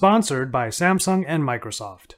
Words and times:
sponsored 0.00 0.50
by 0.50 0.68
Samsung 0.68 1.26
and 1.28 1.42
Microsoft. 1.44 2.14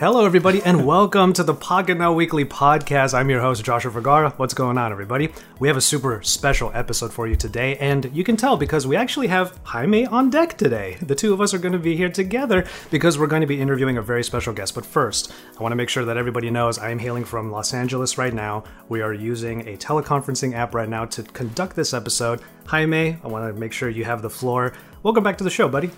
Hello, 0.00 0.24
everybody, 0.24 0.62
and 0.62 0.86
welcome 0.86 1.32
to 1.32 1.42
the 1.42 1.56
Pocketnow 1.56 2.14
Weekly 2.14 2.44
podcast. 2.44 3.14
I'm 3.14 3.28
your 3.28 3.40
host, 3.40 3.64
Joshua 3.64 3.90
Vergara. 3.90 4.30
What's 4.36 4.54
going 4.54 4.78
on, 4.78 4.92
everybody? 4.92 5.30
We 5.58 5.66
have 5.66 5.76
a 5.76 5.80
super 5.80 6.22
special 6.22 6.70
episode 6.72 7.12
for 7.12 7.26
you 7.26 7.34
today, 7.34 7.76
and 7.78 8.08
you 8.14 8.22
can 8.22 8.36
tell 8.36 8.56
because 8.56 8.86
we 8.86 8.94
actually 8.94 9.26
have 9.26 9.58
Jaime 9.64 10.06
on 10.06 10.30
deck 10.30 10.56
today. 10.56 10.98
The 11.02 11.16
two 11.16 11.32
of 11.32 11.40
us 11.40 11.52
are 11.52 11.58
going 11.58 11.72
to 11.72 11.80
be 11.80 11.96
here 11.96 12.10
together 12.10 12.64
because 12.92 13.18
we're 13.18 13.26
going 13.26 13.40
to 13.40 13.48
be 13.48 13.60
interviewing 13.60 13.96
a 13.96 14.02
very 14.02 14.22
special 14.22 14.52
guest. 14.52 14.76
But 14.76 14.86
first, 14.86 15.32
I 15.58 15.62
want 15.64 15.72
to 15.72 15.76
make 15.76 15.88
sure 15.88 16.04
that 16.04 16.16
everybody 16.16 16.48
knows 16.48 16.78
I 16.78 16.90
am 16.90 17.00
hailing 17.00 17.24
from 17.24 17.50
Los 17.50 17.74
Angeles 17.74 18.16
right 18.16 18.32
now. 18.32 18.62
We 18.88 19.00
are 19.00 19.12
using 19.12 19.66
a 19.66 19.76
teleconferencing 19.76 20.54
app 20.54 20.76
right 20.76 20.88
now 20.88 21.06
to 21.06 21.24
conduct 21.24 21.74
this 21.74 21.92
episode. 21.92 22.40
Jaime, 22.66 23.18
I 23.24 23.26
want 23.26 23.52
to 23.52 23.60
make 23.60 23.72
sure 23.72 23.88
you 23.88 24.04
have 24.04 24.22
the 24.22 24.30
floor. 24.30 24.74
Welcome 25.02 25.24
back 25.24 25.38
to 25.38 25.44
the 25.44 25.50
show, 25.50 25.68
buddy. 25.68 25.90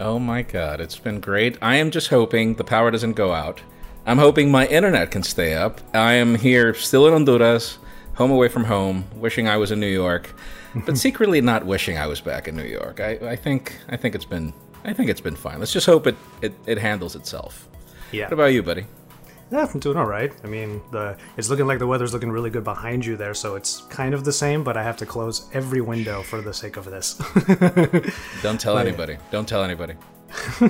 Oh 0.00 0.18
my 0.20 0.42
god, 0.42 0.80
it's 0.80 0.98
been 0.98 1.18
great. 1.18 1.58
I 1.60 1.76
am 1.76 1.90
just 1.90 2.08
hoping 2.08 2.54
the 2.54 2.64
power 2.64 2.90
doesn't 2.90 3.14
go 3.14 3.32
out. 3.32 3.60
I'm 4.06 4.18
hoping 4.18 4.50
my 4.50 4.66
internet 4.66 5.10
can 5.10 5.24
stay 5.24 5.54
up. 5.54 5.80
I 5.92 6.12
am 6.14 6.36
here 6.36 6.72
still 6.72 7.06
in 7.06 7.12
Honduras, 7.12 7.78
home 8.14 8.30
away 8.30 8.48
from 8.48 8.64
home, 8.64 9.04
wishing 9.16 9.48
I 9.48 9.56
was 9.56 9.72
in 9.72 9.80
New 9.80 9.88
York, 9.88 10.32
but 10.86 10.96
secretly 11.06 11.40
not 11.40 11.66
wishing 11.66 11.98
I 11.98 12.06
was 12.06 12.20
back 12.20 12.46
in 12.46 12.54
New 12.54 12.62
York. 12.64 13.00
I, 13.00 13.18
I 13.30 13.36
think 13.36 13.76
I 13.88 13.96
think 13.96 14.14
it's 14.14 14.24
been 14.24 14.52
I 14.84 14.92
think 14.92 15.10
it's 15.10 15.20
been 15.20 15.36
fine. 15.36 15.58
Let's 15.58 15.72
just 15.72 15.86
hope 15.86 16.06
it, 16.06 16.16
it, 16.42 16.54
it 16.66 16.78
handles 16.78 17.16
itself. 17.16 17.68
Yeah. 18.12 18.26
What 18.26 18.34
about 18.34 18.52
you, 18.52 18.62
buddy? 18.62 18.86
Yeah, 19.50 19.66
I'm 19.72 19.80
doing 19.80 19.96
all 19.96 20.06
right. 20.06 20.32
I 20.44 20.46
mean, 20.46 20.82
the 20.90 21.16
it's 21.36 21.48
looking 21.48 21.66
like 21.66 21.78
the 21.78 21.86
weather's 21.86 22.12
looking 22.12 22.30
really 22.30 22.50
good 22.50 22.64
behind 22.64 23.04
you 23.04 23.16
there, 23.16 23.34
so 23.34 23.54
it's 23.54 23.82
kind 23.88 24.12
of 24.12 24.24
the 24.24 24.32
same. 24.32 24.62
But 24.62 24.76
I 24.76 24.82
have 24.82 24.96
to 24.98 25.06
close 25.06 25.48
every 25.54 25.80
window 25.80 26.22
for 26.22 26.42
the 26.42 26.52
sake 26.52 26.76
of 26.76 26.84
this. 26.84 27.14
Don't 28.42 28.60
tell 28.60 28.78
anybody. 28.78 29.16
Don't 29.30 29.48
tell 29.48 29.64
anybody. 29.64 29.94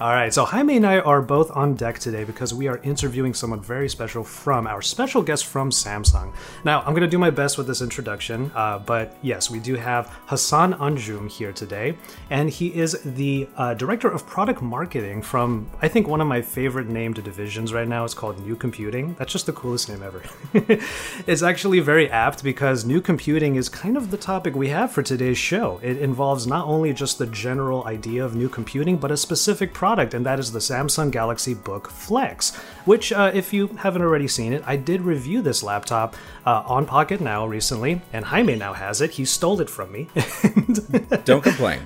All 0.00 0.12
right, 0.12 0.34
so 0.34 0.44
Jaime 0.44 0.76
and 0.76 0.86
I 0.86 0.98
are 0.98 1.22
both 1.22 1.50
on 1.52 1.74
deck 1.74 1.98
today 1.98 2.24
because 2.24 2.52
we 2.52 2.66
are 2.66 2.78
interviewing 2.78 3.34
someone 3.34 3.60
very 3.60 3.88
special 3.88 4.24
from 4.24 4.66
our 4.66 4.82
special 4.82 5.22
guest 5.22 5.46
from 5.46 5.70
Samsung. 5.70 6.32
Now, 6.64 6.80
I'm 6.80 6.90
going 6.90 7.02
to 7.02 7.08
do 7.08 7.18
my 7.18 7.30
best 7.30 7.56
with 7.56 7.68
this 7.68 7.82
introduction, 7.82 8.50
uh, 8.54 8.80
but 8.80 9.16
yes, 9.22 9.48
we 9.48 9.60
do 9.60 9.76
have 9.76 10.06
Hassan 10.26 10.74
Anjum 10.74 11.30
here 11.30 11.52
today, 11.52 11.96
and 12.30 12.50
he 12.50 12.74
is 12.74 13.00
the 13.04 13.48
uh, 13.56 13.74
director 13.74 14.08
of 14.08 14.26
product 14.26 14.60
marketing 14.60 15.22
from, 15.22 15.70
I 15.80 15.88
think, 15.88 16.08
one 16.08 16.20
of 16.20 16.26
my 16.26 16.42
favorite 16.42 16.88
named 16.88 17.22
divisions 17.22 17.72
right 17.72 17.86
now. 17.86 18.04
It's 18.04 18.14
called 18.14 18.44
New 18.44 18.56
Computing. 18.56 19.14
That's 19.18 19.32
just 19.32 19.46
the 19.46 19.52
coolest 19.52 19.88
name 19.88 20.02
ever. 20.02 20.22
it's 21.26 21.42
actually 21.42 21.78
very 21.80 22.10
apt 22.10 22.42
because 22.42 22.84
new 22.84 23.00
computing 23.00 23.54
is 23.54 23.68
kind 23.68 23.96
of 23.96 24.10
the 24.10 24.16
topic 24.16 24.56
we 24.56 24.68
have 24.70 24.90
for 24.90 25.02
today's 25.02 25.38
show. 25.38 25.78
It 25.82 25.98
involves 25.98 26.46
not 26.46 26.66
only 26.66 26.92
just 26.92 27.18
the 27.18 27.26
general 27.28 27.86
idea 27.86 28.24
of 28.24 28.34
new 28.34 28.48
computing 28.48 28.79
but 28.88 29.10
a 29.10 29.16
specific 29.16 29.74
product, 29.74 30.14
and 30.14 30.24
that 30.26 30.38
is 30.38 30.52
the 30.52 30.58
Samsung 30.58 31.10
Galaxy 31.10 31.54
Book 31.54 31.90
Flex. 31.90 32.54
Which, 32.84 33.12
uh, 33.12 33.30
if 33.34 33.52
you 33.52 33.68
haven't 33.68 34.02
already 34.02 34.28
seen 34.28 34.52
it, 34.52 34.62
I 34.66 34.76
did 34.76 35.02
review 35.02 35.42
this 35.42 35.62
laptop 35.62 36.14
uh, 36.46 36.62
on 36.66 36.86
Pocketnow 36.86 37.48
recently, 37.48 38.00
and 38.12 38.24
Jaime 38.24 38.56
now 38.56 38.72
has 38.72 39.00
it. 39.00 39.12
He 39.12 39.24
stole 39.24 39.60
it 39.60 39.68
from 39.68 39.92
me. 39.92 40.08
Don't 41.24 41.42
complain. 41.42 41.80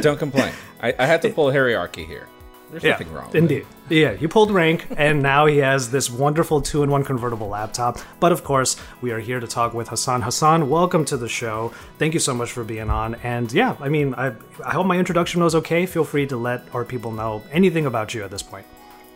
Don't 0.00 0.18
complain. 0.18 0.52
I, 0.82 0.94
I 0.98 1.06
had 1.06 1.22
to 1.22 1.30
pull 1.30 1.50
hierarchy 1.50 2.04
here. 2.04 2.26
There's 2.70 2.84
yeah, 2.84 2.90
nothing 2.90 3.12
wrong. 3.12 3.26
with 3.26 3.34
indeed. 3.34 3.66
Yeah, 3.88 4.14
he 4.14 4.28
pulled 4.28 4.52
rank, 4.52 4.86
and 4.96 5.22
now 5.22 5.46
he 5.46 5.58
has 5.58 5.90
this 5.90 6.08
wonderful 6.08 6.60
two-in-one 6.60 7.04
convertible 7.04 7.48
laptop. 7.48 7.98
But 8.20 8.30
of 8.30 8.44
course, 8.44 8.76
we 9.00 9.10
are 9.10 9.18
here 9.18 9.40
to 9.40 9.46
talk 9.46 9.74
with 9.74 9.88
Hassan. 9.88 10.22
Hassan, 10.22 10.70
welcome 10.70 11.04
to 11.06 11.16
the 11.16 11.28
show. 11.28 11.72
Thank 11.98 12.14
you 12.14 12.20
so 12.20 12.32
much 12.32 12.52
for 12.52 12.62
being 12.62 12.88
on. 12.88 13.16
And 13.16 13.52
yeah, 13.52 13.76
I 13.80 13.88
mean, 13.88 14.14
I, 14.14 14.34
I 14.64 14.72
hope 14.72 14.86
my 14.86 14.96
introduction 14.96 15.42
was 15.42 15.54
okay. 15.56 15.86
Feel 15.86 16.04
free 16.04 16.26
to 16.28 16.36
let 16.36 16.62
our 16.72 16.84
people 16.84 17.10
know 17.10 17.42
anything 17.50 17.86
about 17.86 18.14
you 18.14 18.22
at 18.22 18.30
this 18.30 18.42
point. 18.42 18.66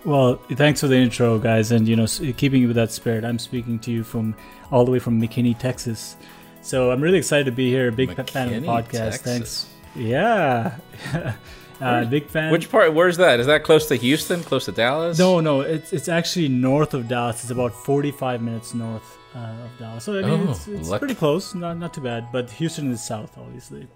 Well, 0.04 0.36
thanks 0.52 0.80
for 0.80 0.88
the 0.88 0.96
intro, 0.96 1.38
guys, 1.38 1.70
and 1.70 1.88
you 1.88 1.96
know, 1.96 2.06
keeping 2.36 2.66
with 2.66 2.76
that 2.76 2.90
spirit, 2.90 3.24
I'm 3.24 3.38
speaking 3.38 3.78
to 3.80 3.90
you 3.90 4.04
from 4.04 4.34
all 4.70 4.84
the 4.84 4.90
way 4.90 4.98
from 4.98 5.20
McKinney, 5.20 5.58
Texas. 5.58 6.16
So 6.60 6.90
I'm 6.90 7.00
really 7.00 7.18
excited 7.18 7.44
to 7.44 7.52
be 7.52 7.70
here. 7.70 7.90
Big 7.90 8.14
fa- 8.14 8.24
fan 8.24 8.52
of 8.52 8.62
the 8.62 8.68
podcast. 8.68 9.22
Texas. 9.22 9.22
Thanks. 9.22 9.66
Yeah, 9.94 10.76
uh, 11.80 12.04
big 12.04 12.26
fan. 12.28 12.50
Which 12.52 12.70
part? 12.70 12.92
Where's 12.94 13.16
that? 13.18 13.40
Is 13.40 13.46
that 13.46 13.64
close 13.64 13.86
to 13.88 13.96
Houston? 13.96 14.42
Close 14.42 14.64
to 14.66 14.72
Dallas? 14.72 15.18
No, 15.18 15.40
no, 15.40 15.60
it's 15.62 15.92
it's 15.92 16.08
actually 16.08 16.48
north 16.48 16.94
of 16.94 17.08
Dallas. 17.08 17.42
It's 17.42 17.50
about 17.50 17.72
45 17.74 18.42
minutes 18.42 18.74
north 18.74 19.18
uh, 19.34 19.38
of 19.38 19.70
Dallas. 19.78 20.04
So 20.04 20.18
I 20.18 20.22
mean, 20.22 20.46
Oh, 20.48 20.50
it's, 20.50 20.68
it's 20.68 20.88
luck- 20.88 21.00
pretty 21.00 21.14
close. 21.14 21.54
Not 21.54 21.78
not 21.78 21.94
too 21.94 22.00
bad. 22.02 22.28
But 22.32 22.50
Houston 22.52 22.90
is 22.92 23.02
south, 23.04 23.36
obviously. 23.38 23.88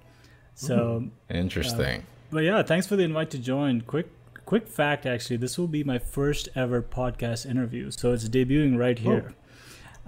So, 0.55 1.05
Interesting. 1.31 2.05
but 2.31 2.41
yeah, 2.41 2.63
thanks 2.65 2.87
for 2.87 2.97
the 2.97 3.05
invite 3.05 3.31
to 3.31 3.39
join. 3.39 3.83
Quick 3.83 4.09
quick 4.45 4.67
fact, 4.67 5.07
actually, 5.07 5.37
this 5.37 5.57
will 5.59 5.69
be 5.69 5.85
my 5.85 5.99
first 5.99 6.49
ever 6.57 6.83
podcast 6.83 7.45
interview. 7.49 7.91
So 7.91 8.13
it's 8.13 8.29
debuting 8.29 8.77
right 8.79 8.99
here. 8.99 9.35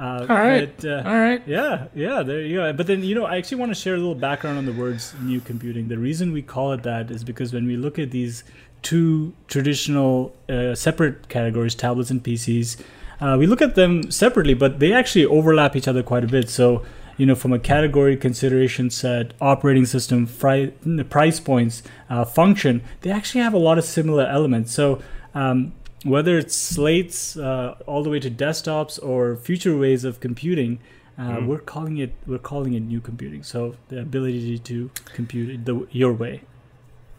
Uh, 0.01 0.27
All 0.31 0.37
right. 0.37 0.75
but, 0.79 0.89
uh, 0.89 1.03
All 1.07 1.15
right. 1.15 1.43
Yeah, 1.47 1.89
yeah, 1.95 2.23
there 2.23 2.41
you 2.41 2.57
go. 2.57 2.73
But 2.73 2.87
then, 2.87 3.05
you 3.05 3.15
know, 3.15 3.27
I 3.27 3.37
actually 3.37 3.59
want 3.59 3.71
to 3.71 3.75
share 3.75 3.95
a 3.95 3.99
little 3.99 4.15
background 4.15 4.57
on 4.57 4.65
the 4.65 4.73
words 4.73 5.15
new 5.21 5.41
computing. 5.41 5.89
The 5.89 5.99
reason 5.99 6.33
we 6.33 6.41
call 6.41 6.73
it 6.73 6.83
that 6.85 7.11
is 7.11 7.23
because 7.23 7.53
when 7.53 7.67
we 7.67 7.77
look 7.77 7.99
at 7.99 8.11
these 8.11 8.43
two 8.81 9.35
traditional 9.47 10.35
uh, 10.49 10.75
separate 10.75 11.29
categories, 11.29 11.75
tablets 11.75 12.11
and 12.11 12.25
PCs, 12.25 12.81
uh, 13.21 13.37
we 13.39 13.47
look 13.47 13.61
at 13.61 13.75
them 13.75 14.11
separately, 14.11 14.55
but 14.55 14.79
they 14.79 14.95
actually 14.95 15.27
overlap 15.27 15.77
each 15.77 15.87
other 15.87 16.03
quite 16.03 16.25
a 16.25 16.29
bit. 16.29 16.49
So, 16.49 16.83
you 17.19 17.27
know, 17.27 17.35
from 17.35 17.53
a 17.53 17.59
category 17.59 18.17
consideration 18.17 18.89
set, 18.89 19.35
operating 19.39 19.85
system, 19.85 20.27
fri- 20.27 20.73
price 21.11 21.39
points, 21.41 21.83
uh, 22.09 22.25
function, 22.25 22.81
they 23.03 23.11
actually 23.11 23.43
have 23.43 23.53
a 23.53 23.59
lot 23.59 23.77
of 23.77 23.85
similar 23.85 24.25
elements. 24.25 24.73
So, 24.73 25.03
um, 25.35 25.75
whether 26.05 26.39
it's 26.39 26.57
slates 26.57 27.37
uh, 27.37 27.77
all 27.87 28.03
the 28.03 28.11
way 28.11 28.21
to 28.21 28.31
desktops 28.31 29.03
or 29.03 29.37
future 29.37 29.77
ways 29.77 30.05
of 30.05 30.21
computing, 30.21 30.81
uh, 31.19 31.41
we're 31.45 31.59
calling 31.59 31.99
it 31.99 32.15
we're 32.27 32.39
calling 32.39 32.73
it 32.75 32.81
new 32.81 33.01
computing. 33.01 33.43
So 33.43 33.77
the 33.89 34.01
ability 34.01 34.59
to 34.59 34.91
compute 35.13 35.65
the, 35.67 35.87
your 35.91 36.13
way. 36.13 36.43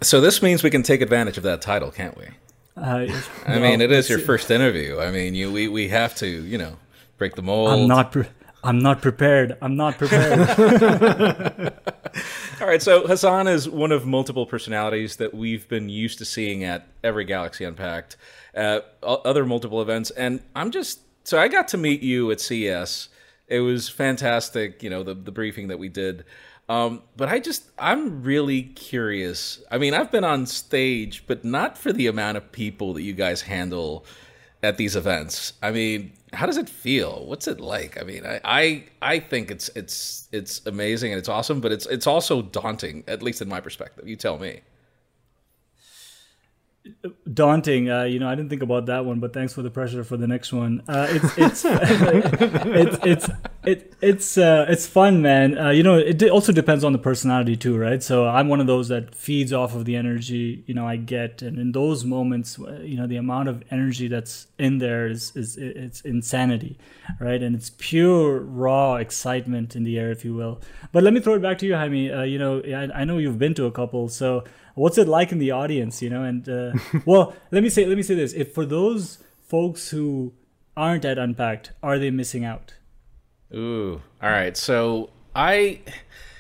So 0.02 0.20
this 0.20 0.42
means 0.42 0.64
we 0.64 0.72
can 0.72 0.82
take 0.82 1.02
advantage 1.02 1.38
of 1.38 1.44
that 1.44 1.62
title, 1.62 1.92
can't 1.92 2.18
we? 2.18 2.26
Uh, 2.76 3.08
I 3.46 3.60
mean, 3.60 3.82
it 3.82 3.92
is 3.92 4.10
your 4.10 4.18
first 4.18 4.50
interview. 4.50 5.00
I 5.00 5.12
mean, 5.12 5.36
you 5.36 5.52
we, 5.52 5.68
we 5.68 5.90
have 5.90 6.16
to, 6.16 6.28
you 6.28 6.58
know, 6.58 6.78
break 7.18 7.36
the 7.36 7.44
mold. 7.44 7.70
I'm 7.70 7.88
not. 7.88 8.12
Pre- 8.12 8.26
I'm 8.64 8.80
not 8.80 9.02
prepared. 9.02 9.58
I'm 9.62 9.76
not 9.76 9.98
prepared. 9.98 11.74
All 12.62 12.68
right, 12.68 12.80
so 12.82 13.08
Hassan 13.08 13.48
is 13.48 13.68
one 13.68 13.92
of 13.92 14.06
multiple 14.06 14.46
personalities 14.46 15.16
that 15.16 15.34
we've 15.34 15.68
been 15.68 15.90
used 15.90 16.20
to 16.20 16.26
seeing 16.26 16.64
at 16.64 16.88
every 17.04 17.26
Galaxy 17.26 17.66
Unpacked, 17.66 18.18
uh, 18.56 18.82
other 19.02 19.48
multiple 19.48 19.82
events, 19.82 20.12
and 20.12 20.42
I'm 20.56 20.70
just 20.70 21.00
so 21.24 21.40
I 21.40 21.48
got 21.48 21.70
to 21.70 21.78
meet 21.80 22.04
you 22.04 22.30
at 22.30 22.40
CES. 22.40 23.10
It 23.48 23.62
was 23.62 23.90
fantastic, 23.90 24.84
you 24.84 24.92
know, 24.92 25.02
the 25.02 25.16
the 25.16 25.32
briefing 25.32 25.70
that 25.70 25.80
we 25.80 25.90
did. 25.90 26.24
Um, 26.70 27.02
but 27.18 27.30
I 27.30 27.40
just 27.40 27.64
I'm 27.80 28.22
really 28.22 28.62
curious. 28.62 29.64
I 29.72 29.80
mean, 29.80 29.96
I've 29.96 30.12
been 30.12 30.24
on 30.24 30.46
stage, 30.46 31.24
but 31.26 31.44
not 31.44 31.80
for 31.80 31.92
the 31.92 32.06
amount 32.06 32.38
of 32.38 32.52
people 32.52 32.94
that 32.94 33.02
you 33.02 33.14
guys 33.14 33.42
handle 33.42 34.06
at 34.64 34.78
these 34.78 34.96
events. 34.96 35.54
I 35.62 35.72
mean, 35.72 36.14
how 36.34 36.46
does 36.46 36.58
it 36.58 36.70
feel? 36.70 37.26
What's 37.26 37.48
it 37.48 37.60
like? 37.60 38.00
I 38.00 38.04
mean, 38.04 38.26
I, 38.26 38.40
I 38.44 38.84
I 39.02 39.20
think 39.20 39.52
it's 39.52 39.70
it's 39.76 40.28
it's 40.32 40.66
amazing 40.66 41.12
and 41.12 41.20
it's 41.20 41.30
awesome, 41.30 41.62
but 41.62 41.72
it's 41.72 41.86
it's 41.88 42.08
also 42.08 42.42
daunting, 42.42 43.04
at 43.08 43.22
least 43.24 43.42
in 43.42 43.50
my 43.50 43.60
perspective. 43.62 44.08
You 44.08 44.16
tell 44.16 44.38
me. 44.38 44.62
daunting. 47.34 47.90
Uh, 47.90 48.04
you 48.04 48.20
know, 48.20 48.28
I 48.28 48.36
didn't 48.36 48.50
think 48.50 48.64
about 48.64 48.86
that 48.88 49.06
one, 49.06 49.20
but 49.20 49.34
thanks 49.34 49.54
for 49.54 49.62
the 49.62 49.70
pressure 49.70 50.04
for 50.04 50.18
the 50.18 50.28
next 50.28 50.52
one. 50.54 50.82
Uh, 50.88 51.08
it's 51.10 51.38
it's 51.38 51.66
it's 51.66 52.98
it's 53.06 53.30
it, 53.64 53.94
it's 54.02 54.40
uh, 54.40 54.66
it's 54.68 54.88
fun, 54.88 55.22
man. 55.22 55.56
Uh, 55.58 55.70
you 55.70 55.84
know, 55.84 55.96
it 55.96 56.24
also 56.24 56.52
depends 56.52 56.84
on 56.84 56.94
the 56.94 56.98
personality 56.98 57.56
too, 57.56 57.78
right? 57.78 58.02
So 58.02 58.28
I'm 58.28 58.48
one 58.48 58.60
of 58.60 58.66
those 58.66 58.88
that 58.88 59.14
feeds 59.14 59.54
off 59.54 59.76
of 59.76 59.86
the 59.86 59.96
energy 59.96 60.64
you 60.66 60.74
know 60.74 60.88
I 60.88 60.96
get, 60.96 61.44
and 61.44 61.60
in 61.60 61.72
those 61.72 62.04
moments, 62.04 62.58
uh, 62.60 62.80
you 62.82 62.98
know, 62.98 63.06
the 63.06 63.18
amount 63.18 63.50
of 63.50 63.64
energy 63.70 64.08
that's 64.08 64.48
in 64.58 64.80
there 64.80 65.08
is 65.08 65.36
is 65.36 65.58
it's 65.58 66.02
insanity, 66.02 66.80
right? 67.20 67.42
And 67.42 67.56
it's 67.56 67.72
pure 67.78 68.40
raw 68.40 68.96
excitement 68.96 69.76
in 69.76 69.84
the 69.84 70.00
air, 70.00 70.12
if 70.12 70.26
you 70.26 70.34
will. 70.34 70.60
But 70.92 71.04
let 71.04 71.14
me 71.14 71.20
throw 71.20 71.36
it 71.36 71.42
back 71.42 71.60
to 71.60 71.68
you, 71.68 71.76
Jaime. 71.76 72.12
Uh, 72.12 72.24
you 72.24 72.40
know, 72.40 72.62
I, 72.66 73.02
I 73.02 73.04
know 73.06 73.20
you've 73.20 73.40
been 73.40 73.54
to 73.56 73.66
a 73.66 73.72
couple, 73.72 74.10
so 74.10 74.44
what's 74.74 74.98
it 74.98 75.08
like 75.08 75.32
in 75.34 75.38
the 75.38 75.52
audience 75.52 76.02
you 76.02 76.10
know 76.10 76.24
and 76.24 76.48
uh, 76.48 76.72
well 77.06 77.36
let 77.52 77.62
me 77.62 77.70
say 77.70 77.86
let 77.86 77.98
me 77.98 78.04
say 78.04 78.16
this 78.16 78.32
if 78.32 78.54
for 78.54 78.66
those 78.66 79.20
folks 79.44 79.90
who 79.90 80.32
aren't 80.78 81.04
at 81.04 81.18
unpacked 81.18 81.74
are 81.84 82.00
they 82.00 82.10
missing 82.10 82.46
out 82.46 82.74
Ooh. 83.54 84.02
All 84.22 84.30
right. 84.30 84.56
So 84.56 85.10
I 85.36 85.80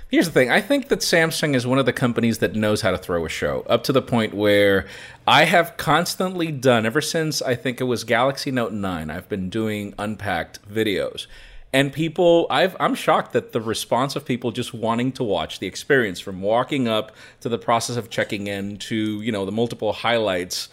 here's 0.09 0.27
the 0.27 0.31
thing. 0.33 0.51
I 0.51 0.61
think 0.61 0.89
that 0.89 0.99
Samsung 0.99 1.55
is 1.55 1.65
one 1.65 1.79
of 1.79 1.85
the 1.85 1.93
companies 1.93 2.39
that 2.39 2.55
knows 2.55 2.81
how 2.81 2.91
to 2.91 2.97
throw 2.97 3.25
a 3.25 3.29
show 3.29 3.61
up 3.69 3.83
to 3.85 3.93
the 3.93 4.01
point 4.01 4.33
where 4.33 4.85
I 5.27 5.45
have 5.45 5.77
constantly 5.77 6.51
done 6.51 6.85
ever 6.85 7.01
since 7.01 7.41
I 7.41 7.55
think 7.55 7.79
it 7.81 7.85
was 7.85 8.03
Galaxy 8.03 8.51
Note 8.51 8.73
9. 8.73 9.09
I've 9.09 9.29
been 9.29 9.49
doing 9.49 9.93
unpacked 9.97 10.59
videos. 10.69 11.27
and 11.73 11.93
people 11.93 12.47
I've, 12.49 12.75
i'm 12.79 12.95
shocked 12.95 13.31
that 13.33 13.53
the 13.53 13.61
response 13.61 14.15
of 14.17 14.25
people 14.25 14.51
just 14.51 14.73
wanting 14.73 15.11
to 15.13 15.23
watch 15.23 15.59
the 15.59 15.67
experience 15.67 16.19
from 16.19 16.41
walking 16.41 16.87
up 16.87 17.15
to 17.41 17.49
the 17.49 17.57
process 17.57 17.95
of 17.95 18.09
checking 18.09 18.47
in 18.47 18.77
to 18.89 19.21
you 19.21 19.31
know 19.31 19.45
the 19.45 19.51
multiple 19.53 19.93
highlights 19.93 20.67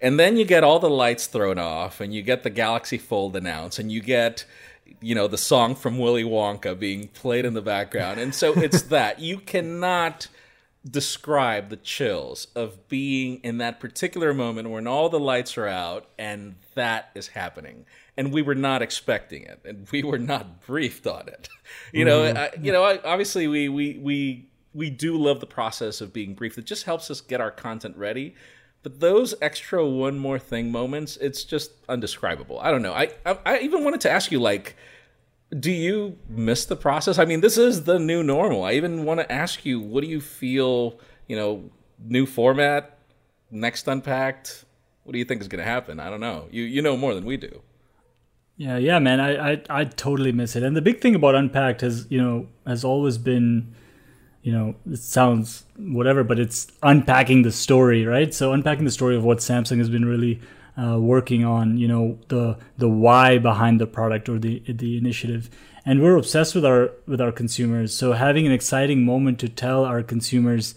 and 0.00 0.18
then 0.20 0.36
you 0.36 0.44
get 0.44 0.62
all 0.62 0.78
the 0.78 0.90
lights 0.90 1.26
thrown 1.26 1.58
off 1.58 2.00
and 2.00 2.14
you 2.14 2.22
get 2.22 2.42
the 2.44 2.50
galaxy 2.50 2.98
fold 2.98 3.34
announced 3.36 3.78
and 3.80 3.90
you 3.90 4.00
get 4.00 4.44
you 5.04 5.14
know 5.14 5.28
the 5.28 5.38
song 5.38 5.74
from 5.74 5.98
willy 5.98 6.24
wonka 6.24 6.78
being 6.78 7.08
played 7.08 7.44
in 7.44 7.54
the 7.54 7.62
background. 7.62 8.18
And 8.18 8.34
so 8.34 8.52
it's 8.54 8.82
that. 8.96 9.20
You 9.20 9.38
cannot 9.38 10.28
describe 10.88 11.70
the 11.70 11.76
chills 11.76 12.48
of 12.54 12.88
being 12.88 13.40
in 13.42 13.58
that 13.58 13.80
particular 13.80 14.34
moment 14.34 14.68
when 14.68 14.86
all 14.86 15.08
the 15.08 15.20
lights 15.20 15.56
are 15.56 15.66
out 15.66 16.06
and 16.18 16.56
that 16.74 17.10
is 17.14 17.28
happening. 17.28 17.86
And 18.16 18.32
we 18.32 18.42
were 18.42 18.54
not 18.54 18.82
expecting 18.82 19.44
it. 19.44 19.60
And 19.64 19.88
we 19.90 20.02
were 20.02 20.18
not 20.18 20.66
briefed 20.66 21.06
on 21.06 21.28
it. 21.28 21.48
You 21.92 22.04
know 22.04 22.22
mm-hmm. 22.22 22.36
I, 22.36 22.50
you 22.62 22.72
know 22.72 22.84
obviously 23.04 23.48
we 23.48 23.68
we 23.68 23.98
we 23.98 24.48
we 24.74 24.90
do 24.90 25.16
love 25.16 25.40
the 25.40 25.46
process 25.46 26.00
of 26.00 26.12
being 26.12 26.34
briefed. 26.34 26.58
It 26.58 26.66
just 26.66 26.84
helps 26.84 27.10
us 27.10 27.20
get 27.20 27.40
our 27.40 27.50
content 27.50 27.96
ready. 27.96 28.34
But 28.82 29.00
those 29.00 29.34
extra 29.40 29.86
one 29.86 30.18
more 30.18 30.38
thing 30.38 30.70
moments 30.70 31.16
it's 31.16 31.44
just 31.44 31.72
undescribable. 31.88 32.58
I 32.60 32.70
don't 32.70 32.82
know. 32.82 32.92
I 32.92 33.10
i, 33.24 33.38
I 33.46 33.58
even 33.60 33.84
wanted 33.84 34.02
to 34.02 34.10
ask 34.10 34.30
you 34.30 34.40
like 34.40 34.76
do 35.58 35.70
you 35.70 36.18
miss 36.28 36.64
the 36.64 36.76
process? 36.76 37.18
I 37.18 37.24
mean, 37.24 37.40
this 37.40 37.58
is 37.58 37.84
the 37.84 37.98
new 37.98 38.22
normal. 38.22 38.64
I 38.64 38.72
even 38.72 39.04
want 39.04 39.20
to 39.20 39.30
ask 39.30 39.64
you, 39.64 39.80
what 39.80 40.02
do 40.02 40.08
you 40.08 40.20
feel, 40.20 40.98
you 41.28 41.36
know, 41.36 41.70
new 42.04 42.26
format, 42.26 42.98
next 43.50 43.86
unpacked? 43.86 44.64
What 45.04 45.12
do 45.12 45.18
you 45.18 45.24
think 45.24 45.42
is 45.42 45.48
going 45.48 45.62
to 45.62 45.70
happen? 45.70 46.00
I 46.00 46.10
don't 46.10 46.20
know. 46.20 46.48
You 46.50 46.62
you 46.62 46.82
know 46.82 46.96
more 46.96 47.14
than 47.14 47.24
we 47.24 47.36
do. 47.36 47.62
Yeah, 48.56 48.78
yeah, 48.78 48.98
man. 48.98 49.20
I, 49.20 49.52
I 49.52 49.62
I 49.68 49.84
totally 49.84 50.32
miss 50.32 50.56
it. 50.56 50.62
And 50.62 50.76
the 50.76 50.82
big 50.82 51.00
thing 51.00 51.14
about 51.14 51.34
unpacked 51.34 51.82
has, 51.82 52.06
you 52.08 52.22
know, 52.22 52.48
has 52.66 52.84
always 52.84 53.18
been 53.18 53.74
you 54.44 54.52
know, 54.52 54.74
it 54.90 54.98
sounds 54.98 55.64
whatever, 55.78 56.22
but 56.22 56.38
it's 56.38 56.70
unpacking 56.82 57.42
the 57.42 57.50
story, 57.50 58.04
right? 58.04 58.32
So 58.32 58.52
unpacking 58.52 58.84
the 58.84 58.90
story 58.90 59.16
of 59.16 59.24
what 59.24 59.38
Samsung 59.38 59.78
has 59.78 59.88
been 59.88 60.04
really 60.04 60.38
uh, 60.76 60.98
working 60.98 61.44
on 61.44 61.78
you 61.78 61.88
know 61.88 62.18
the 62.28 62.58
the 62.78 62.88
why 62.88 63.38
behind 63.38 63.80
the 63.80 63.86
product 63.86 64.28
or 64.28 64.38
the 64.38 64.62
the 64.66 64.96
initiative. 64.96 65.50
And 65.86 66.02
we're 66.02 66.16
obsessed 66.16 66.54
with 66.54 66.64
our 66.64 66.90
with 67.06 67.20
our 67.20 67.32
consumers. 67.32 67.94
So 67.96 68.12
having 68.12 68.46
an 68.46 68.52
exciting 68.52 69.04
moment 69.04 69.38
to 69.40 69.48
tell 69.48 69.84
our 69.84 70.02
consumers 70.02 70.74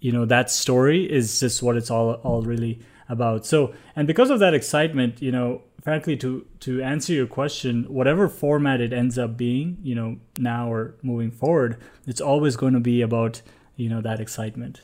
you 0.00 0.12
know 0.12 0.24
that 0.26 0.50
story 0.50 1.10
is 1.10 1.40
just 1.40 1.62
what 1.62 1.76
it's 1.76 1.90
all 1.90 2.14
all 2.14 2.42
really 2.42 2.80
about. 3.08 3.46
So 3.46 3.74
and 3.96 4.06
because 4.06 4.30
of 4.30 4.38
that 4.40 4.54
excitement 4.54 5.22
you 5.22 5.32
know 5.32 5.62
frankly 5.82 6.16
to 6.16 6.44
to 6.60 6.82
answer 6.82 7.12
your 7.12 7.26
question 7.26 7.84
whatever 7.84 8.28
format 8.28 8.80
it 8.80 8.92
ends 8.92 9.16
up 9.16 9.36
being 9.36 9.78
you 9.82 9.94
know 9.94 10.16
now 10.38 10.70
or 10.70 10.94
moving 11.02 11.30
forward 11.30 11.78
it's 12.06 12.20
always 12.20 12.56
going 12.56 12.74
to 12.74 12.80
be 12.80 13.00
about 13.00 13.40
you 13.76 13.88
know 13.88 14.00
that 14.00 14.20
excitement 14.20 14.82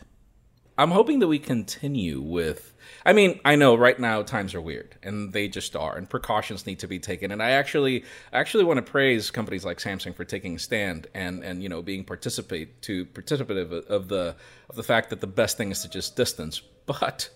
i'm 0.79 0.91
hoping 0.91 1.19
that 1.19 1.29
we 1.29 1.39
continue 1.39 2.21
with 2.21 2.75
I 3.07 3.13
mean, 3.13 3.39
I 3.45 3.57
know 3.57 3.75
right 3.75 3.99
now 3.99 4.23
times 4.23 4.55
are 4.55 4.61
weird, 4.61 4.97
and 5.03 5.33
they 5.33 5.47
just 5.47 5.77
are, 5.77 5.97
and 5.97 6.09
precautions 6.09 6.67
need 6.67 6.79
to 6.79 6.89
be 6.89 6.99
taken. 6.99 7.31
And 7.31 7.43
I 7.43 7.51
actually, 7.51 8.05
actually 8.33 8.65
want 8.65 8.79
to 8.79 8.91
praise 8.91 9.31
companies 9.31 9.65
like 9.65 9.79
Samsung 9.79 10.15
for 10.15 10.25
taking 10.25 10.57
a 10.57 10.59
stand 10.59 11.07
and 11.15 11.45
and 11.45 11.63
you 11.63 11.69
know 11.69 11.83
being 11.83 12.05
participate 12.05 12.81
to 12.83 13.05
participative 13.07 13.87
of 13.89 14.09
the 14.09 14.37
of 14.71 14.77
the 14.77 14.83
fact 14.83 15.11
that 15.11 15.21
the 15.21 15.27
best 15.27 15.57
thing 15.57 15.71
is 15.71 15.83
to 15.83 15.89
just 15.89 16.17
distance. 16.17 16.63
But 16.87 17.31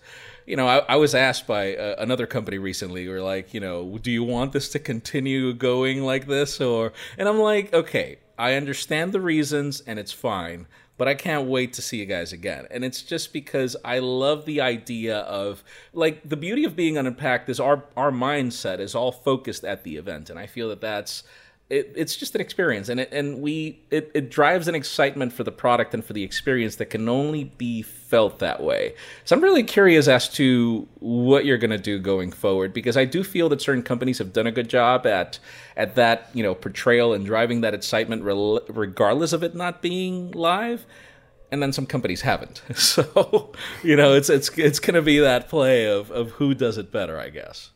you 0.47 0.57
know, 0.57 0.67
I, 0.69 0.79
I 0.81 0.97
was 0.97 1.15
asked 1.15 1.47
by 1.47 1.75
uh, 1.75 1.95
another 1.99 2.27
company 2.27 2.59
recently, 2.59 3.07
or 3.07 3.23
like, 3.23 3.55
you 3.55 3.61
know, 3.61 3.99
do 3.99 4.11
you 4.11 4.23
want 4.23 4.53
this 4.53 4.69
to 4.71 4.79
continue 4.79 5.55
going 5.55 6.03
like 6.03 6.27
this, 6.27 6.61
or? 6.61 6.93
And 7.17 7.27
I'm 7.27 7.39
like, 7.39 7.73
okay, 7.73 8.19
I 8.39 8.55
understand 8.55 9.13
the 9.13 9.23
reasons, 9.23 9.81
and 9.87 9.99
it's 9.99 10.13
fine 10.13 10.67
but 10.99 11.09
I 11.09 11.15
can't 11.15 11.49
wait 11.49 11.73
to 11.75 11.83
see 11.83 11.97
you 11.97 12.07
guys 12.07 12.33
again. 12.33 12.67
And 12.71 12.85
it's 12.85 13.01
just 13.03 13.33
because 13.33 13.77
I 13.85 14.01
love 14.01 14.45
the 14.45 14.61
idea 14.61 15.19
of 15.21 15.65
like 15.95 16.29
the 16.29 16.37
beauty 16.37 16.65
of 16.65 16.77
being 16.77 16.99
unpacked 16.99 17.49
is 17.49 17.59
our 17.59 17.85
our 17.97 18.11
mindset 18.11 18.81
is 18.81 18.95
all 18.95 19.13
focused 19.13 19.65
at 19.65 19.85
the 19.85 19.97
event, 19.97 20.29
and 20.29 20.39
I 20.39 20.47
feel 20.47 20.69
that 20.69 20.83
that's 20.83 21.23
it, 21.71 21.93
it's 21.97 22.17
just 22.17 22.35
an 22.35 22.41
experience, 22.41 22.89
and 22.89 23.01
it, 23.01 23.13
and 23.13 23.43
we 23.43 23.81
it, 23.91 24.11
it 24.15 24.31
drives 24.31 24.69
an 24.69 24.75
excitement 24.75 25.35
for 25.35 25.45
the 25.45 25.53
product 25.53 25.93
and 25.93 26.03
for 26.03 26.15
the 26.15 26.23
experience 26.23 26.77
that 26.77 26.87
can 26.87 27.09
only 27.11 27.45
be 27.45 27.83
felt 27.83 28.39
that 28.39 28.63
way. 28.63 28.95
So 29.27 29.37
I'm 29.37 29.43
really 29.43 29.63
curious 29.63 30.09
as 30.09 30.31
to 30.31 30.89
what 31.01 31.45
you're 31.45 31.59
going 31.59 31.71
to 31.71 31.79
do 31.79 31.99
going 31.99 32.33
forward 32.33 32.73
because 32.73 32.97
I 32.97 33.05
do 33.05 33.23
feel 33.23 33.51
that 33.51 33.61
certain 33.61 33.83
companies 33.83 34.17
have 34.17 34.33
done 34.33 34.47
a 34.47 34.53
good 34.53 34.71
job 34.71 35.07
at 35.07 35.39
at 35.77 35.95
that 35.97 36.31
you 36.33 36.43
know 36.43 36.55
portrayal 36.55 37.13
and 37.13 37.27
driving 37.27 37.61
that 37.61 37.75
excitement 37.75 38.23
regardless 38.25 39.35
of 39.35 39.43
it 39.43 39.55
not 39.55 39.83
being 39.83 40.31
live 40.33 40.87
and 41.51 41.63
then 41.63 41.73
some 41.73 41.87
companies 41.87 42.23
haven't. 42.23 42.63
So, 42.77 43.53
you 43.83 43.97
know, 43.97 44.15
it's 44.15 44.31
it's 44.31 44.49
it's 44.57 44.79
going 44.79 44.95
to 44.95 45.03
be 45.03 45.19
that 45.19 45.51
play 45.51 45.85
of 45.87 46.11
of 46.11 46.31
who 46.33 46.55
does 46.55 46.79
it 46.79 46.91
better, 46.91 47.21
I 47.21 47.29
guess 47.29 47.73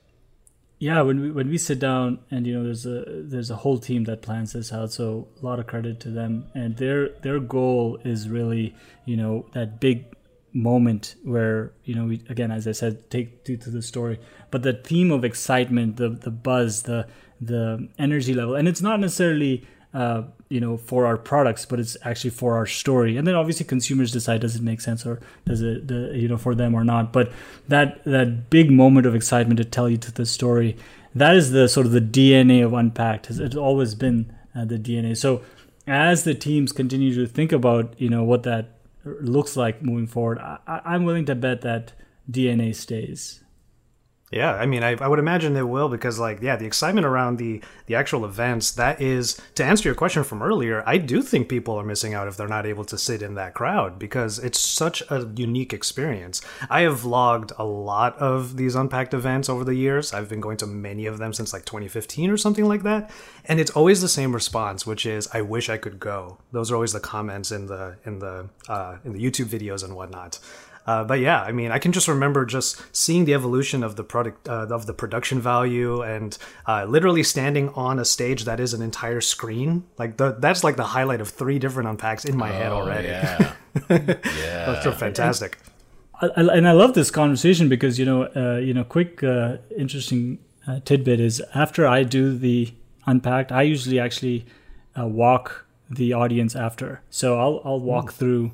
yeah 0.82 1.00
when 1.00 1.20
we 1.20 1.30
when 1.30 1.48
we 1.48 1.56
sit 1.56 1.78
down 1.78 2.18
and 2.32 2.44
you 2.44 2.52
know 2.52 2.64
there's 2.64 2.84
a 2.84 3.04
there's 3.06 3.50
a 3.52 3.54
whole 3.62 3.78
team 3.78 4.02
that 4.02 4.20
plans 4.20 4.52
this 4.52 4.72
out 4.72 4.90
so 4.90 5.28
a 5.40 5.46
lot 5.46 5.60
of 5.60 5.68
credit 5.68 6.00
to 6.00 6.10
them. 6.10 6.44
And 6.54 6.76
their 6.76 7.10
their 7.22 7.38
goal 7.38 8.00
is 8.04 8.28
really 8.28 8.74
you 9.04 9.16
know 9.16 9.46
that 9.52 9.78
big 9.78 10.06
moment 10.52 11.14
where 11.22 11.72
you 11.84 11.94
know 11.94 12.06
we 12.06 12.16
again 12.28 12.50
as 12.50 12.66
i 12.66 12.72
said 12.72 13.08
take 13.10 13.44
to, 13.44 13.56
to 13.56 13.70
the 13.70 13.80
story. 13.80 14.18
But 14.50 14.64
the 14.64 14.72
theme 14.72 15.12
of 15.12 15.24
excitement 15.24 15.98
the 15.98 16.08
the 16.08 16.32
buzz 16.32 16.82
the 16.82 17.06
the 17.40 17.88
energy 17.96 18.34
level 18.34 18.56
and 18.56 18.66
it's 18.66 18.82
not 18.82 18.98
necessarily 18.98 19.64
uh, 19.94 20.22
you 20.48 20.60
know 20.60 20.76
for 20.76 21.06
our 21.06 21.16
products 21.16 21.66
but 21.66 21.78
it's 21.78 21.96
actually 22.02 22.30
for 22.30 22.56
our 22.56 22.66
story. 22.66 23.16
And 23.16 23.26
then 23.26 23.34
obviously 23.34 23.66
consumers 23.66 24.12
decide 24.12 24.40
does 24.40 24.56
it 24.56 24.62
make 24.62 24.80
sense 24.80 25.04
or 25.06 25.20
does 25.46 25.62
it 25.62 25.88
the, 25.88 26.12
you 26.14 26.28
know 26.28 26.38
for 26.38 26.54
them 26.54 26.74
or 26.74 26.84
not. 26.84 27.12
But 27.12 27.32
that 27.68 28.04
that 28.04 28.50
big 28.50 28.70
moment 28.70 29.06
of 29.06 29.14
excitement 29.14 29.58
to 29.58 29.64
tell 29.64 29.88
you 29.88 29.98
to 29.98 30.12
the 30.12 30.26
story 30.26 30.76
that 31.14 31.36
is 31.36 31.50
the 31.50 31.68
sort 31.68 31.84
of 31.84 31.92
the 31.92 32.00
dna 32.00 32.64
of 32.64 32.72
unpacked. 32.72 33.30
It's 33.30 33.56
always 33.56 33.94
been 33.94 34.32
uh, 34.54 34.64
the 34.64 34.78
dna 34.78 35.16
so 35.16 35.42
as 35.86 36.24
the 36.24 36.34
teams 36.34 36.72
continue 36.72 37.14
to 37.14 37.26
think 37.26 37.52
about 37.52 37.94
you 38.00 38.08
know 38.08 38.22
what 38.22 38.44
that 38.44 38.78
looks 39.04 39.56
like 39.56 39.82
moving 39.82 40.06
forward 40.06 40.38
I, 40.38 40.80
i'm 40.84 41.04
willing 41.04 41.26
to 41.26 41.34
bet 41.34 41.62
that 41.62 41.92
dna 42.30 42.74
stays 42.74 43.41
yeah, 44.32 44.54
I 44.54 44.64
mean, 44.64 44.82
I, 44.82 44.96
I 44.98 45.08
would 45.08 45.18
imagine 45.18 45.54
it 45.58 45.68
will 45.68 45.90
because, 45.90 46.18
like, 46.18 46.40
yeah, 46.40 46.56
the 46.56 46.64
excitement 46.64 47.06
around 47.06 47.36
the 47.36 47.60
the 47.84 47.94
actual 47.94 48.24
events. 48.24 48.72
That 48.72 48.98
is 49.02 49.38
to 49.56 49.64
answer 49.64 49.86
your 49.86 49.94
question 49.94 50.24
from 50.24 50.42
earlier. 50.42 50.82
I 50.86 50.96
do 50.96 51.20
think 51.20 51.50
people 51.50 51.74
are 51.74 51.84
missing 51.84 52.14
out 52.14 52.28
if 52.28 52.38
they're 52.38 52.48
not 52.48 52.64
able 52.64 52.86
to 52.86 52.96
sit 52.96 53.20
in 53.20 53.34
that 53.34 53.52
crowd 53.52 53.98
because 53.98 54.38
it's 54.38 54.58
such 54.58 55.02
a 55.10 55.30
unique 55.36 55.74
experience. 55.74 56.40
I 56.70 56.80
have 56.80 57.00
vlogged 57.00 57.52
a 57.58 57.64
lot 57.64 58.16
of 58.16 58.56
these 58.56 58.74
unpacked 58.74 59.12
events 59.12 59.50
over 59.50 59.64
the 59.64 59.74
years. 59.74 60.14
I've 60.14 60.30
been 60.30 60.40
going 60.40 60.56
to 60.58 60.66
many 60.66 61.04
of 61.04 61.18
them 61.18 61.34
since 61.34 61.52
like 61.52 61.66
2015 61.66 62.30
or 62.30 62.38
something 62.38 62.64
like 62.64 62.84
that, 62.84 63.10
and 63.44 63.60
it's 63.60 63.72
always 63.72 64.00
the 64.00 64.08
same 64.08 64.32
response, 64.32 64.86
which 64.86 65.04
is, 65.04 65.28
"I 65.34 65.42
wish 65.42 65.68
I 65.68 65.76
could 65.76 66.00
go." 66.00 66.38
Those 66.52 66.70
are 66.70 66.74
always 66.74 66.94
the 66.94 67.00
comments 67.00 67.52
in 67.52 67.66
the 67.66 67.96
in 68.06 68.18
the 68.20 68.48
uh, 68.66 68.96
in 69.04 69.12
the 69.12 69.22
YouTube 69.22 69.46
videos 69.46 69.84
and 69.84 69.94
whatnot. 69.94 70.38
Uh, 70.86 71.04
but 71.04 71.20
yeah, 71.20 71.42
I 71.42 71.52
mean, 71.52 71.70
I 71.70 71.78
can 71.78 71.92
just 71.92 72.08
remember 72.08 72.44
just 72.44 72.82
seeing 72.94 73.24
the 73.24 73.34
evolution 73.34 73.84
of 73.84 73.96
the 73.96 74.02
product, 74.02 74.48
uh, 74.48 74.66
of 74.70 74.86
the 74.86 74.92
production 74.92 75.40
value, 75.40 76.02
and 76.02 76.36
uh, 76.66 76.84
literally 76.84 77.22
standing 77.22 77.68
on 77.70 77.98
a 77.98 78.04
stage 78.04 78.44
that 78.44 78.58
is 78.58 78.74
an 78.74 78.82
entire 78.82 79.20
screen. 79.20 79.84
Like 79.96 80.16
the, 80.16 80.32
that's 80.38 80.64
like 80.64 80.76
the 80.76 80.84
highlight 80.84 81.20
of 81.20 81.28
three 81.28 81.58
different 81.58 81.88
unpacks 81.88 82.24
in 82.24 82.36
my 82.36 82.50
oh, 82.50 82.52
head 82.52 82.72
already. 82.72 83.08
Yeah, 83.08 83.52
yeah, 83.90 84.80
that's 84.82 84.98
fantastic. 84.98 85.58
I, 86.20 86.28
I, 86.36 86.56
and 86.56 86.66
I 86.66 86.72
love 86.72 86.94
this 86.94 87.10
conversation 87.10 87.68
because 87.68 87.98
you 87.98 88.04
know, 88.04 88.24
uh, 88.34 88.58
you 88.58 88.74
know, 88.74 88.84
quick 88.84 89.22
uh, 89.22 89.58
interesting 89.76 90.38
uh, 90.66 90.80
tidbit 90.84 91.20
is 91.20 91.40
after 91.54 91.86
I 91.86 92.02
do 92.02 92.36
the 92.36 92.72
unpacked, 93.06 93.52
I 93.52 93.62
usually 93.62 94.00
actually 94.00 94.46
walk 94.96 95.64
the 95.88 96.12
audience 96.12 96.56
after. 96.56 97.02
So 97.08 97.38
I'll 97.38 97.62
I'll 97.64 97.80
walk 97.80 98.10
mm. 98.10 98.14
through 98.14 98.52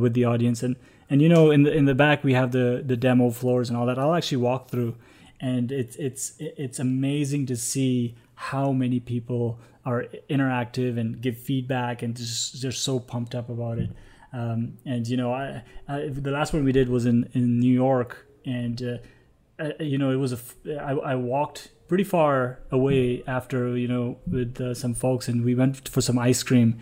with 0.00 0.14
the 0.14 0.24
audience 0.24 0.64
and 0.64 0.74
and 1.10 1.22
you 1.22 1.28
know 1.28 1.50
in 1.50 1.62
the 1.62 1.72
in 1.72 1.84
the 1.84 1.94
back 1.94 2.22
we 2.24 2.34
have 2.34 2.52
the 2.52 2.82
the 2.84 2.96
demo 2.96 3.30
floors 3.30 3.68
and 3.68 3.78
all 3.78 3.86
that. 3.86 3.98
I'll 3.98 4.14
actually 4.14 4.38
walk 4.38 4.68
through. 4.68 4.96
And 5.40 5.70
it's 5.70 5.96
it's 5.96 6.34
it's 6.38 6.78
amazing 6.78 7.46
to 7.46 7.56
see 7.56 8.16
how 8.34 8.72
many 8.72 8.98
people 8.98 9.60
are 9.84 10.06
interactive 10.28 10.98
and 10.98 11.20
give 11.20 11.38
feedback 11.38 12.02
and 12.02 12.16
just 12.16 12.60
they're 12.60 12.72
so 12.72 12.98
pumped 12.98 13.34
up 13.34 13.48
about 13.48 13.78
it. 13.78 13.90
Um, 14.32 14.78
and 14.84 15.06
you 15.06 15.16
know 15.16 15.32
I, 15.32 15.62
I, 15.86 16.08
the 16.08 16.32
last 16.32 16.52
one 16.52 16.64
we 16.64 16.72
did 16.72 16.88
was 16.88 17.06
in 17.06 17.28
in 17.34 17.60
new 17.60 17.72
york. 17.72 18.26
And 18.44 18.82
uh, 18.82 18.98
I, 19.58 19.82
you 19.82 19.96
know 19.96 20.10
it 20.10 20.16
was 20.16 20.32
a 20.32 20.38
I, 20.80 21.12
I 21.12 21.14
walked 21.14 21.70
pretty 21.86 22.04
far 22.04 22.58
away 22.70 23.22
after 23.26 23.76
you 23.76 23.88
know 23.88 24.18
with 24.26 24.60
uh, 24.60 24.74
some 24.74 24.92
folks 24.92 25.28
and 25.28 25.44
we 25.44 25.54
went 25.54 25.88
for 25.88 26.00
some 26.00 26.18
ice 26.18 26.42
cream 26.42 26.78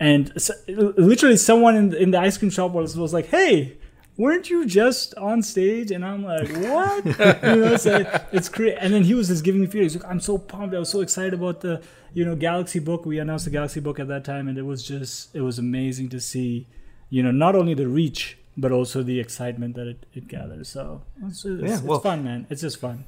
and 0.00 0.32
so, 0.40 0.54
literally 0.68 1.36
someone 1.36 1.76
in, 1.76 1.94
in 1.94 2.10
the 2.10 2.18
ice 2.18 2.36
cream 2.38 2.50
shop 2.50 2.72
was, 2.72 2.96
was 2.96 3.12
like 3.12 3.26
hey 3.26 3.76
weren't 4.16 4.50
you 4.50 4.66
just 4.66 5.14
on 5.16 5.42
stage? 5.42 5.90
And 5.90 6.04
I'm 6.04 6.24
like, 6.24 6.48
what? 6.48 7.04
you 7.42 7.56
know, 7.56 7.76
so 7.76 8.04
it's 8.32 8.48
crazy. 8.48 8.76
And 8.76 8.92
then 8.92 9.04
he 9.04 9.14
was 9.14 9.28
just 9.28 9.44
giving 9.44 9.60
me 9.60 9.66
feelings. 9.66 9.96
Like, 9.96 10.10
I'm 10.10 10.20
so 10.20 10.38
pumped. 10.38 10.74
I 10.74 10.78
was 10.78 10.88
so 10.88 11.00
excited 11.00 11.34
about 11.34 11.60
the, 11.60 11.82
you 12.12 12.24
know, 12.24 12.36
Galaxy 12.36 12.78
book. 12.78 13.04
We 13.06 13.18
announced 13.18 13.44
the 13.44 13.50
Galaxy 13.50 13.80
book 13.80 13.98
at 13.98 14.08
that 14.08 14.24
time, 14.24 14.48
and 14.48 14.58
it 14.58 14.62
was 14.62 14.86
just, 14.86 15.34
it 15.34 15.40
was 15.40 15.58
amazing 15.58 16.08
to 16.10 16.20
see, 16.20 16.66
you 17.10 17.22
know, 17.22 17.30
not 17.30 17.56
only 17.56 17.74
the 17.74 17.88
reach, 17.88 18.38
but 18.56 18.70
also 18.70 19.02
the 19.02 19.18
excitement 19.18 19.74
that 19.74 19.88
it, 19.88 20.06
it 20.14 20.28
gathers. 20.28 20.68
So 20.68 21.02
it's, 21.26 21.44
it's, 21.44 21.62
yeah, 21.62 21.80
well, 21.80 21.96
it's 21.96 22.04
fun, 22.04 22.24
man. 22.24 22.46
It's 22.50 22.60
just 22.60 22.78
fun. 22.78 23.04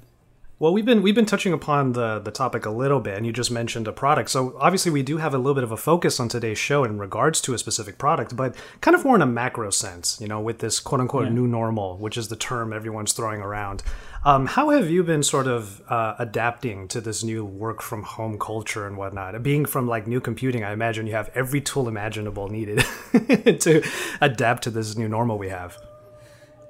Well, 0.59 0.73
we've 0.73 0.87
been 0.87 1.03
we've 1.03 1.15
been 1.15 1.27
touching 1.27 1.53
upon 1.53 1.93
the 1.93 2.19
the 2.19 2.31
topic 2.31 2.65
a 2.65 2.71
little 2.71 2.99
bit, 2.99 3.19
and 3.19 3.27
you 3.27 3.33
just 3.33 3.51
mentioned 3.51 3.87
a 3.87 3.93
product. 3.93 4.31
So 4.31 4.57
obviously, 4.59 4.91
we 4.91 5.03
do 5.03 5.19
have 5.19 5.35
a 5.35 5.37
little 5.37 5.55
bit 5.55 5.65
of 5.65 5.71
a 5.71 5.77
focus 5.77 6.19
on 6.19 6.31
today's 6.31 6.57
show 6.57 6.83
in 6.83 6.99
regards 6.99 7.43
to 7.43 7.53
a 7.53 7.59
specific 7.59 7.99
product, 7.99 8.35
but 8.35 8.57
kind 8.81 8.95
of 8.95 9.05
more 9.05 9.17
in 9.17 9.21
a 9.21 9.27
macro 9.27 9.69
sense. 9.69 10.19
You 10.19 10.29
know, 10.29 10.41
with 10.41 10.61
this 10.61 10.81
quote 10.81 11.03
unquote 11.03 11.27
yeah. 11.27 11.33
new 11.33 11.47
normal, 11.47 11.99
which 11.99 12.17
is 12.17 12.29
the 12.29 12.37
term 12.37 12.73
everyone's 12.73 13.13
throwing 13.13 13.43
around. 13.43 13.83
Um, 14.25 14.47
how 14.47 14.71
have 14.71 14.89
you 14.89 15.05
been 15.05 15.23
sort 15.23 15.47
of 15.47 15.83
uh, 15.91 16.15
adapting 16.19 16.89
to 16.89 17.03
this 17.03 17.23
new 17.23 17.45
work 17.45 17.83
from 17.83 18.03
home 18.03 18.39
culture 18.39 18.87
and 18.87 18.97
whatnot? 18.97 19.43
Being 19.43 19.67
from 19.67 19.87
like 19.87 20.07
new 20.07 20.23
computing, 20.23 20.65
I 20.65 20.73
imagine 20.73 21.07
you 21.07 21.13
have 21.13 21.31
every 21.35 21.61
tool 21.61 21.87
imaginable 21.87 22.49
needed 22.49 22.79
to 23.61 23.87
adapt 24.23 24.63
to 24.65 24.71
this 24.71 24.97
new 24.97 25.07
normal 25.07 25.37
we 25.37 25.51
have. 25.51 25.77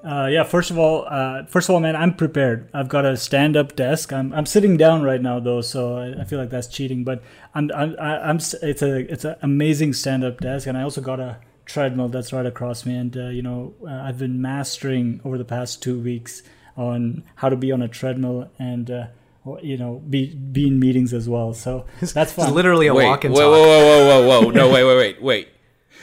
Uh, 0.05 0.27
yeah, 0.27 0.45
first 0.45 0.71
of 0.71 0.79
all, 0.79 1.05
uh, 1.09 1.45
first 1.47 1.69
of 1.69 1.75
all, 1.75 1.81
man, 1.81 1.97
I'm 1.97 2.15
prepared. 2.15 2.69
I've 2.73 2.89
got 2.89 3.05
a 3.05 3.17
stand-up 3.17 3.75
desk. 3.75 4.13
I'm, 4.13 4.33
I'm 4.33 4.47
sitting 4.47 4.77
down 4.77 5.03
right 5.03 5.21
now 5.21 5.41
though, 5.41 5.61
so 5.61 5.97
I, 5.97 6.21
I 6.21 6.25
feel 6.25 6.39
like 6.39 6.51
that's 6.51 6.69
cheating. 6.69 7.03
But 7.03 7.23
I'm, 7.55 7.71
I'm, 7.75 7.97
I'm 7.99 8.37
it's 8.37 8.83
a 8.83 9.13
it's 9.13 9.25
an 9.25 9.37
amazing 9.43 9.95
stand-up 9.95 10.41
desk, 10.41 10.67
and 10.67 10.79
I 10.79 10.83
also 10.83 11.01
got 11.01 11.19
a 11.19 11.39
treadmill 11.65 12.09
that's 12.09 12.33
right 12.33 12.47
across 12.47 12.87
me. 12.87 12.95
And 12.95 13.17
uh, 13.17 13.29
you 13.29 13.43
know, 13.43 13.75
uh, 13.83 13.91
I've 13.91 14.19
been 14.19 14.41
mastering 14.41 15.21
over 15.25 15.39
the 15.39 15.45
past 15.45 15.83
two 15.83 15.99
weeks 15.99 16.43
on 16.77 17.25
how 17.37 17.49
to 17.49 17.57
be 17.57 17.73
on 17.73 17.83
a 17.83 17.89
treadmill 17.89 18.51
and 18.59 18.91
uh, 18.91 19.07
you 19.63 19.77
know 19.77 20.03
be 20.09 20.35
be 20.35 20.69
in 20.69 20.79
meetings 20.79 21.13
as 21.13 21.29
well. 21.29 21.53
So 21.53 21.87
that's 22.01 22.33
fun. 22.33 22.47
It's 22.47 22.55
literally 22.55 22.87
a 22.87 22.95
wait, 22.95 23.07
walk 23.07 23.25
and 23.25 23.35
whoa, 23.35 23.41
talk. 23.41 23.51
Whoa, 23.51 23.63
whoa, 23.63 24.07
whoa, 24.07 24.27
whoa, 24.27 24.43
whoa! 24.43 24.51
No, 24.51 24.71
wait, 24.71 24.85
wait, 24.85 24.97
wait, 24.97 25.23
wait 25.23 25.49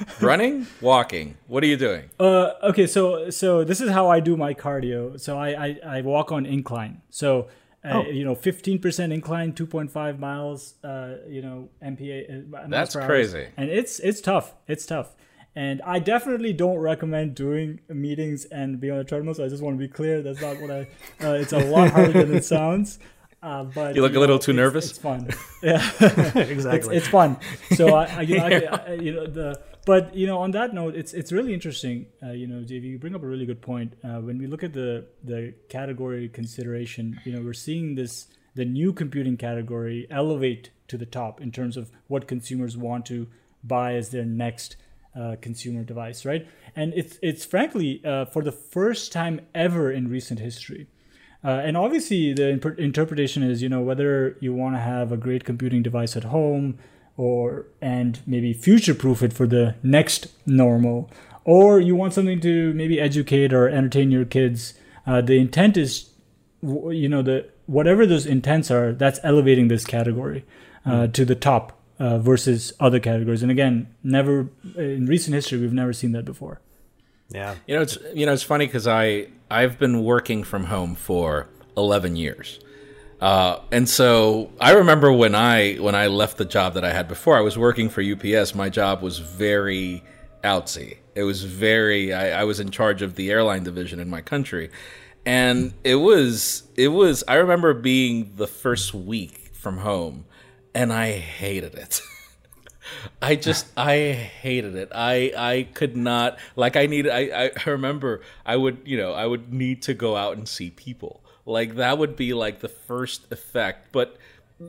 running 0.22 0.68
walking 0.82 1.36
what 1.48 1.64
are 1.64 1.68
you 1.68 1.78
doing 1.78 2.10
uh 2.20 2.52
okay 2.64 2.88
so 2.88 3.30
so 3.30 3.64
this 3.64 3.82
is 3.82 3.90
how 3.90 4.10
i 4.10 4.20
do 4.20 4.36
my 4.36 4.54
cardio 4.54 5.20
so 5.20 5.38
i 5.38 5.50
i, 5.50 5.80
I 5.98 6.02
walk 6.02 6.32
on 6.32 6.46
incline 6.46 7.02
so 7.10 7.48
uh, 7.86 7.96
oh. 7.96 8.02
you 8.04 8.24
know 8.24 8.34
15% 8.34 9.14
incline 9.14 9.52
2.5 9.52 10.20
miles 10.20 10.76
uh 10.84 11.16
you 11.28 11.42
know 11.42 11.70
mpa 11.84 12.54
uh, 12.54 12.68
that's 12.68 12.96
crazy 12.96 13.48
and 13.58 13.70
it's 13.70 14.00
it's 14.00 14.22
tough 14.22 14.54
it's 14.68 14.86
tough 14.86 15.16
and 15.56 15.82
i 15.84 16.00
definitely 16.00 16.54
don't 16.54 16.78
recommend 16.78 17.36
doing 17.36 17.80
meetings 17.90 18.46
and 18.46 18.80
be 18.80 18.90
on 18.90 19.00
a 19.00 19.04
treadmill 19.04 19.34
so 19.34 19.44
i 19.44 19.50
just 19.50 19.62
want 19.62 19.76
to 19.76 19.80
be 19.80 19.88
clear 19.88 20.22
that's 20.22 20.42
not 20.42 20.60
what 20.62 20.72
i 20.72 20.88
uh, 21.22 21.34
it's 21.34 21.54
a 21.54 21.60
lot 21.60 21.90
harder 21.92 22.24
than 22.26 22.36
it 22.36 22.46
sounds 22.46 23.00
uh, 23.44 23.64
but 23.66 23.96
you 23.96 24.02
look 24.02 24.14
you 24.14 24.20
a 24.20 24.22
little 24.22 24.40
too 24.40 24.54
nervous. 24.54 24.90
It's 24.90 24.98
fun. 24.98 25.30
Yeah, 25.62 25.78
exactly. 26.36 26.98
It's, 26.98 27.06
it's, 27.06 27.08
fun. 27.08 27.38
So 27.76 27.96
I, 27.96 28.04
I, 28.06 28.22
you 28.22 28.38
know, 28.38 28.48
yeah. 28.48 28.84
I, 28.86 28.94
you 28.96 29.14
know 29.14 29.26
the 29.26 29.62
but 29.86 30.16
you 30.16 30.28
know, 30.28 30.40
on 30.40 30.52
that 30.52 30.74
note, 30.74 30.96
it's 30.96 31.14
it's 31.14 31.32
really 31.32 31.54
interesting. 31.54 32.08
Uh, 32.22 32.32
you 32.32 32.48
know, 32.48 32.64
JV, 32.64 32.84
you 32.84 33.00
bring 33.00 33.16
up 33.16 33.24
a 33.24 33.28
really 33.28 33.46
good 33.46 33.62
point. 33.62 33.94
Uh, 34.04 34.20
when 34.20 34.38
we 34.38 34.48
look 34.48 34.64
at 34.64 34.74
the 34.74 35.06
the 35.24 35.54
category 35.70 36.30
consideration, 36.30 37.20
you 37.26 37.34
know, 37.34 37.42
we're 37.42 37.54
seeing 37.54 37.96
this 37.96 38.28
the 38.56 38.66
new 38.66 38.94
computing 38.94 39.36
category 39.36 40.08
elevate 40.10 40.70
to 40.88 40.98
the 40.98 41.06
top 41.06 41.42
in 41.42 41.52
terms 41.52 41.76
of 41.76 41.92
what 42.08 42.28
consumers 42.28 42.78
want 42.78 43.06
to 43.08 43.28
buy 43.64 43.96
as 43.96 44.10
their 44.10 44.26
next 44.26 44.76
uh, 45.20 45.36
consumer 45.42 45.84
device, 45.84 46.26
right? 46.26 46.48
And 46.76 46.94
it's 46.94 47.20
it's 47.22 47.46
frankly 47.46 48.02
uh, 48.06 48.26
for 48.26 48.42
the 48.42 48.52
first 48.52 49.12
time 49.12 49.42
ever 49.54 49.92
in 49.92 50.08
recent 50.08 50.40
history. 50.40 50.88
Uh, 51.44 51.62
and 51.66 51.76
obviously, 51.76 52.34
the 52.34 52.52
imp- 52.52 52.80
interpretation 52.80 53.44
is, 53.44 53.62
you 53.62 53.68
know, 53.68 53.82
whether 53.82 54.38
you 54.40 54.54
want 54.54 54.76
to 54.76 54.80
have 54.80 55.12
a 55.12 55.18
great 55.18 55.44
computing 55.44 55.84
device 55.84 56.16
at 56.16 56.24
home, 56.24 56.80
or 57.18 57.68
and 57.82 58.20
maybe 58.26 58.54
future 58.54 58.94
proof 58.94 59.22
it 59.22 59.34
for 59.34 59.48
the 59.48 59.76
next 59.84 60.28
normal. 60.46 61.10
Or 61.46 61.80
you 61.80 61.96
want 61.96 62.14
something 62.14 62.40
to 62.42 62.74
maybe 62.74 63.00
educate 63.00 63.54
or 63.54 63.68
entertain 63.68 64.12
your 64.12 64.26
kids. 64.26 64.74
Uh, 65.06 65.22
the 65.22 65.38
intent 65.38 65.78
is 65.78 66.10
you 66.62 67.10
know 67.10 67.22
the 67.22 67.50
whatever 67.66 68.06
those 68.06 68.26
intents 68.26 68.72
are 68.72 68.94
that's 68.94 69.20
elevating 69.24 69.68
this 69.68 69.86
category 69.86 70.46
uh, 70.86 70.92
mm. 70.92 71.14
to 71.14 71.26
the 71.26 71.36
top 71.36 71.80
uh, 72.00 72.18
versus 72.18 72.74
other 72.80 73.00
categories. 73.00 73.44
And 73.44 73.52
again 73.52 73.94
never 74.04 74.50
in 74.76 75.06
recent 75.06 75.36
history 75.36 75.60
we've 75.60 75.74
never 75.74 75.94
seen 75.94 76.14
that 76.14 76.26
before. 76.26 76.62
Yeah. 77.30 77.56
You 77.68 77.76
know 77.76 77.82
it's 77.82 77.98
you 78.14 78.26
know 78.26 78.34
it's 78.34 78.44
funny 78.44 78.66
because 78.66 78.88
i 78.88 79.28
i've 79.50 79.78
been 79.80 80.04
working 80.04 80.44
from 80.44 80.66
home 80.66 80.96
for 80.96 81.48
11 81.76 82.16
years 82.16 82.60
uh, 83.24 83.62
and 83.72 83.88
so 83.88 84.52
I 84.60 84.74
remember 84.74 85.10
when 85.14 85.34
I 85.34 85.76
when 85.76 85.96
I 85.96 86.08
left 86.08 86.36
the 86.36 86.44
job 86.44 86.74
that 86.74 86.84
I 86.84 86.92
had 86.92 87.08
before, 87.08 87.38
I 87.38 87.40
was 87.40 87.58
working 87.58 87.88
for 87.88 88.02
UPS. 88.02 88.54
My 88.54 88.68
job 88.68 89.02
was 89.02 89.20
very 89.20 90.04
outsy. 90.44 90.98
It 91.16 91.24
was 91.24 91.46
very. 91.46 92.14
I, 92.14 92.42
I 92.42 92.44
was 92.44 92.60
in 92.60 92.70
charge 92.70 93.02
of 93.02 93.16
the 93.16 93.32
airline 93.32 93.64
division 93.64 94.02
in 94.02 94.10
my 94.10 94.20
country, 94.20 94.72
and 95.26 95.74
it 95.86 95.96
was 95.96 96.64
it 96.76 96.90
was. 96.90 97.24
I 97.26 97.36
remember 97.36 97.74
being 97.74 98.34
the 98.36 98.46
first 98.46 98.94
week 98.94 99.52
from 99.54 99.78
home, 99.78 100.26
and 100.76 100.92
I 100.92 101.14
hated 101.14 101.76
it. 101.76 102.02
I 103.22 103.38
just 103.38 103.68
I 103.78 104.12
hated 104.12 104.76
it. 104.76 104.92
I 104.94 105.32
I 105.38 105.68
could 105.74 105.96
not 105.96 106.40
like 106.58 106.76
I 106.76 106.88
needed 106.88 107.14
I 107.14 107.52
I 107.56 107.70
remember 107.70 108.20
I 108.46 108.58
would, 108.58 108.80
you 108.84 108.98
know, 108.98 109.14
I 109.14 109.26
would 109.26 109.54
need 109.54 109.82
to 109.84 109.94
go 109.94 110.18
out 110.18 110.36
and 110.36 110.46
see 110.46 110.72
people. 110.72 111.23
Like 111.46 111.76
that 111.76 111.98
would 111.98 112.16
be 112.16 112.34
like 112.34 112.60
the 112.60 112.70
first 112.70 113.32
effect. 113.32 113.92
But 113.92 114.18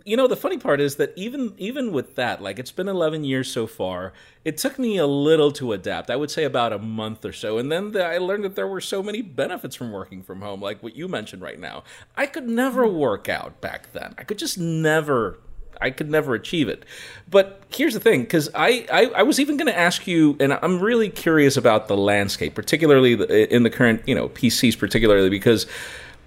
you 0.04 0.16
know 0.16 0.26
the 0.26 0.36
funny 0.36 0.58
part 0.58 0.80
is 0.80 0.96
that 0.96 1.12
even 1.14 1.54
even 1.58 1.92
with 1.92 2.16
that 2.16 2.42
like 2.42 2.58
it's 2.58 2.72
been 2.72 2.88
11 2.88 3.22
years 3.22 3.50
so 3.50 3.66
far 3.66 4.12
it 4.44 4.56
took 4.56 4.78
me 4.78 4.96
a 4.96 5.06
little 5.06 5.52
to 5.52 5.72
adapt 5.72 6.10
i 6.10 6.16
would 6.16 6.30
say 6.30 6.44
about 6.44 6.72
a 6.72 6.78
month 6.78 7.24
or 7.24 7.32
so 7.32 7.58
and 7.58 7.70
then 7.70 7.92
the, 7.92 8.04
i 8.04 8.18
learned 8.18 8.44
that 8.44 8.56
there 8.56 8.66
were 8.66 8.80
so 8.80 9.02
many 9.02 9.20
benefits 9.20 9.76
from 9.76 9.92
working 9.92 10.22
from 10.22 10.40
home 10.40 10.60
like 10.60 10.82
what 10.82 10.96
you 10.96 11.06
mentioned 11.06 11.42
right 11.42 11.60
now 11.60 11.84
i 12.16 12.26
could 12.26 12.48
never 12.48 12.88
work 12.88 13.28
out 13.28 13.60
back 13.60 13.92
then 13.92 14.14
i 14.18 14.24
could 14.24 14.38
just 14.38 14.58
never 14.58 15.38
I 15.80 15.90
could 15.90 16.08
never 16.08 16.34
achieve 16.34 16.68
it. 16.68 16.84
But 17.28 17.62
here's 17.68 17.94
the 17.94 18.00
thing, 18.00 18.22
because 18.22 18.48
I, 18.54 18.86
I, 18.92 19.06
I, 19.06 19.22
was 19.22 19.40
even 19.40 19.56
going 19.56 19.66
to 19.66 19.76
ask 19.76 20.06
you, 20.06 20.36
and 20.38 20.52
I'm 20.52 20.78
really 20.78 21.10
curious 21.10 21.56
about 21.56 21.88
the 21.88 21.96
landscape, 21.96 22.54
particularly 22.54 23.14
in 23.50 23.64
the 23.64 23.70
current, 23.70 24.02
you 24.06 24.14
know, 24.14 24.28
PCs, 24.28 24.78
particularly 24.78 25.30
because 25.30 25.66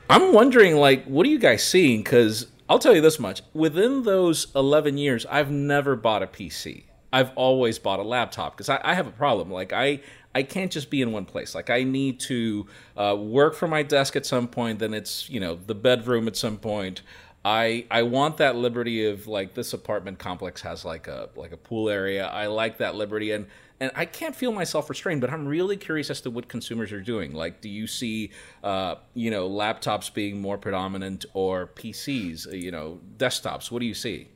I'm 0.10 0.34
wondering, 0.34 0.76
like, 0.78 1.06
what 1.06 1.26
are 1.26 1.30
you 1.30 1.40
guys 1.40 1.64
seeing? 1.64 2.04
Because 2.04 2.48
I'll 2.70 2.80
tell 2.80 2.96
you 2.96 3.02
this 3.02 3.20
much: 3.20 3.42
within 3.54 4.04
those 4.04 4.48
11 4.56 4.98
years, 4.98 5.26
I've 5.26 5.52
never 5.52 5.96
bought 5.96 6.24
a 6.24 6.28
PC. 6.28 6.84
I've 7.12 7.32
always 7.36 7.80
bought 7.80 8.00
a 8.00 8.04
laptop 8.04 8.56
because 8.56 8.70
I, 8.70 8.82
I, 8.84 8.94
have 8.94 9.08
a 9.08 9.12
problem. 9.12 9.50
Like, 9.50 9.72
I 9.74 10.02
I 10.36 10.44
can't 10.44 10.72
just 10.72 10.90
be 10.90 11.02
in 11.02 11.12
one 11.12 11.26
place. 11.26 11.56
Like, 11.56 11.70
I 11.70 11.84
need 11.84 12.20
to 12.22 12.68
uh, 12.96 13.16
work 13.18 13.56
from 13.56 13.72
my 13.72 13.84
desk 13.84 14.16
at 14.16 14.26
some 14.26 14.48
point. 14.48 14.80
Then 14.80 14.94
it's 14.94 15.30
you 15.30 15.40
know 15.40 15.56
the 15.56 15.76
bedroom 15.76 16.28
at 16.28 16.36
some 16.36 16.58
point. 16.58 17.02
I 17.44 17.86
I 17.90 18.04
want 18.04 18.38
that 18.38 18.56
liberty 18.56 19.06
of 19.06 19.28
like 19.28 19.54
this 19.54 19.74
apartment 19.74 20.20
complex 20.20 20.62
has 20.62 20.84
like 20.84 21.08
a 21.08 21.30
like 21.36 21.52
a 21.52 21.58
pool 21.58 21.90
area. 21.90 22.28
I 22.28 22.48
like 22.48 22.78
that 22.80 22.96
liberty 22.96 23.32
and 23.32 23.48
and 23.80 23.92
I 23.96 24.06
can't 24.06 24.36
feel 24.36 24.52
myself 24.52 24.90
restrained, 24.90 25.22
but 25.22 25.30
I'm 25.32 25.48
really 25.48 25.78
curious 25.78 26.10
as 26.10 26.22
to 26.22 26.32
what 26.32 26.48
consumers 26.48 26.92
are 26.92 27.02
doing. 27.02 27.34
Like, 27.34 27.62
do 27.62 27.70
you 27.70 27.86
see, 27.86 28.32
uh, 28.64 28.96
you 29.14 29.30
know, 29.30 29.48
laptops 29.50 30.12
being 30.12 30.42
more 30.42 30.58
predominant 30.58 31.26
or 31.34 31.68
PCs, 31.68 32.48
uh, 32.48 32.52
you 32.52 32.72
know, 32.72 33.00
desktops? 33.18 33.70
What 33.70 33.80
do 33.80 33.86
you 33.86 33.94
see? 33.94 34.30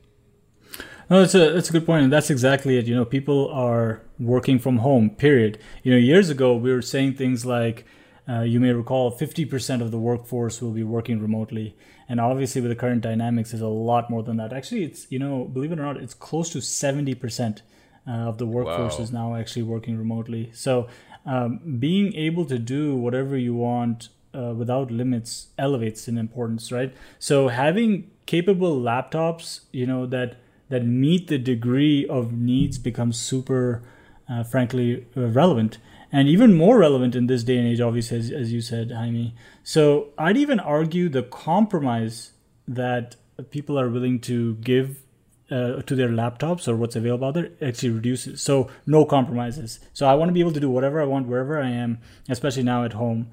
No, 1.09 1.21
it's 1.23 1.35
a 1.35 1.57
it's 1.57 1.69
a 1.69 1.73
good 1.73 1.85
point, 1.85 2.03
and 2.03 2.13
that's 2.13 2.29
exactly 2.29 2.77
it. 2.77 2.85
You 2.85 2.95
know, 2.95 3.03
people 3.03 3.49
are 3.51 4.01
working 4.19 4.59
from 4.59 4.77
home. 4.77 5.09
Period. 5.09 5.59
You 5.83 5.91
know, 5.91 5.97
years 5.97 6.29
ago 6.29 6.55
we 6.55 6.71
were 6.71 6.81
saying 6.81 7.15
things 7.15 7.45
like, 7.45 7.85
uh, 8.29 8.41
you 8.41 8.59
may 8.61 8.71
recall, 8.71 9.11
fifty 9.11 9.43
percent 9.43 9.81
of 9.81 9.91
the 9.91 9.97
workforce 9.97 10.61
will 10.61 10.71
be 10.71 10.83
working 10.83 11.19
remotely, 11.19 11.75
and 12.07 12.21
obviously 12.21 12.61
with 12.61 12.69
the 12.69 12.77
current 12.77 13.01
dynamics, 13.01 13.53
is 13.53 13.59
a 13.59 13.67
lot 13.67 14.09
more 14.09 14.23
than 14.23 14.37
that. 14.37 14.53
Actually, 14.53 14.85
it's 14.85 15.11
you 15.11 15.19
know, 15.19 15.43
believe 15.45 15.73
it 15.73 15.79
or 15.79 15.83
not, 15.83 15.97
it's 15.97 16.13
close 16.13 16.49
to 16.51 16.61
seventy 16.61 17.15
percent 17.15 17.61
uh, 17.61 17.65
of 18.07 18.37
the 18.37 18.45
workforce 18.45 18.97
wow. 18.97 19.03
is 19.03 19.11
now 19.11 19.35
actually 19.35 19.63
working 19.63 19.97
remotely. 19.97 20.51
So 20.53 20.87
um, 21.25 21.59
being 21.79 22.13
able 22.15 22.45
to 22.45 22.57
do 22.57 22.95
whatever 22.95 23.37
you 23.37 23.53
want 23.53 24.09
uh, 24.33 24.53
without 24.55 24.91
limits 24.91 25.47
elevates 25.57 26.07
in 26.07 26.17
importance, 26.17 26.71
right? 26.71 26.93
So 27.19 27.49
having 27.49 28.09
capable 28.25 28.79
laptops, 28.79 29.61
you 29.71 29.85
know 29.85 30.05
that 30.07 30.37
that 30.69 30.85
meet 30.85 31.27
the 31.27 31.37
degree 31.37 32.07
of 32.07 32.31
needs 32.31 32.77
becomes 32.77 33.19
super, 33.19 33.83
uh, 34.29 34.43
frankly, 34.43 35.05
uh, 35.17 35.27
relevant. 35.27 35.77
And 36.13 36.27
even 36.27 36.53
more 36.53 36.77
relevant 36.77 37.15
in 37.15 37.27
this 37.27 37.43
day 37.43 37.57
and 37.57 37.67
age, 37.67 37.79
obviously, 37.79 38.17
as, 38.17 38.31
as 38.31 38.51
you 38.51 38.61
said, 38.61 38.91
Jaime. 38.91 39.33
So 39.63 40.09
I'd 40.17 40.37
even 40.37 40.59
argue 40.59 41.07
the 41.07 41.23
compromise 41.23 42.31
that 42.67 43.15
people 43.49 43.79
are 43.79 43.89
willing 43.89 44.19
to 44.21 44.55
give 44.55 45.03
uh, 45.51 45.81
to 45.83 45.95
their 45.95 46.09
laptops 46.09 46.67
or 46.67 46.75
what's 46.75 46.95
available 46.95 47.27
out 47.27 47.33
there 47.33 47.49
actually 47.61 47.89
reduces. 47.89 48.41
So 48.41 48.69
no 48.85 49.05
compromises. 49.05 49.79
So 49.93 50.07
I 50.07 50.15
want 50.15 50.29
to 50.29 50.33
be 50.33 50.39
able 50.39 50.53
to 50.53 50.59
do 50.59 50.69
whatever 50.69 51.01
I 51.01 51.05
want 51.05 51.27
wherever 51.27 51.61
I 51.61 51.69
am, 51.69 51.99
especially 52.29 52.63
now 52.63 52.83
at 52.85 52.93
home. 52.93 53.27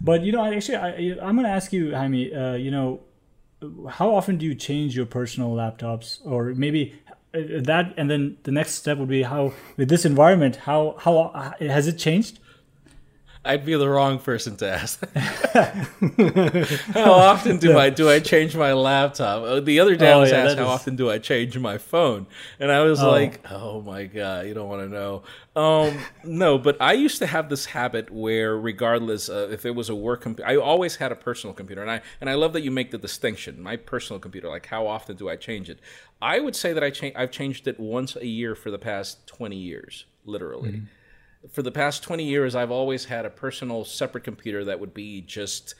But 0.00 0.22
you 0.22 0.32
know, 0.32 0.42
I 0.42 0.54
actually 0.54 0.76
I, 0.76 1.16
I'm 1.22 1.36
going 1.36 1.44
to 1.44 1.50
ask 1.50 1.72
you, 1.72 1.94
Jaime. 1.94 2.32
Uh, 2.34 2.54
you 2.54 2.70
know, 2.70 3.00
how 3.90 4.14
often 4.14 4.36
do 4.38 4.44
you 4.46 4.54
change 4.54 4.96
your 4.96 5.06
personal 5.06 5.50
laptops, 5.54 6.24
or 6.24 6.54
maybe 6.54 6.94
uh, 7.34 7.40
that? 7.62 7.94
And 7.96 8.10
then 8.10 8.36
the 8.42 8.52
next 8.52 8.72
step 8.72 8.98
would 8.98 9.08
be 9.08 9.22
how 9.22 9.52
with 9.76 9.88
this 9.88 10.04
environment, 10.04 10.56
how 10.56 10.96
how 10.98 11.18
uh, 11.18 11.52
has 11.60 11.86
it 11.86 11.98
changed? 11.98 12.38
I'd 13.46 13.66
be 13.66 13.74
the 13.74 13.88
wrong 13.88 14.18
person 14.18 14.56
to 14.56 14.68
ask. 14.68 15.04
how 16.94 17.12
often 17.12 17.58
do 17.58 17.76
I 17.78 17.90
do 17.90 18.08
I 18.08 18.20
change 18.20 18.56
my 18.56 18.72
laptop? 18.72 19.42
Uh, 19.42 19.60
the 19.60 19.80
other 19.80 19.96
day 19.96 20.10
oh, 20.10 20.18
I 20.18 20.20
was 20.20 20.30
yeah, 20.30 20.44
asked 20.44 20.56
how 20.56 20.64
is... 20.64 20.70
often 20.70 20.96
do 20.96 21.10
I 21.10 21.18
change 21.18 21.58
my 21.58 21.76
phone, 21.76 22.26
and 22.58 22.72
I 22.72 22.82
was 22.82 23.02
oh. 23.02 23.10
like, 23.10 23.40
"Oh 23.50 23.82
my 23.82 24.04
god, 24.04 24.46
you 24.46 24.54
don't 24.54 24.68
want 24.68 24.82
to 24.82 24.88
know." 24.88 25.22
Um, 25.54 25.98
no, 26.24 26.56
but 26.58 26.80
I 26.80 26.94
used 26.94 27.18
to 27.18 27.26
have 27.26 27.50
this 27.50 27.66
habit 27.66 28.10
where, 28.10 28.58
regardless 28.58 29.28
uh, 29.28 29.48
if 29.50 29.66
it 29.66 29.74
was 29.74 29.90
a 29.90 29.94
work 29.94 30.22
computer, 30.22 30.48
I 30.48 30.56
always 30.56 30.96
had 30.96 31.12
a 31.12 31.16
personal 31.16 31.52
computer, 31.52 31.82
and 31.82 31.90
I 31.90 32.00
and 32.20 32.30
I 32.30 32.34
love 32.34 32.54
that 32.54 32.62
you 32.62 32.70
make 32.70 32.90
the 32.90 32.98
distinction. 32.98 33.62
My 33.62 33.76
personal 33.76 34.20
computer, 34.20 34.48
like 34.48 34.66
how 34.66 34.86
often 34.86 35.16
do 35.16 35.28
I 35.28 35.36
change 35.36 35.68
it? 35.68 35.80
I 36.22 36.40
would 36.40 36.56
say 36.56 36.72
that 36.72 36.82
I 36.82 36.90
cha- 36.90 37.12
I've 37.14 37.30
changed 37.30 37.68
it 37.68 37.78
once 37.78 38.16
a 38.16 38.26
year 38.26 38.54
for 38.54 38.70
the 38.70 38.78
past 38.78 39.26
twenty 39.26 39.58
years, 39.58 40.06
literally. 40.24 40.70
Mm-hmm 40.70 40.84
for 41.50 41.62
the 41.62 41.70
past 41.70 42.02
20 42.02 42.24
years, 42.24 42.54
I've 42.54 42.70
always 42.70 43.04
had 43.04 43.24
a 43.24 43.30
personal 43.30 43.84
separate 43.84 44.24
computer 44.24 44.64
that 44.64 44.80
would 44.80 44.94
be 44.94 45.20
just, 45.20 45.74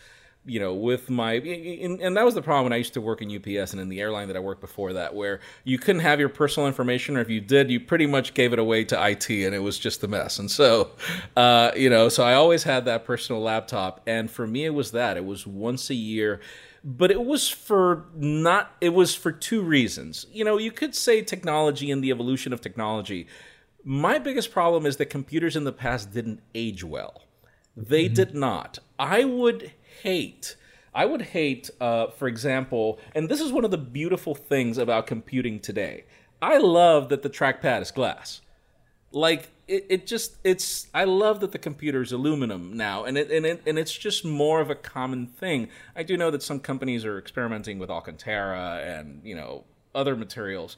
you 0.45 0.61
know, 0.61 0.75
with 0.75 1.09
my. 1.09 1.35
And 1.35 2.17
that 2.17 2.25
was 2.25 2.35
the 2.35 2.43
problem 2.43 2.65
when 2.65 2.73
I 2.73 2.77
used 2.77 2.95
to 2.95 3.01
work 3.01 3.23
in 3.23 3.35
UPS 3.35 3.73
and 3.73 3.81
in 3.81 3.89
the 3.89 4.01
airline 4.01 4.29
that 4.29 4.37
I 4.37 4.41
worked 4.41 4.61
before 4.61 4.93
that, 4.93 5.15
where 5.15 5.41
you 5.65 5.79
couldn't 5.79 6.03
have 6.03 6.21
your 6.21 6.29
personal 6.29 6.67
information, 6.67 7.17
or 7.17 7.21
if 7.21 7.31
you 7.31 7.41
did, 7.41 7.71
you 7.71 7.81
pretty 7.81 8.07
much 8.07 8.35
gave 8.35 8.53
it 8.53 8.59
away 8.59 8.85
to 8.85 9.09
IT 9.11 9.31
and 9.31 9.55
it 9.55 9.61
was 9.61 9.79
just 9.79 10.05
a 10.05 10.09
mess. 10.09 10.39
And 10.39 10.51
so, 10.51 10.91
uh, 11.37 11.71
you 11.77 11.89
know, 11.89 12.09
so 12.09 12.25
I 12.25 12.35
always 12.35 12.65
had 12.65 12.85
that 12.85 13.05
personal 13.05 13.41
laptop. 13.41 14.03
And 14.07 14.31
for 14.31 14.47
me, 14.47 14.67
it 14.67 14.75
was 14.75 14.91
that. 14.93 15.17
It 15.17 15.25
was 15.25 15.47
once 15.47 15.91
a 15.91 15.95
year 15.95 16.41
but 16.87 17.11
it 17.11 17.25
was 17.25 17.49
for 17.49 18.05
not 18.15 18.73
it 18.79 18.91
was 18.91 19.15
for 19.15 19.33
two 19.33 19.63
reasons 19.63 20.27
you 20.31 20.45
know 20.45 20.59
you 20.59 20.71
could 20.71 20.95
say 20.95 21.23
technology 21.23 21.91
and 21.91 22.05
the 22.05 22.11
evolution 22.11 22.53
of 22.53 22.61
technology 22.61 23.27
my 23.85 24.19
biggest 24.19 24.51
problem 24.51 24.87
is 24.87 24.97
that 24.97 25.07
computers 25.07 25.57
in 25.57 25.65
the 25.65 25.73
past 25.73 26.13
didn't 26.13 26.41
age 26.55 26.83
well. 26.83 27.23
They 27.77 28.07
mm-hmm. 28.07 28.15
did 28.15 28.35
not. 28.35 28.79
I 28.99 29.25
would 29.25 29.73
hate. 30.03 30.57
I 30.95 31.07
would 31.07 31.23
hate, 31.23 31.71
uh, 31.81 32.09
for 32.09 32.29
example, 32.29 33.01
and 33.15 33.29
this 33.29 33.41
is 33.41 33.53
one 33.53 33.65
of 33.65 33.71
the 33.71 33.79
beautiful 33.79 34.35
things 34.35 34.79
about 34.79 35.07
computing 35.07 35.59
today. 35.59 36.05
I 36.41 36.59
love 36.59 37.09
that 37.09 37.23
the 37.23 37.31
trackpad 37.31 37.83
is 37.83 37.91
glass. 37.91 38.41
Like 39.11 39.51
it, 39.67 39.87
it 39.89 40.07
just 40.07 40.37
it's 40.45 40.89
I 40.95 41.05
love 41.05 41.41
that 41.41 41.53
the 41.53 41.59
computer 41.59 42.03
is 42.03 42.13
aluminum 42.13 42.77
now, 42.77 43.05
and 43.05 43.17
it, 43.17 43.31
and 43.31 43.47
it 43.47 43.63
and 43.67 43.79
it's 43.79 43.97
just 43.97 44.25
more 44.25 44.61
of 44.61 44.71
a 44.71 44.75
common 44.75 45.27
thing. 45.27 45.69
I 45.97 46.03
do 46.03 46.17
know 46.17 46.31
that 46.31 46.43
some 46.43 46.61
companies 46.61 47.05
are 47.05 47.19
experimenting 47.19 47.79
with 47.79 47.91
Alcantara 47.91 48.83
and 48.85 49.21
you 49.25 49.35
know 49.35 49.65
other 49.95 50.17
materials, 50.17 50.77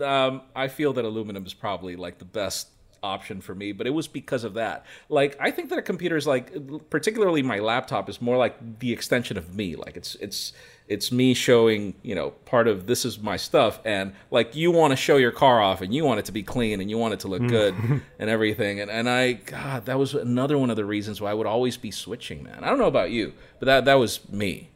um, 0.00 0.42
I 0.54 0.68
feel 0.68 0.92
that 0.94 1.04
aluminum 1.04 1.46
is 1.46 1.54
probably 1.54 1.96
like 1.96 2.18
the 2.18 2.24
best 2.24 2.68
option 3.04 3.40
for 3.40 3.54
me, 3.54 3.72
but 3.72 3.86
it 3.86 3.90
was 3.90 4.08
because 4.08 4.42
of 4.42 4.54
that. 4.54 4.84
Like 5.08 5.36
I 5.38 5.50
think 5.50 5.68
that 5.68 5.78
a 5.78 5.82
computer 5.82 6.16
is 6.16 6.26
like 6.26 6.90
particularly 6.90 7.42
my 7.42 7.58
laptop 7.58 8.08
is 8.08 8.20
more 8.20 8.36
like 8.36 8.78
the 8.80 8.92
extension 8.92 9.36
of 9.36 9.54
me. 9.54 9.76
Like 9.76 9.96
it's 9.96 10.16
it's 10.16 10.52
it's 10.88 11.12
me 11.12 11.32
showing, 11.34 11.94
you 12.02 12.14
know, 12.14 12.30
part 12.30 12.68
of 12.68 12.86
this 12.86 13.04
is 13.04 13.18
my 13.18 13.36
stuff 13.36 13.80
and 13.84 14.14
like 14.30 14.56
you 14.56 14.70
want 14.70 14.90
to 14.90 14.96
show 14.96 15.16
your 15.16 15.30
car 15.30 15.60
off 15.60 15.80
and 15.80 15.94
you 15.94 16.04
want 16.04 16.18
it 16.18 16.26
to 16.26 16.32
be 16.32 16.42
clean 16.42 16.80
and 16.80 16.90
you 16.90 16.98
want 16.98 17.14
it 17.14 17.20
to 17.20 17.28
look 17.28 17.42
mm. 17.42 17.48
good 17.48 17.74
and 18.18 18.30
everything. 18.30 18.80
And 18.80 18.90
and 18.90 19.08
I 19.08 19.34
god, 19.34 19.84
that 19.86 19.98
was 19.98 20.14
another 20.14 20.58
one 20.58 20.70
of 20.70 20.76
the 20.76 20.84
reasons 20.84 21.20
why 21.20 21.30
I 21.30 21.34
would 21.34 21.46
always 21.46 21.76
be 21.76 21.90
switching, 21.90 22.42
man. 22.42 22.64
I 22.64 22.70
don't 22.70 22.78
know 22.78 22.86
about 22.86 23.10
you, 23.10 23.34
but 23.60 23.66
that 23.66 23.84
that 23.84 23.94
was 23.94 24.28
me. 24.30 24.70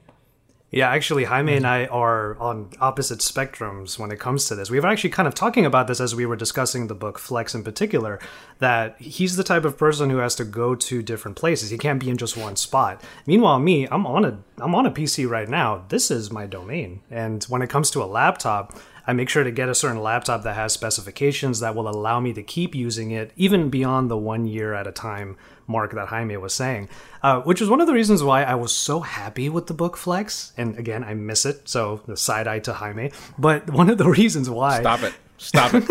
Yeah, 0.70 0.90
actually, 0.90 1.24
Jaime 1.24 1.54
and 1.54 1.64
mm-hmm. 1.64 1.72
I 1.72 1.86
are 1.86 2.36
on 2.38 2.68
opposite 2.78 3.20
spectrums 3.20 3.98
when 3.98 4.10
it 4.10 4.20
comes 4.20 4.44
to 4.46 4.54
this. 4.54 4.70
We 4.70 4.78
were 4.78 4.86
actually 4.86 5.10
kind 5.10 5.26
of 5.26 5.34
talking 5.34 5.64
about 5.64 5.86
this 5.86 5.98
as 5.98 6.14
we 6.14 6.26
were 6.26 6.36
discussing 6.36 6.88
the 6.88 6.94
book 6.94 7.18
Flex 7.18 7.54
in 7.54 7.64
particular, 7.64 8.18
that 8.58 9.00
he's 9.00 9.36
the 9.36 9.44
type 9.44 9.64
of 9.64 9.78
person 9.78 10.10
who 10.10 10.18
has 10.18 10.34
to 10.34 10.44
go 10.44 10.74
to 10.74 11.02
different 11.02 11.38
places. 11.38 11.70
He 11.70 11.78
can't 11.78 11.98
be 11.98 12.10
in 12.10 12.18
just 12.18 12.36
one 12.36 12.56
spot. 12.56 13.02
Meanwhile, 13.26 13.60
me, 13.60 13.88
I'm 13.90 14.06
on 14.06 14.26
a 14.26 14.38
I'm 14.58 14.74
on 14.74 14.84
a 14.84 14.90
PC 14.90 15.28
right 15.28 15.48
now. 15.48 15.84
This 15.88 16.10
is 16.10 16.30
my 16.30 16.44
domain. 16.44 17.00
And 17.10 17.42
when 17.44 17.62
it 17.62 17.70
comes 17.70 17.90
to 17.92 18.02
a 18.02 18.04
laptop, 18.04 18.78
I 19.06 19.14
make 19.14 19.30
sure 19.30 19.44
to 19.44 19.50
get 19.50 19.70
a 19.70 19.74
certain 19.74 20.02
laptop 20.02 20.42
that 20.42 20.54
has 20.54 20.74
specifications 20.74 21.60
that 21.60 21.74
will 21.74 21.88
allow 21.88 22.20
me 22.20 22.34
to 22.34 22.42
keep 22.42 22.74
using 22.74 23.10
it 23.10 23.32
even 23.36 23.70
beyond 23.70 24.10
the 24.10 24.18
one 24.18 24.46
year 24.46 24.74
at 24.74 24.86
a 24.86 24.92
time 24.92 25.38
mark 25.68 25.92
that 25.92 26.08
Jaime 26.08 26.36
was 26.36 26.54
saying, 26.54 26.88
uh, 27.22 27.40
which 27.42 27.62
is 27.62 27.68
one 27.68 27.80
of 27.80 27.86
the 27.86 27.92
reasons 27.92 28.22
why 28.22 28.42
I 28.42 28.54
was 28.54 28.72
so 28.72 29.00
happy 29.00 29.48
with 29.48 29.66
the 29.66 29.74
book 29.74 29.96
Flex. 29.96 30.52
And 30.56 30.76
again, 30.76 31.04
I 31.04 31.14
miss 31.14 31.46
it, 31.46 31.68
so 31.68 32.00
the 32.06 32.16
side 32.16 32.48
eye 32.48 32.58
to 32.60 32.72
Jaime. 32.72 33.12
But 33.38 33.70
one 33.70 33.90
of 33.90 33.98
the 33.98 34.08
reasons 34.20 34.50
why 34.50 34.80
stop 34.80 35.02
it, 35.02 35.14
stop 35.36 35.70
it, 35.74 35.84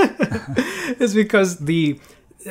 is 1.01 1.13
because 1.13 1.59
the 1.59 1.99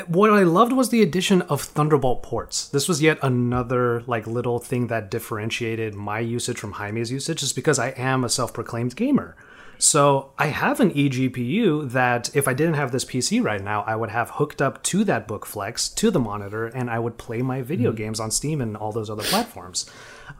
what 0.08 0.30
I 0.30 0.42
loved 0.42 0.72
was 0.72 0.90
the 0.90 1.02
addition 1.02 1.42
of 1.42 1.62
Thunderbolt 1.62 2.22
ports. 2.22 2.68
This 2.68 2.88
was 2.88 3.00
yet 3.00 3.18
another 3.22 4.02
like 4.06 4.26
little 4.26 4.58
thing 4.58 4.88
that 4.88 5.10
differentiated 5.10 5.94
my 5.94 6.20
usage 6.20 6.58
from 6.58 6.72
Jaime's 6.72 7.10
usage, 7.10 7.40
just 7.40 7.54
because 7.54 7.78
I 7.78 7.88
am 7.90 8.24
a 8.24 8.28
self-proclaimed 8.28 8.94
gamer. 8.96 9.36
So 9.78 10.32
I 10.38 10.46
have 10.46 10.80
an 10.80 10.90
eGPU 10.90 11.90
that 11.90 12.34
if 12.34 12.48
I 12.48 12.54
didn't 12.54 12.74
have 12.74 12.92
this 12.92 13.04
PC 13.04 13.42
right 13.42 13.62
now, 13.62 13.82
I 13.82 13.94
would 13.96 14.10
have 14.10 14.30
hooked 14.30 14.62
up 14.62 14.82
to 14.84 15.04
that 15.04 15.28
book 15.28 15.44
flex 15.44 15.88
to 15.90 16.10
the 16.10 16.20
monitor 16.20 16.66
and 16.66 16.90
I 16.90 16.98
would 16.98 17.18
play 17.18 17.42
my 17.42 17.62
video 17.62 17.90
mm-hmm. 17.90 17.98
games 17.98 18.20
on 18.20 18.30
Steam 18.30 18.60
and 18.60 18.76
all 18.76 18.92
those 18.92 19.10
other 19.10 19.22
platforms. 19.22 19.90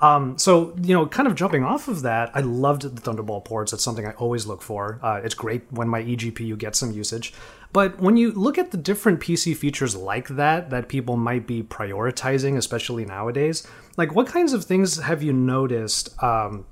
Um, 0.00 0.36
so, 0.38 0.74
you 0.82 0.94
know, 0.94 1.06
kind 1.06 1.28
of 1.28 1.34
jumping 1.34 1.64
off 1.64 1.88
of 1.88 2.02
that, 2.02 2.30
I 2.34 2.40
loved 2.40 2.82
the 2.82 3.00
Thunderbolt 3.00 3.44
ports. 3.44 3.72
It's 3.72 3.84
something 3.84 4.06
I 4.06 4.12
always 4.12 4.46
look 4.46 4.62
for. 4.62 4.98
Uh, 5.02 5.20
it's 5.22 5.34
great 5.34 5.62
when 5.70 5.88
my 5.88 6.02
eGPU 6.02 6.58
gets 6.58 6.78
some 6.78 6.92
usage. 6.92 7.32
But 7.72 8.00
when 8.00 8.16
you 8.16 8.32
look 8.32 8.58
at 8.58 8.70
the 8.70 8.76
different 8.78 9.20
PC 9.20 9.56
features 9.56 9.94
like 9.94 10.28
that, 10.28 10.70
that 10.70 10.88
people 10.88 11.16
might 11.16 11.46
be 11.46 11.62
prioritizing, 11.62 12.56
especially 12.56 13.04
nowadays, 13.04 13.66
like 13.96 14.14
what 14.14 14.26
kinds 14.26 14.52
of 14.52 14.64
things 14.64 14.98
have 14.98 15.22
you 15.22 15.32
noticed 15.32 16.20
um, 16.22 16.64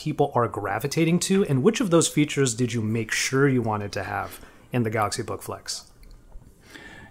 people 0.00 0.32
are 0.34 0.48
gravitating 0.48 1.18
to, 1.18 1.44
and 1.44 1.62
which 1.62 1.78
of 1.78 1.90
those 1.90 2.08
features 2.08 2.54
did 2.54 2.72
you 2.72 2.80
make 2.80 3.12
sure 3.12 3.46
you 3.46 3.60
wanted 3.60 3.92
to 3.92 4.02
have 4.02 4.40
in 4.72 4.82
the 4.82 4.88
Galaxy 4.88 5.22
Book 5.22 5.42
Flex? 5.42 5.84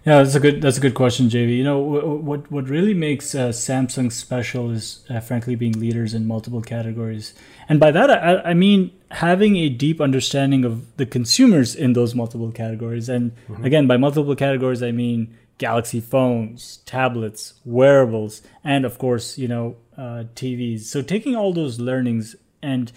Yeah, 0.06 0.24
that's 0.24 0.34
a 0.34 0.40
good 0.40 0.62
that's 0.62 0.78
a 0.78 0.82
good 0.82 0.96
question, 0.96 1.28
JV. 1.30 1.58
You 1.58 1.64
know 1.64 1.78
what 1.78 2.50
what 2.50 2.68
really 2.68 2.96
makes 2.96 3.36
uh, 3.36 3.50
Samsung 3.50 4.12
special 4.12 4.72
is 4.72 5.06
uh, 5.10 5.20
frankly 5.20 5.56
being 5.56 5.74
leaders 5.74 6.14
in 6.14 6.26
multiple 6.26 6.62
categories, 6.62 7.36
and 7.68 7.80
by 7.80 7.92
that 7.92 8.10
I, 8.10 8.52
I, 8.52 8.54
mean 8.54 8.92
having 9.12 9.58
a 9.58 9.68
deep 9.70 10.00
understanding 10.02 10.64
of 10.66 10.74
the 10.98 11.06
consumers 11.06 11.76
in 11.76 11.94
those 11.94 12.16
multiple 12.16 12.52
categories. 12.52 13.10
And 13.10 13.36
mm-hmm. 13.50 13.66
again, 13.66 13.88
by 13.88 13.98
multiple 13.98 14.36
categories, 14.36 14.82
I 14.82 14.92
mean 14.92 15.38
Galaxy 15.60 16.00
phones, 16.00 16.78
tablets, 16.86 17.56
wearables, 17.66 18.42
and 18.64 18.86
of 18.86 18.98
course, 18.98 19.38
you 19.38 19.50
know, 19.50 19.76
uh, 19.98 20.24
TVs. 20.34 20.84
So 20.84 21.02
taking 21.02 21.36
all 21.36 21.52
those 21.52 21.78
learnings 21.78 22.38
and 22.62 22.92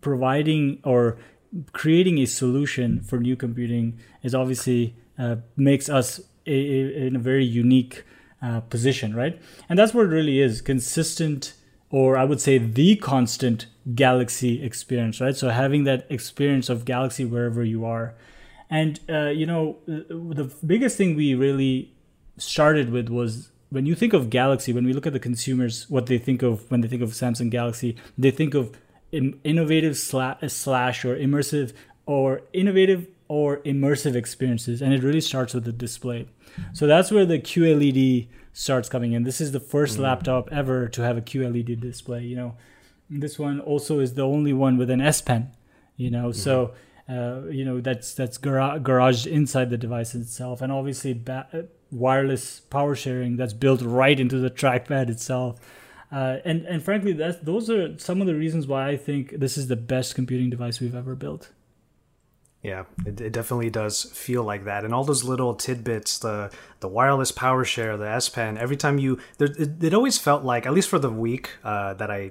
providing 0.00 0.80
or 0.84 1.18
creating 1.72 2.18
a 2.18 2.26
solution 2.26 3.00
for 3.00 3.18
new 3.18 3.36
computing 3.36 3.98
is 4.22 4.34
obviously 4.34 4.96
uh, 5.18 5.36
makes 5.56 5.88
us 5.88 6.20
a, 6.46 6.52
a, 6.52 7.06
in 7.06 7.16
a 7.16 7.18
very 7.18 7.44
unique 7.44 8.04
uh, 8.42 8.60
position, 8.60 9.14
right? 9.14 9.40
And 9.68 9.78
that's 9.78 9.94
what 9.94 10.06
it 10.06 10.08
really 10.08 10.40
is 10.40 10.60
consistent, 10.60 11.54
or 11.90 12.16
I 12.16 12.24
would 12.24 12.40
say 12.40 12.58
the 12.58 12.96
constant 12.96 13.66
Galaxy 13.94 14.62
experience, 14.62 15.20
right? 15.20 15.36
So 15.36 15.50
having 15.50 15.84
that 15.84 16.06
experience 16.10 16.68
of 16.68 16.84
Galaxy 16.84 17.24
wherever 17.24 17.62
you 17.64 17.84
are. 17.84 18.14
And, 18.70 18.98
uh, 19.08 19.26
you 19.28 19.46
know, 19.46 19.78
the 19.86 20.52
biggest 20.66 20.96
thing 20.96 21.14
we 21.14 21.34
really 21.34 21.92
started 22.36 22.90
with 22.90 23.08
was 23.08 23.50
when 23.70 23.86
you 23.86 23.94
think 23.94 24.12
of 24.12 24.30
Galaxy, 24.30 24.72
when 24.72 24.84
we 24.84 24.92
look 24.92 25.06
at 25.06 25.12
the 25.12 25.18
consumers, 25.18 25.88
what 25.90 26.06
they 26.06 26.18
think 26.18 26.42
of 26.42 26.70
when 26.70 26.80
they 26.80 26.88
think 26.88 27.02
of 27.02 27.10
Samsung 27.10 27.50
Galaxy, 27.50 27.96
they 28.16 28.30
think 28.30 28.54
of 28.54 28.76
innovative 29.12 29.96
slash 29.96 31.04
or 31.04 31.16
immersive 31.16 31.72
or 32.06 32.42
innovative 32.52 33.06
or 33.28 33.58
immersive 33.58 34.14
experiences, 34.14 34.82
and 34.82 34.92
it 34.92 35.02
really 35.02 35.20
starts 35.20 35.54
with 35.54 35.64
the 35.64 35.72
display. 35.72 36.28
So 36.72 36.86
that's 36.86 37.10
where 37.10 37.24
the 37.24 37.38
QLED 37.38 38.28
starts 38.52 38.88
coming 38.88 39.12
in. 39.12 39.24
This 39.24 39.40
is 39.40 39.52
the 39.52 39.60
1st 39.60 39.96
mm 39.96 40.00
laptop 40.00 40.52
ever 40.52 40.88
to 40.88 41.02
have 41.02 41.16
a 41.16 41.22
QLED 41.22 41.80
display. 41.80 42.22
You 42.22 42.36
know, 42.36 42.54
this 43.10 43.38
one 43.38 43.60
also 43.60 43.98
is 44.00 44.14
the 44.14 44.26
only 44.26 44.52
one 44.52 44.76
with 44.76 44.90
an 44.90 45.00
S 45.00 45.20
Pen. 45.20 45.52
You 45.96 46.10
know, 46.10 46.28
mm 46.28 46.34
so 46.34 46.74
uh, 47.08 47.42
you 47.50 47.64
know 47.64 47.80
that's 47.80 48.14
that's 48.14 48.38
gar- 48.38 48.78
garaged 48.78 49.26
inside 49.26 49.70
the 49.70 49.76
device 49.76 50.14
itself, 50.14 50.62
and 50.62 50.72
obviously 50.72 51.12
ba- 51.12 51.66
wireless 51.94 52.60
power 52.60 52.94
sharing 52.94 53.36
that's 53.36 53.52
built 53.52 53.80
right 53.82 54.18
into 54.18 54.38
the 54.38 54.50
trackpad 54.50 55.08
itself. 55.08 55.60
Uh, 56.12 56.38
and 56.44 56.64
and 56.66 56.82
frankly, 56.82 57.12
that's 57.12 57.38
those 57.38 57.70
are 57.70 57.98
some 57.98 58.20
of 58.20 58.26
the 58.26 58.34
reasons 58.34 58.66
why 58.66 58.88
I 58.88 58.96
think 58.96 59.38
this 59.38 59.56
is 59.56 59.68
the 59.68 59.76
best 59.76 60.14
computing 60.14 60.50
device 60.50 60.80
we've 60.80 60.94
ever 60.94 61.14
built. 61.14 61.50
Yeah, 62.62 62.84
it, 63.04 63.20
it, 63.20 63.32
definitely 63.32 63.68
does 63.68 64.04
feel 64.04 64.42
like 64.42 64.64
that, 64.64 64.84
and 64.84 64.94
all 64.94 65.04
those 65.04 65.22
little 65.22 65.54
tidbits, 65.54 66.18
the 66.18 66.50
the 66.80 66.88
wireless 66.88 67.30
power 67.30 67.64
share, 67.64 67.96
the 67.96 68.08
S 68.08 68.28
Pen. 68.28 68.56
Every 68.56 68.76
time 68.76 68.98
you, 68.98 69.18
there, 69.38 69.48
it, 69.58 69.82
it, 69.82 69.92
always 69.92 70.16
felt 70.16 70.44
like, 70.44 70.64
at 70.66 70.72
least 70.72 70.88
for 70.88 70.98
the 70.98 71.10
week 71.10 71.50
uh, 71.62 71.92
that 71.94 72.10
I 72.10 72.30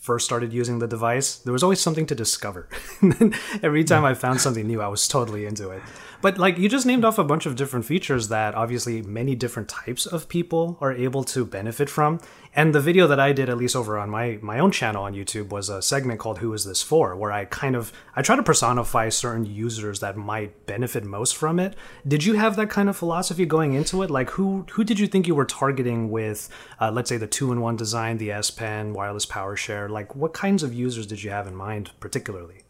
first 0.00 0.24
started 0.24 0.52
using 0.52 0.78
the 0.78 0.88
device, 0.88 1.36
there 1.36 1.52
was 1.52 1.62
always 1.62 1.80
something 1.80 2.06
to 2.06 2.14
discover. 2.14 2.68
every 3.62 3.84
time 3.84 4.04
I 4.04 4.14
found 4.14 4.40
something 4.40 4.66
new, 4.66 4.80
I 4.80 4.88
was 4.88 5.06
totally 5.06 5.44
into 5.44 5.70
it. 5.70 5.82
But 6.20 6.36
like 6.36 6.58
you 6.58 6.68
just 6.68 6.84
named 6.84 7.04
off 7.04 7.18
a 7.18 7.22
bunch 7.22 7.46
of 7.46 7.54
different 7.54 7.84
features 7.84 8.26
that 8.26 8.56
obviously 8.56 9.02
many 9.02 9.36
different 9.36 9.68
types 9.68 10.04
of 10.04 10.28
people 10.28 10.76
are 10.80 10.92
able 10.92 11.22
to 11.24 11.44
benefit 11.44 11.88
from. 11.88 12.18
And 12.56 12.74
the 12.74 12.80
video 12.80 13.06
that 13.06 13.20
I 13.20 13.32
did, 13.32 13.48
at 13.48 13.56
least 13.56 13.76
over 13.76 13.96
on 13.96 14.10
my 14.10 14.40
my 14.42 14.58
own 14.58 14.72
channel 14.72 15.04
on 15.04 15.14
YouTube, 15.14 15.50
was 15.50 15.68
a 15.68 15.80
segment 15.80 16.18
called 16.18 16.38
"Who 16.38 16.52
Is 16.54 16.64
This 16.64 16.82
For," 16.82 17.14
where 17.14 17.30
I 17.30 17.44
kind 17.44 17.76
of 17.76 17.92
I 18.16 18.22
try 18.22 18.34
to 18.34 18.42
personify 18.42 19.10
certain 19.10 19.46
users 19.46 20.00
that 20.00 20.16
might 20.16 20.66
benefit 20.66 21.04
most 21.04 21.36
from 21.36 21.60
it. 21.60 21.76
Did 22.06 22.24
you 22.24 22.34
have 22.34 22.56
that 22.56 22.68
kind 22.68 22.88
of 22.88 22.96
philosophy 22.96 23.46
going 23.46 23.74
into 23.74 24.02
it? 24.02 24.10
Like 24.10 24.30
who 24.30 24.66
who 24.72 24.82
did 24.82 24.98
you 24.98 25.06
think 25.06 25.28
you 25.28 25.36
were 25.36 25.44
targeting 25.44 26.10
with, 26.10 26.48
uh, 26.80 26.90
let's 26.90 27.08
say, 27.08 27.16
the 27.16 27.28
two-in-one 27.28 27.76
design, 27.76 28.18
the 28.18 28.32
S 28.32 28.50
Pen, 28.50 28.92
wireless 28.92 29.26
power 29.26 29.54
share? 29.54 29.88
Like 29.88 30.16
what 30.16 30.34
kinds 30.34 30.64
of 30.64 30.74
users 30.74 31.06
did 31.06 31.22
you 31.22 31.30
have 31.30 31.46
in 31.46 31.54
mind 31.54 31.92
particularly? 32.00 32.62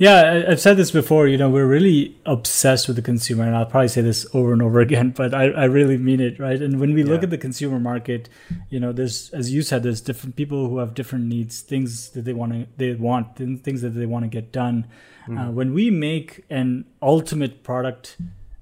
Yeah, 0.00 0.44
I've 0.48 0.60
said 0.62 0.78
this 0.78 0.90
before. 0.90 1.28
You 1.28 1.36
know, 1.36 1.50
we're 1.50 1.66
really 1.66 2.16
obsessed 2.24 2.86
with 2.86 2.96
the 2.96 3.02
consumer, 3.02 3.44
and 3.44 3.54
I'll 3.54 3.66
probably 3.66 3.88
say 3.88 4.00
this 4.00 4.26
over 4.32 4.54
and 4.54 4.62
over 4.62 4.80
again, 4.88 5.10
but 5.10 5.34
I, 5.34 5.50
I 5.50 5.64
really 5.64 5.98
mean 5.98 6.20
it, 6.20 6.40
right? 6.40 6.60
And 6.60 6.80
when 6.80 6.94
we 6.94 7.04
yeah. 7.04 7.10
look 7.10 7.22
at 7.22 7.28
the 7.28 7.36
consumer 7.36 7.78
market, 7.78 8.30
you 8.70 8.80
know, 8.80 8.92
there's, 8.92 9.28
as 9.34 9.52
you 9.52 9.60
said, 9.60 9.82
there's 9.82 10.00
different 10.00 10.36
people 10.36 10.70
who 10.70 10.78
have 10.78 10.94
different 10.94 11.26
needs, 11.26 11.60
things 11.60 12.08
that 12.12 12.22
they 12.22 12.32
want 12.32 12.52
to, 12.52 12.66
they 12.78 12.94
want, 12.94 13.36
things 13.36 13.82
that 13.82 13.90
they 13.90 14.06
want 14.06 14.24
to 14.24 14.30
get 14.30 14.50
done. 14.52 14.86
Mm. 15.28 15.38
Uh, 15.38 15.52
when 15.52 15.74
we 15.74 15.90
make 15.90 16.46
an 16.48 16.86
ultimate 17.02 17.62
product 17.62 18.16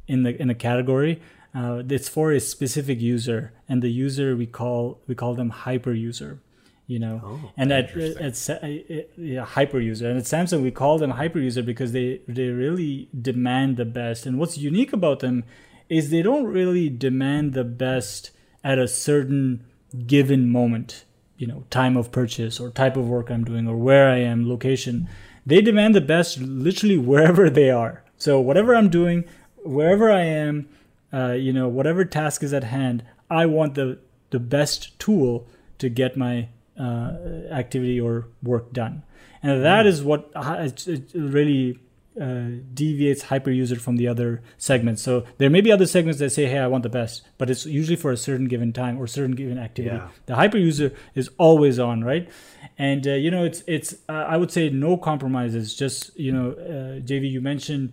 in 0.09 0.24
the 0.24 0.42
in 0.42 0.51
a 0.51 0.57
category, 0.57 1.22
uh, 1.55 1.85
it's 1.88 2.09
for 2.09 2.33
a 2.33 2.40
specific 2.40 3.01
user, 3.01 3.53
and 3.68 3.81
the 3.81 3.90
user 3.90 4.35
we 4.35 4.46
call 4.46 4.98
we 5.07 5.14
call 5.14 5.37
them 5.37 5.51
hyper 5.51 5.92
user 5.92 6.40
you 6.88 6.98
know? 6.98 7.20
Oh, 7.24 7.53
and 7.57 7.72
at, 7.72 7.96
at, 7.96 8.51
at 8.51 9.11
yeah, 9.16 9.44
hyper 9.44 9.79
user. 9.79 10.11
And 10.11 10.18
at 10.18 10.24
samsung 10.24 10.62
we 10.62 10.72
call 10.72 10.98
them 10.98 11.12
hyper 11.12 11.38
user 11.38 11.62
because 11.62 11.92
they 11.92 12.20
they 12.27 12.48
really 12.48 13.09
demand 13.18 13.77
the 13.77 13.85
best. 13.85 14.27
And 14.27 14.40
what's 14.40 14.59
unique 14.59 14.92
about 14.92 15.20
them 15.20 15.44
is 15.88 16.11
they 16.11 16.22
don't 16.22 16.46
really 16.46 16.88
demand 16.88 17.55
the 17.55 17.64
best 17.64 18.33
at 18.64 18.79
a 18.81 18.88
certain 18.88 19.64
given 20.07 20.51
moment 20.51 21.05
you 21.38 21.46
know 21.46 21.64
time 21.70 21.96
of 21.96 22.11
purchase 22.11 22.61
or 22.61 22.68
type 22.68 22.94
of 22.94 23.09
work 23.09 23.31
i'm 23.31 23.42
doing 23.42 23.66
or 23.68 23.77
where 23.77 24.09
i 24.09 24.18
am 24.18 24.48
location. 24.48 25.09
They 25.46 25.62
demand 25.62 25.94
the 25.94 26.03
best 26.03 26.38
literally 26.38 26.98
wherever 26.98 27.48
they 27.48 27.70
are. 27.70 28.03
So 28.18 28.40
whatever 28.40 28.74
i'm 28.74 28.90
doing 28.90 29.24
wherever 29.64 30.11
i 30.11 30.22
am 30.22 30.68
uh, 31.12 31.33
you 31.33 31.53
know 31.53 31.68
whatever 31.68 32.05
task 32.05 32.42
is 32.42 32.53
at 32.53 32.64
hand 32.64 33.05
i 33.31 33.46
want 33.46 33.74
the 33.74 33.98
the 34.31 34.40
best 34.40 34.98
tool 34.98 35.46
to 35.79 35.88
get 35.88 36.16
my 36.16 36.48
uh, 36.79 37.12
activity 37.51 38.01
or 38.01 38.29
work 38.43 38.73
done. 38.73 39.03
And 39.43 39.64
that 39.64 39.85
mm. 39.85 39.88
is 39.88 40.03
what 40.03 40.31
it 40.35 41.11
really 41.14 41.79
uh, 42.21 42.49
deviates 42.75 43.25
hyperuser 43.25 43.81
from 43.81 43.97
the 43.97 44.09
other 44.09 44.43
segments. 44.57 45.03
So 45.03 45.25
there 45.38 45.49
may 45.49 45.61
be 45.61 45.71
other 45.71 45.87
segments 45.87 46.19
that 46.19 46.31
say, 46.31 46.47
"Hey, 46.47 46.59
I 46.59 46.67
want 46.67 46.83
the 46.83 46.88
best," 46.88 47.23
but 47.38 47.49
it's 47.49 47.64
usually 47.64 47.97
for 47.97 48.11
a 48.11 48.17
certain 48.17 48.49
given 48.49 48.73
time 48.73 48.99
or 48.99 49.07
certain 49.07 49.37
given 49.37 49.59
activity. 49.59 49.97
Yeah. 49.97 50.09
The 50.27 50.35
hyperuser 50.35 50.95
is 51.14 51.31
always 51.38 51.79
on, 51.79 52.03
right? 52.03 52.29
And 52.77 53.07
uh, 53.07 53.12
you 53.12 53.31
know, 53.31 53.45
it's 53.45 53.62
it's 53.67 53.95
uh, 54.09 54.12
I 54.12 54.37
would 54.37 54.51
say 54.51 54.69
no 54.69 54.97
compromises. 54.97 55.75
Just 55.75 56.19
you 56.19 56.33
know, 56.33 56.53
uh, 56.53 57.01
JV, 57.07 57.31
you 57.31 57.41
mentioned 57.41 57.93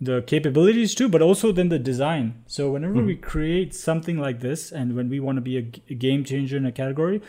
the 0.00 0.22
capabilities 0.22 0.94
too, 0.94 1.08
but 1.08 1.22
also 1.22 1.52
then 1.52 1.68
the 1.68 1.78
design. 1.78 2.44
So 2.46 2.70
whenever 2.70 2.94
mm-hmm. 2.94 3.06
we 3.06 3.16
create 3.16 3.74
something 3.74 4.18
like 4.18 4.40
this, 4.40 4.72
and 4.72 4.94
when 4.94 5.08
we 5.08 5.20
want 5.20 5.36
to 5.36 5.42
be 5.42 5.58
a, 5.58 5.66
a 5.90 5.94
game 5.94 6.24
changer 6.24 6.56
in 6.56 6.66
a 6.66 6.72
category, 6.72 7.20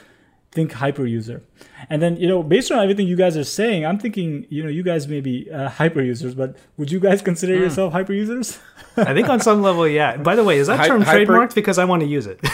think 0.57 0.71
hyper 0.71 1.05
user 1.05 1.43
and 1.89 2.01
then 2.01 2.17
you 2.17 2.27
know 2.27 2.43
based 2.43 2.71
on 2.71 2.79
everything 2.79 3.07
you 3.07 3.15
guys 3.15 3.37
are 3.37 3.43
saying 3.43 3.85
i'm 3.85 3.99
thinking 3.99 4.45
you 4.49 4.63
know 4.63 4.69
you 4.69 4.83
guys 4.83 5.07
may 5.07 5.21
be 5.21 5.49
uh, 5.51 5.69
hyper 5.69 6.01
users 6.01 6.35
but 6.35 6.55
would 6.77 6.91
you 6.91 6.99
guys 6.99 7.21
consider 7.21 7.55
mm. 7.55 7.59
yourself 7.61 7.93
hyper 7.93 8.13
users? 8.13 8.59
I 8.97 9.13
think 9.13 9.29
on 9.29 9.39
some 9.39 9.61
level 9.61 9.87
yeah. 9.87 10.17
By 10.17 10.35
the 10.35 10.43
way 10.43 10.57
is 10.57 10.67
that 10.67 10.79
Hi- 10.79 10.87
term 10.87 11.01
hyper- 11.01 11.31
trademarked? 11.31 11.55
Because 11.55 11.77
i 11.77 11.85
want 11.85 12.01
to 12.01 12.07
use 12.07 12.27
it. 12.27 12.39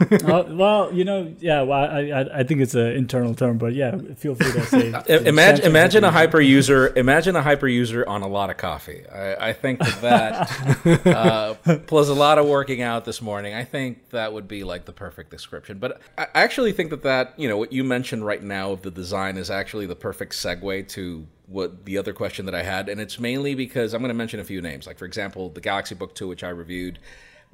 Uh, 0.00 0.44
well 0.50 0.92
you 0.92 1.04
know 1.04 1.34
yeah 1.40 1.62
well 1.62 1.84
I, 1.84 2.00
I, 2.00 2.38
I 2.38 2.42
think 2.44 2.60
it's 2.60 2.74
an 2.74 2.92
internal 2.92 3.34
term 3.34 3.58
but 3.58 3.74
yeah 3.74 3.98
feel 4.16 4.36
free 4.36 4.52
to 4.52 4.64
say 4.64 4.94
imagine 5.28 5.66
imagine 5.66 6.04
a 6.04 6.10
hyper 6.12 6.40
user 6.40 6.92
imagine 6.96 7.34
a 7.34 7.42
hyper 7.42 7.66
user 7.66 8.08
on 8.08 8.22
a 8.22 8.28
lot 8.28 8.48
of 8.48 8.56
coffee. 8.56 9.04
I, 9.08 9.48
I 9.48 9.52
think 9.52 9.80
that, 9.80 10.48
that 10.92 11.06
uh, 11.06 11.54
plus 11.86 12.08
a 12.08 12.14
lot 12.14 12.38
of 12.38 12.46
working 12.46 12.80
out 12.80 13.04
this 13.06 13.20
morning. 13.20 13.54
I 13.54 13.64
think 13.64 14.10
that 14.10 14.32
would 14.32 14.46
be 14.46 14.62
like 14.62 14.84
the 14.84 14.92
perfect 14.92 15.30
description. 15.30 15.78
But 15.78 16.00
i 16.16 16.28
actually 16.32 16.72
think 16.72 16.90
that 16.90 17.02
that 17.02 17.34
you 17.36 17.48
know 17.48 17.56
what 17.56 17.72
you 17.72 17.82
mentioned 17.82 18.24
right 18.24 18.42
now 18.42 18.67
of 18.72 18.82
the 18.82 18.90
design 18.90 19.36
is 19.36 19.50
actually 19.50 19.86
the 19.86 19.96
perfect 19.96 20.32
segue 20.32 20.88
to 20.88 21.26
what 21.46 21.84
the 21.84 21.98
other 21.98 22.12
question 22.12 22.46
that 22.46 22.54
I 22.54 22.62
had, 22.62 22.88
and 22.88 23.00
it's 23.00 23.18
mainly 23.18 23.54
because 23.54 23.94
I'm 23.94 24.00
going 24.00 24.08
to 24.08 24.14
mention 24.14 24.40
a 24.40 24.44
few 24.44 24.60
names. 24.60 24.86
Like 24.86 24.98
for 24.98 25.06
example, 25.06 25.48
the 25.48 25.60
Galaxy 25.60 25.94
Book 25.94 26.14
Two, 26.14 26.28
which 26.28 26.44
I 26.44 26.50
reviewed, 26.50 26.98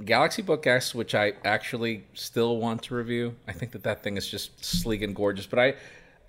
Galaxy 0.04 0.42
Book 0.42 0.66
S, 0.66 0.94
which 0.94 1.14
I 1.14 1.34
actually 1.44 2.04
still 2.14 2.58
want 2.58 2.82
to 2.84 2.94
review. 2.94 3.34
I 3.46 3.52
think 3.52 3.72
that 3.72 3.84
that 3.84 4.02
thing 4.02 4.16
is 4.16 4.26
just 4.28 4.64
sleek 4.64 5.02
and 5.02 5.14
gorgeous, 5.14 5.46
but 5.46 5.58
I. 5.58 5.74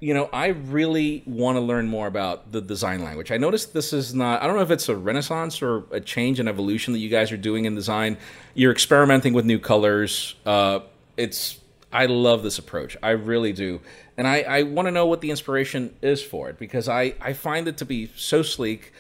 You 0.02 0.14
know, 0.14 0.30
I 0.34 0.48
really 0.48 1.24
want 1.26 1.56
to 1.56 1.62
learn 1.62 1.88
more 1.88 2.06
about 2.06 2.52
the 2.52 2.60
design 2.60 3.02
language. 3.02 3.32
I 3.32 3.38
noticed 3.38 3.74
this 3.74 3.94
is 3.94 4.14
not, 4.14 4.44
I 4.44 4.46
don't 4.46 4.58
know 4.58 4.62
if 4.62 4.70
it's 4.70 4.90
a 4.90 4.96
renaissance 4.96 5.62
or 5.62 5.86
a 5.90 6.02
change 6.02 6.38
and 6.38 6.50
evolution 6.50 6.92
that 6.94 7.00
you 7.00 7.08
guys 7.08 7.32
are 7.32 7.38
doing 7.38 7.64
in 7.64 7.76
design. 7.76 8.18
You're 8.56 8.74
experimenting 8.74 9.32
with 9.34 9.46
new 9.46 9.58
colors. 9.58 10.36
Uh, 10.46 10.82
it's 11.16 11.60
I 11.96 12.08
love 12.08 12.44
this 12.44 12.60
approach. 12.60 12.98
I 13.02 13.12
really 13.12 13.54
do. 13.54 13.80
And 14.18 14.28
I, 14.28 14.42
I 14.42 14.64
want 14.64 14.88
to 14.88 14.92
know 14.92 15.06
what 15.06 15.22
the 15.22 15.32
inspiration 15.32 15.96
is 16.02 16.22
for 16.22 16.50
it 16.50 16.60
because 16.60 16.90
I, 16.90 17.16
I 17.22 17.34
find 17.34 17.68
it 17.68 17.78
to 17.78 17.86
be 17.86 18.12
so 18.16 18.42
sleek 18.44 18.92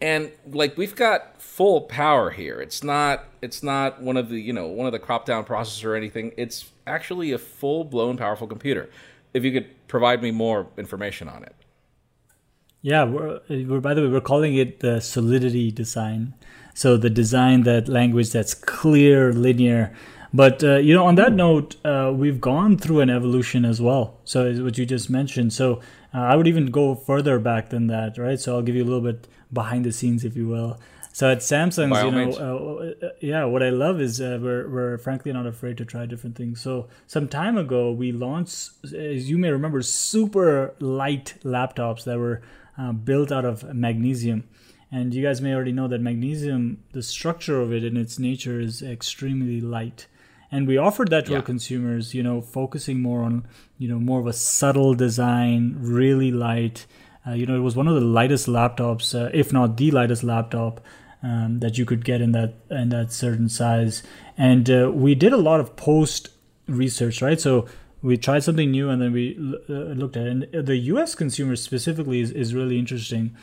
and 0.00 0.32
like 0.46 0.76
we've 0.76 0.96
got 0.96 1.40
full 1.40 1.82
power 1.82 2.30
here. 2.30 2.60
It's 2.60 2.82
not 2.82 3.24
it's 3.42 3.62
not 3.62 4.00
one 4.00 4.16
of 4.16 4.30
the 4.30 4.40
you 4.40 4.52
know 4.52 4.66
one 4.66 4.86
of 4.86 4.92
the 4.92 4.98
crop 4.98 5.26
down 5.26 5.44
processors 5.44 5.84
or 5.84 5.94
anything. 5.94 6.32
It's 6.36 6.70
actually 6.86 7.32
a 7.32 7.38
full 7.38 7.84
blown 7.84 8.16
powerful 8.16 8.46
computer. 8.46 8.88
If 9.34 9.44
you 9.44 9.52
could 9.52 9.86
provide 9.86 10.22
me 10.22 10.30
more 10.30 10.66
information 10.76 11.28
on 11.28 11.44
it. 11.44 11.54
Yeah, 12.82 13.04
we're, 13.04 13.40
we're 13.48 13.80
by 13.80 13.92
the 13.94 14.02
way 14.02 14.08
we're 14.08 14.22
calling 14.22 14.56
it 14.56 14.80
the 14.80 15.00
solidity 15.00 15.70
design. 15.70 16.34
So 16.74 16.96
the 16.96 17.10
design 17.10 17.64
that 17.64 17.88
language 17.88 18.30
that's 18.30 18.54
clear, 18.54 19.32
linear, 19.34 19.92
but 20.32 20.62
uh, 20.62 20.76
you 20.76 20.94
know, 20.94 21.06
on 21.06 21.16
that 21.16 21.32
note, 21.32 21.76
uh, 21.84 22.12
we've 22.14 22.40
gone 22.40 22.78
through 22.78 23.00
an 23.00 23.10
evolution 23.10 23.64
as 23.64 23.80
well. 23.80 24.18
So 24.24 24.52
what 24.62 24.78
you 24.78 24.86
just 24.86 25.10
mentioned. 25.10 25.52
So 25.52 25.80
uh, 26.14 26.18
I 26.18 26.36
would 26.36 26.46
even 26.46 26.66
go 26.66 26.94
further 26.94 27.38
back 27.38 27.70
than 27.70 27.88
that, 27.88 28.18
right? 28.18 28.38
So 28.38 28.54
I'll 28.54 28.62
give 28.62 28.76
you 28.76 28.84
a 28.84 28.86
little 28.86 29.00
bit 29.00 29.26
behind 29.52 29.84
the 29.84 29.92
scenes, 29.92 30.24
if 30.24 30.36
you 30.36 30.46
will. 30.46 30.78
So 31.12 31.28
at 31.28 31.38
Samsung, 31.38 31.90
you 32.04 32.10
know, 32.12 32.94
uh, 33.02 33.06
uh, 33.06 33.10
yeah, 33.20 33.44
what 33.44 33.64
I 33.64 33.70
love 33.70 34.00
is 34.00 34.20
uh, 34.20 34.38
we're 34.40 34.68
we're 34.68 34.98
frankly 34.98 35.32
not 35.32 35.44
afraid 35.44 35.76
to 35.78 35.84
try 35.84 36.06
different 36.06 36.36
things. 36.36 36.60
So 36.60 36.88
some 37.08 37.26
time 37.26 37.58
ago, 37.58 37.90
we 37.90 38.12
launched, 38.12 38.70
as 38.84 39.28
you 39.28 39.36
may 39.36 39.50
remember, 39.50 39.82
super 39.82 40.74
light 40.78 41.34
laptops 41.42 42.04
that 42.04 42.18
were 42.18 42.42
built 43.04 43.32
out 43.32 43.44
of 43.44 43.74
magnesium. 43.74 44.44
And 44.92 45.14
you 45.14 45.22
guys 45.22 45.40
may 45.40 45.54
already 45.54 45.72
know 45.72 45.86
that 45.88 46.00
magnesium, 46.00 46.82
the 46.92 47.02
structure 47.02 47.60
of 47.60 47.72
it 47.72 47.84
in 47.84 47.96
its 47.96 48.18
nature 48.18 48.60
is 48.60 48.82
extremely 48.82 49.60
light 49.60 50.06
and 50.52 50.66
we 50.66 50.76
offered 50.76 51.10
that 51.10 51.26
to 51.26 51.32
yeah. 51.32 51.38
our 51.38 51.42
consumers 51.42 52.14
you 52.14 52.22
know 52.22 52.40
focusing 52.40 53.00
more 53.00 53.22
on 53.22 53.46
you 53.78 53.88
know 53.88 53.98
more 53.98 54.20
of 54.20 54.26
a 54.26 54.32
subtle 54.32 54.94
design 54.94 55.76
really 55.78 56.30
light. 56.30 56.86
Uh, 57.26 57.32
you 57.32 57.46
know 57.46 57.56
it 57.56 57.60
was 57.60 57.76
one 57.76 57.88
of 57.88 57.94
the 57.94 58.00
lightest 58.00 58.46
laptops 58.46 59.14
uh, 59.14 59.30
if 59.34 59.52
not 59.52 59.76
the 59.76 59.90
lightest 59.90 60.24
laptop 60.24 60.80
um, 61.22 61.60
that 61.60 61.76
you 61.76 61.84
could 61.84 62.04
get 62.04 62.20
in 62.20 62.32
that 62.32 62.54
in 62.70 62.88
that 62.90 63.12
certain 63.12 63.48
size. 63.48 64.02
And 64.36 64.70
uh, 64.70 64.90
we 64.92 65.14
did 65.14 65.32
a 65.32 65.36
lot 65.36 65.60
of 65.60 65.76
post 65.76 66.30
research 66.66 67.20
right? 67.22 67.40
So 67.40 67.66
we 68.02 68.16
tried 68.16 68.42
something 68.42 68.70
new 68.70 68.88
and 68.88 69.00
then 69.02 69.12
we 69.12 69.36
uh, 69.68 69.72
looked 69.72 70.16
at 70.16 70.26
it. 70.26 70.54
And 70.54 70.66
the 70.66 70.76
us 70.76 71.14
consumer 71.14 71.56
specifically 71.56 72.20
is, 72.20 72.30
is 72.30 72.54
really 72.54 72.78
interesting 72.78 73.36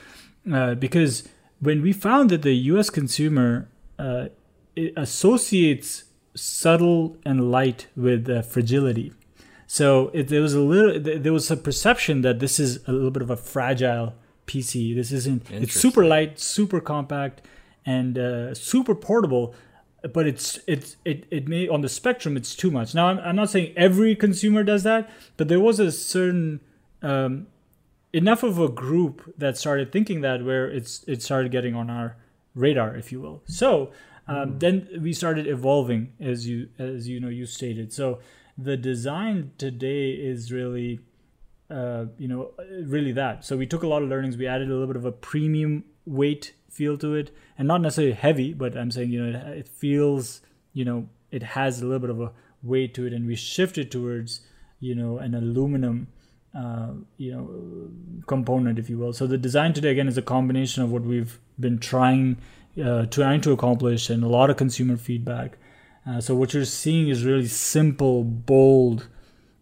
uh, 0.51 0.75
because 0.75 1.27
when 1.59 1.81
we 1.81 1.93
found 1.93 2.29
that 2.31 2.41
the 2.41 2.53
us 2.55 2.89
consumer 2.89 3.69
uh, 3.99 4.27
associates 4.95 6.03
subtle 6.37 7.17
and 7.25 7.51
light 7.51 7.87
with 7.95 8.29
uh, 8.29 8.41
fragility. 8.41 9.13
So 9.65 10.09
it, 10.13 10.29
there 10.29 10.41
was 10.41 10.53
a 10.53 10.61
little, 10.61 10.99
there 10.99 11.33
was 11.33 11.51
a 11.51 11.57
perception 11.57 12.21
that 12.21 12.39
this 12.39 12.59
is 12.59 12.79
a 12.87 12.91
little 12.91 13.11
bit 13.11 13.21
of 13.21 13.29
a 13.29 13.37
fragile 13.37 14.13
PC. 14.45 14.95
This 14.95 15.11
isn't. 15.11 15.51
It's 15.51 15.73
super 15.73 16.05
light, 16.05 16.39
super 16.39 16.79
compact, 16.79 17.41
and 17.85 18.17
uh, 18.17 18.55
super 18.55 18.95
portable. 18.95 19.53
But 20.13 20.25
it's 20.25 20.59
it's 20.67 20.95
it 21.03 21.25
it 21.29 21.47
may 21.47 21.67
on 21.67 21.81
the 21.81 21.89
spectrum 21.89 22.37
it's 22.37 22.55
too 22.55 22.71
much. 22.71 22.95
Now 22.95 23.07
I'm, 23.07 23.19
I'm 23.19 23.35
not 23.35 23.49
saying 23.49 23.73
every 23.75 24.15
consumer 24.15 24.63
does 24.63 24.83
that, 24.83 25.09
but 25.35 25.49
there 25.49 25.59
was 25.59 25.79
a 25.79 25.91
certain 25.91 26.61
um, 27.01 27.47
enough 28.13 28.43
of 28.43 28.59
a 28.59 28.69
group 28.69 29.33
that 29.37 29.57
started 29.57 29.91
thinking 29.91 30.21
that 30.21 30.45
where 30.45 30.69
it's 30.69 31.03
it 31.07 31.21
started 31.21 31.51
getting 31.51 31.75
on 31.75 31.89
our 31.89 32.15
radar, 32.55 32.95
if 32.95 33.11
you 33.11 33.19
will. 33.19 33.41
So 33.47 33.91
um, 34.27 34.53
mm. 34.53 34.59
then 34.59 34.87
we 35.01 35.13
started 35.13 35.47
evolving, 35.47 36.13
as 36.19 36.47
you 36.47 36.69
as 36.77 37.07
you 37.07 37.19
know 37.19 37.29
you 37.29 37.45
stated. 37.45 37.93
So 37.93 38.19
the 38.57 38.75
design 38.75 39.51
today 39.57 40.11
is 40.11 40.51
really 40.51 40.99
uh, 41.69 42.05
you 42.17 42.27
know 42.27 42.51
really 42.85 43.11
that. 43.13 43.45
So 43.45 43.57
we 43.57 43.65
took 43.65 43.83
a 43.83 43.87
lot 43.87 44.03
of 44.03 44.09
learnings. 44.09 44.37
We 44.37 44.47
added 44.47 44.69
a 44.69 44.71
little 44.71 44.87
bit 44.87 44.95
of 44.95 45.05
a 45.05 45.11
premium 45.11 45.85
weight 46.05 46.53
feel 46.69 46.97
to 46.97 47.15
it, 47.15 47.35
and 47.57 47.67
not 47.67 47.81
necessarily 47.81 48.13
heavy, 48.13 48.53
but 48.53 48.77
I'm 48.77 48.91
saying 48.91 49.11
you 49.11 49.23
know 49.23 49.39
it, 49.39 49.57
it 49.59 49.67
feels 49.67 50.41
you 50.73 50.85
know 50.85 51.09
it 51.31 51.43
has 51.43 51.81
a 51.81 51.85
little 51.85 51.99
bit 51.99 52.09
of 52.09 52.21
a 52.21 52.31
weight 52.61 52.93
to 52.95 53.05
it, 53.05 53.13
and 53.13 53.27
we 53.27 53.35
shifted 53.35 53.91
towards 53.91 54.41
you 54.79 54.95
know 54.95 55.17
an 55.17 55.33
aluminum 55.35 56.07
uh, 56.57 56.93
you 57.17 57.31
know 57.31 58.23
component, 58.27 58.79
if 58.79 58.89
you 58.89 58.97
will. 58.97 59.13
So 59.13 59.27
the 59.27 59.37
design 59.37 59.73
today 59.73 59.91
again 59.91 60.07
is 60.07 60.17
a 60.17 60.21
combination 60.21 60.83
of 60.83 60.91
what 60.91 61.03
we've 61.03 61.39
been 61.59 61.79
trying 61.79 62.37
uh, 62.83 63.05
trying 63.07 63.41
to 63.41 63.51
accomplish 63.51 64.09
and 64.09 64.23
a 64.23 64.27
lot 64.27 64.49
of 64.49 64.57
consumer 64.57 64.97
feedback. 64.97 65.57
Uh, 66.07 66.21
so 66.21 66.35
what 66.35 66.53
you're 66.53 66.65
seeing 66.65 67.09
is 67.09 67.25
really 67.25 67.47
simple, 67.47 68.23
bold, 68.23 69.07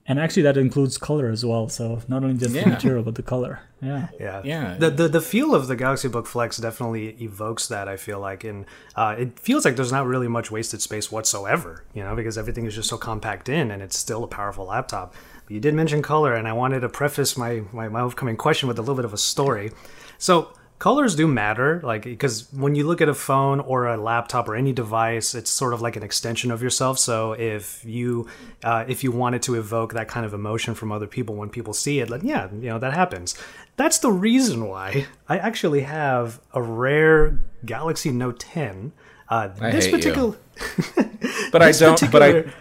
and 0.08 0.20
actually 0.20 0.44
that 0.44 0.58
includes 0.58 0.98
color 0.98 1.30
as 1.30 1.44
well. 1.44 1.68
So 1.70 2.02
not 2.08 2.24
only 2.24 2.38
just 2.38 2.54
yeah. 2.54 2.64
the 2.64 2.70
material 2.70 3.04
but 3.04 3.16
the 3.16 3.24
color. 3.24 3.62
Yeah, 3.82 4.10
yeah, 4.20 4.42
yeah. 4.44 4.76
The, 4.78 4.90
the 4.90 5.08
the 5.08 5.22
feel 5.22 5.56
of 5.56 5.68
the 5.68 5.76
Galaxy 5.76 6.08
Book 6.08 6.28
Flex 6.28 6.58
definitely 6.58 7.10
evokes 7.20 7.68
that. 7.68 7.88
I 7.88 7.98
feel 7.98 8.20
like, 8.20 8.44
and 8.44 8.66
uh, 8.96 9.16
it 9.18 9.40
feels 9.40 9.66
like 9.66 9.76
there's 9.76 9.92
not 9.92 10.06
really 10.06 10.28
much 10.28 10.52
wasted 10.52 10.82
space 10.82 11.12
whatsoever. 11.12 11.84
You 11.94 12.04
know, 12.04 12.16
because 12.16 12.38
everything 12.38 12.66
is 12.66 12.76
just 12.76 12.90
so 12.90 12.98
compact 12.98 13.50
in, 13.50 13.72
and 13.72 13.82
it's 13.82 13.98
still 13.98 14.24
a 14.24 14.28
powerful 14.28 14.66
laptop. 14.66 15.16
But 15.46 15.54
you 15.54 15.60
did 15.60 15.74
mention 15.74 16.02
color, 16.02 16.34
and 16.34 16.48
I 16.48 16.54
wanted 16.54 16.80
to 16.82 16.90
preface 16.90 17.38
my, 17.38 17.62
my, 17.72 17.88
my 17.88 18.02
upcoming 18.02 18.36
question 18.36 18.68
with 18.68 18.80
a 18.80 18.82
little 18.82 18.96
bit 18.96 19.06
of 19.06 19.14
a 19.14 19.18
story. 19.18 19.72
So, 20.18 20.54
colors 20.78 21.16
do 21.16 21.26
matter 21.26 21.80
like 21.84 22.04
because 22.04 22.52
when 22.52 22.76
you 22.76 22.86
look 22.86 23.00
at 23.00 23.08
a 23.08 23.14
phone 23.14 23.62
or 23.62 23.88
a 23.88 23.96
laptop 23.96 24.50
or 24.50 24.56
any 24.56 24.74
device 24.74 25.34
it's 25.34 25.50
sort 25.50 25.74
of 25.74 25.82
like 25.82 25.96
an 25.96 26.04
extension 26.04 26.52
of 26.52 26.62
yourself 26.62 27.00
so 27.00 27.32
if 27.34 27.84
you 27.86 28.28
uh, 28.64 28.84
if 28.88 29.04
you 29.04 29.12
wanted 29.12 29.42
to 29.42 29.56
evoke 29.56 29.94
that 29.94 30.08
kind 30.08 30.26
of 30.26 30.34
emotion 30.34 30.76
from 30.76 30.92
other 30.92 31.08
people 31.08 31.36
when 31.36 31.50
people 31.50 31.74
see 31.74 32.00
it 32.00 32.10
like 32.10 32.22
yeah 32.24 32.50
you 32.52 32.68
know 32.68 32.78
that 32.78 32.94
happens 32.94 33.36
that's 33.78 34.00
the 34.00 34.12
reason 34.12 34.68
why 34.68 35.06
i 35.30 35.38
actually 35.38 35.82
have 35.82 36.42
a 36.54 36.62
rare 36.62 37.40
galaxy 37.66 38.12
note 38.12 38.40
10 38.40 38.92
uh, 39.30 39.50
I 39.62 39.72
this 39.72 39.88
particular 39.88 40.38
but 41.52 41.62
i 41.62 41.72
don't 41.72 41.94
particular... 41.94 42.44
but 42.44 42.48
i 42.48 42.54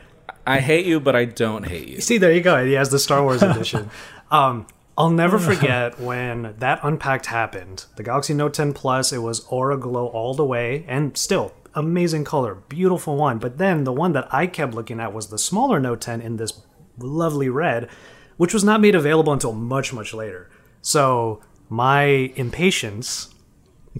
I 0.46 0.60
hate 0.60 0.86
you, 0.86 1.00
but 1.00 1.16
I 1.16 1.24
don't 1.24 1.66
hate 1.66 1.88
you. 1.88 2.00
See, 2.00 2.18
there 2.18 2.32
you 2.32 2.42
go. 2.42 2.64
He 2.64 2.74
has 2.74 2.90
the 2.90 2.98
Star 2.98 3.22
Wars 3.22 3.42
edition. 3.42 3.90
um, 4.30 4.66
I'll 4.96 5.10
never 5.10 5.38
forget 5.50 5.98
when 6.00 6.54
that 6.58 6.80
unpacked 6.82 7.26
happened. 7.26 7.86
The 7.96 8.02
Galaxy 8.02 8.34
Note 8.34 8.54
10 8.54 8.72
Plus, 8.72 9.12
it 9.12 9.18
was 9.18 9.46
Aura 9.46 9.76
Glow 9.76 10.06
all 10.06 10.34
the 10.34 10.44
way, 10.44 10.84
and 10.88 11.16
still 11.16 11.52
amazing 11.74 12.24
color, 12.24 12.54
beautiful 12.54 13.16
one. 13.16 13.38
But 13.38 13.58
then 13.58 13.84
the 13.84 13.92
one 13.92 14.12
that 14.12 14.32
I 14.32 14.46
kept 14.46 14.74
looking 14.74 15.00
at 15.00 15.12
was 15.12 15.28
the 15.28 15.38
smaller 15.38 15.80
Note 15.80 16.00
10 16.00 16.20
in 16.20 16.36
this 16.36 16.60
lovely 16.98 17.48
red, 17.48 17.88
which 18.36 18.54
was 18.54 18.64
not 18.64 18.80
made 18.80 18.94
available 18.94 19.32
until 19.32 19.52
much, 19.52 19.92
much 19.92 20.14
later. 20.14 20.48
So 20.82 21.40
my 21.68 22.32
impatience 22.36 23.34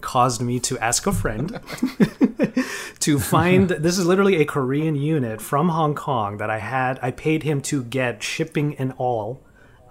caused 0.00 0.40
me 0.40 0.58
to 0.58 0.78
ask 0.78 1.06
a 1.06 1.12
friend 1.12 1.60
to 3.00 3.18
find 3.18 3.68
this 3.78 3.96
is 3.96 4.06
literally 4.06 4.36
a 4.36 4.44
Korean 4.44 4.96
unit 4.96 5.40
from 5.40 5.68
Hong 5.68 5.94
Kong 5.94 6.38
that 6.38 6.50
I 6.50 6.58
had 6.58 6.98
I 7.00 7.10
paid 7.12 7.44
him 7.44 7.60
to 7.62 7.84
get 7.84 8.22
shipping 8.22 8.74
and 8.76 8.92
all 8.98 9.44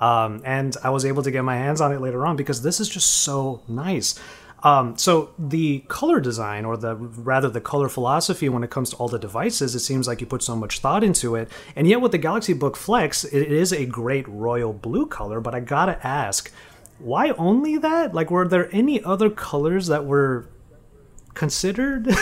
um, 0.03 0.41
and 0.43 0.75
I 0.83 0.89
was 0.89 1.05
able 1.05 1.23
to 1.23 1.31
get 1.31 1.45
my 1.45 1.55
hands 1.55 1.79
on 1.79 1.93
it 1.93 2.01
later 2.01 2.25
on 2.25 2.35
because 2.35 2.61
this 2.61 2.81
is 2.81 2.89
just 2.89 3.09
so 3.09 3.61
nice. 3.69 4.19
Um, 4.61 4.97
so 4.97 5.33
the 5.39 5.79
color 5.87 6.19
design, 6.19 6.65
or 6.65 6.75
the 6.75 6.95
rather 6.95 7.49
the 7.49 7.61
color 7.61 7.87
philosophy, 7.87 8.49
when 8.49 8.63
it 8.63 8.69
comes 8.69 8.89
to 8.89 8.97
all 8.97 9.07
the 9.07 9.17
devices, 9.17 9.75
it 9.75 9.79
seems 9.79 10.05
like 10.05 10.19
you 10.19 10.27
put 10.27 10.43
so 10.43 10.57
much 10.57 10.79
thought 10.79 11.05
into 11.05 11.35
it. 11.35 11.49
And 11.73 11.87
yet, 11.87 12.01
with 12.01 12.11
the 12.11 12.17
Galaxy 12.17 12.51
Book 12.51 12.75
Flex, 12.75 13.23
it 13.23 13.49
is 13.49 13.71
a 13.71 13.85
great 13.85 14.27
royal 14.27 14.73
blue 14.73 15.05
color. 15.05 15.39
But 15.39 15.55
I 15.55 15.61
gotta 15.61 16.05
ask, 16.05 16.51
why 16.99 17.29
only 17.31 17.77
that? 17.77 18.13
Like, 18.13 18.29
were 18.29 18.45
there 18.45 18.67
any 18.75 19.01
other 19.05 19.29
colors 19.29 19.87
that 19.87 20.03
were 20.03 20.49
considered? 21.33 22.13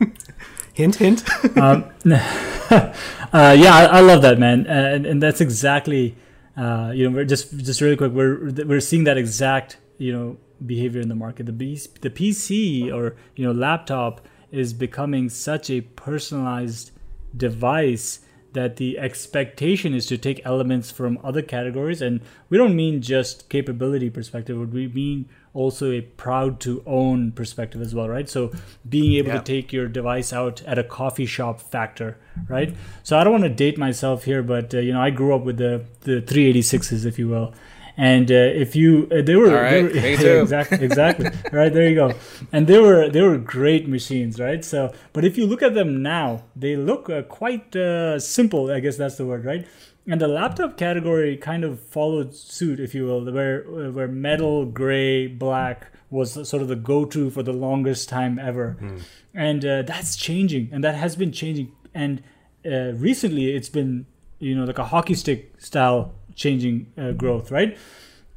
hint, 0.72 0.96
hint. 0.96 1.24
um, 1.58 1.84
uh, 2.06 3.54
yeah, 3.58 3.74
I, 3.74 3.84
I, 3.84 4.00
love 4.00 4.22
that, 4.22 4.38
man, 4.38 4.66
and, 4.66 5.04
and 5.04 5.22
that's 5.22 5.42
exactly. 5.42 6.16
Uh, 6.58 6.90
you 6.92 7.08
know, 7.08 7.14
we're 7.14 7.24
just 7.24 7.56
just 7.58 7.80
really 7.80 7.96
quick. 7.96 8.12
We're 8.12 8.50
we're 8.64 8.80
seeing 8.80 9.04
that 9.04 9.16
exact 9.16 9.78
you 9.98 10.12
know 10.12 10.36
behavior 10.64 11.00
in 11.00 11.08
the 11.08 11.14
market. 11.14 11.46
The 11.46 11.52
the 12.00 12.10
PC 12.10 12.92
or 12.92 13.16
you 13.36 13.46
know 13.46 13.52
laptop 13.52 14.26
is 14.50 14.72
becoming 14.72 15.28
such 15.28 15.70
a 15.70 15.82
personalized 15.82 16.90
device 17.36 18.20
that 18.54 18.76
the 18.76 18.98
expectation 18.98 19.94
is 19.94 20.06
to 20.06 20.16
take 20.16 20.40
elements 20.44 20.90
from 20.90 21.18
other 21.22 21.42
categories 21.42 22.00
and 22.00 22.20
we 22.48 22.56
don't 22.56 22.74
mean 22.74 23.02
just 23.02 23.48
capability 23.50 24.08
perspective 24.08 24.72
we 24.72 24.88
mean 24.88 25.28
also 25.58 25.90
a 25.90 26.00
proud 26.00 26.60
to 26.60 26.82
own 26.86 27.32
perspective 27.32 27.80
as 27.82 27.94
well 27.94 28.08
right? 28.08 28.28
So 28.28 28.52
being 28.88 29.14
able 29.14 29.30
yeah. 29.30 29.38
to 29.38 29.44
take 29.44 29.72
your 29.72 29.88
device 29.88 30.32
out 30.32 30.62
at 30.62 30.78
a 30.78 30.84
coffee 30.84 31.26
shop 31.26 31.60
factor 31.60 32.16
right? 32.48 32.74
So 33.02 33.18
i 33.18 33.24
don't 33.24 33.32
want 33.38 33.44
to 33.44 33.56
date 33.64 33.76
myself 33.78 34.24
here 34.24 34.42
but 34.42 34.72
uh, 34.74 34.78
you 34.78 34.92
know 34.92 35.02
i 35.02 35.10
grew 35.10 35.34
up 35.34 35.42
with 35.42 35.58
the 35.58 35.84
the 36.02 36.22
386s 36.22 37.04
if 37.04 37.18
you 37.18 37.28
will. 37.28 37.52
And 38.00 38.30
uh, 38.30 38.64
if 38.64 38.76
you 38.76 39.08
uh, 39.10 39.22
they 39.22 39.34
were, 39.34 39.50
right, 39.50 39.92
they 39.92 40.16
were 40.16 40.22
yeah, 40.36 40.42
exactly. 40.42 40.84
Exactly 40.84 41.30
right 41.50 41.72
there 41.72 41.88
you 41.88 41.96
go. 41.96 42.12
And 42.52 42.68
they 42.68 42.78
were 42.78 43.08
they 43.08 43.22
were 43.22 43.38
great 43.38 43.88
machines 43.88 44.38
right? 44.38 44.64
So 44.64 44.92
but 45.12 45.24
if 45.24 45.36
you 45.36 45.46
look 45.46 45.62
at 45.68 45.74
them 45.74 46.00
now 46.00 46.44
they 46.54 46.76
look 46.76 47.10
uh, 47.10 47.22
quite 47.22 47.74
uh, 47.74 48.20
simple 48.20 48.70
i 48.70 48.80
guess 48.84 48.96
that's 48.96 49.16
the 49.16 49.26
word 49.26 49.44
right 49.44 49.66
and 50.08 50.20
the 50.20 50.28
laptop 50.28 50.76
category 50.76 51.36
kind 51.36 51.64
of 51.64 51.78
followed 51.80 52.34
suit 52.34 52.80
if 52.80 52.94
you 52.94 53.04
will 53.04 53.30
where 53.32 53.64
uh, 53.68 53.90
where 53.90 54.08
metal 54.08 54.64
gray 54.64 55.26
black 55.26 55.92
was 56.10 56.48
sort 56.48 56.62
of 56.62 56.68
the 56.68 56.76
go-to 56.76 57.30
for 57.30 57.42
the 57.42 57.52
longest 57.52 58.08
time 58.08 58.38
ever 58.38 58.76
mm. 58.80 59.00
and 59.34 59.64
uh, 59.64 59.82
that's 59.82 60.16
changing 60.16 60.68
and 60.72 60.82
that 60.82 60.94
has 60.94 61.14
been 61.14 61.30
changing 61.30 61.70
and 61.94 62.22
recently 62.64 63.54
it's 63.54 63.68
been 63.68 64.06
you 64.38 64.54
know 64.54 64.64
like 64.64 64.78
a 64.78 64.84
hockey 64.84 65.14
stick 65.14 65.54
style 65.58 66.14
changing 66.38 66.90
uh, 66.96 67.12
growth, 67.12 67.50
right? 67.50 67.76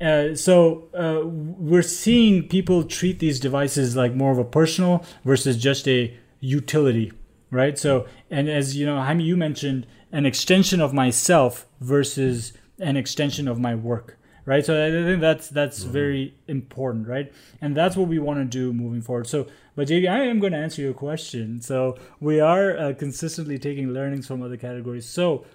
Uh, 0.01 0.35
so 0.35 0.89
uh, 0.95 1.21
we're 1.25 1.83
seeing 1.83 2.47
people 2.47 2.83
treat 2.83 3.19
these 3.19 3.39
devices 3.39 3.95
like 3.95 4.15
more 4.15 4.31
of 4.31 4.39
a 4.39 4.43
personal 4.43 5.05
versus 5.23 5.55
just 5.55 5.87
a 5.87 6.17
utility, 6.39 7.13
right? 7.51 7.77
So, 7.77 8.07
and 8.29 8.49
as 8.49 8.75
you 8.75 8.85
know, 8.85 8.99
Jaime, 8.99 9.23
you 9.23 9.37
mentioned 9.37 9.85
an 10.11 10.25
extension 10.25 10.81
of 10.81 10.93
myself 10.93 11.67
versus 11.79 12.53
an 12.79 12.97
extension 12.97 13.47
of 13.47 13.59
my 13.59 13.75
work, 13.75 14.17
right? 14.45 14.65
So 14.65 14.73
I 14.85 14.89
think 14.89 15.21
that's 15.21 15.49
that's 15.49 15.83
mm-hmm. 15.83 15.91
very 15.91 16.35
important, 16.47 17.07
right? 17.07 17.31
And 17.61 17.75
that's 17.75 17.95
what 17.95 18.07
we 18.07 18.17
want 18.17 18.39
to 18.39 18.45
do 18.45 18.73
moving 18.73 19.01
forward. 19.01 19.27
So, 19.27 19.47
but 19.75 19.87
JV, 19.87 20.09
I 20.09 20.23
am 20.23 20.39
going 20.39 20.53
to 20.53 20.59
answer 20.59 20.81
your 20.81 20.93
question. 20.93 21.61
So 21.61 21.97
we 22.19 22.39
are 22.39 22.77
uh, 22.77 22.93
consistently 22.93 23.59
taking 23.59 23.93
learnings 23.93 24.25
from 24.25 24.41
other 24.41 24.57
categories. 24.57 25.07
So 25.07 25.45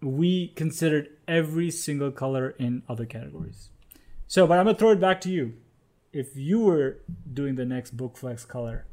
we 0.00 0.48
considered 0.48 1.08
every 1.26 1.70
single 1.70 2.10
color 2.10 2.50
in 2.58 2.82
other 2.88 3.04
categories. 3.04 3.70
So, 4.26 4.46
but 4.46 4.58
I'm 4.58 4.66
gonna 4.66 4.78
throw 4.78 4.90
it 4.90 5.00
back 5.00 5.20
to 5.22 5.30
you. 5.30 5.54
If 6.12 6.36
you 6.36 6.60
were 6.60 6.98
doing 7.32 7.56
the 7.56 7.64
next 7.64 7.96
book 7.96 8.16
flex 8.16 8.44
color, 8.44 8.86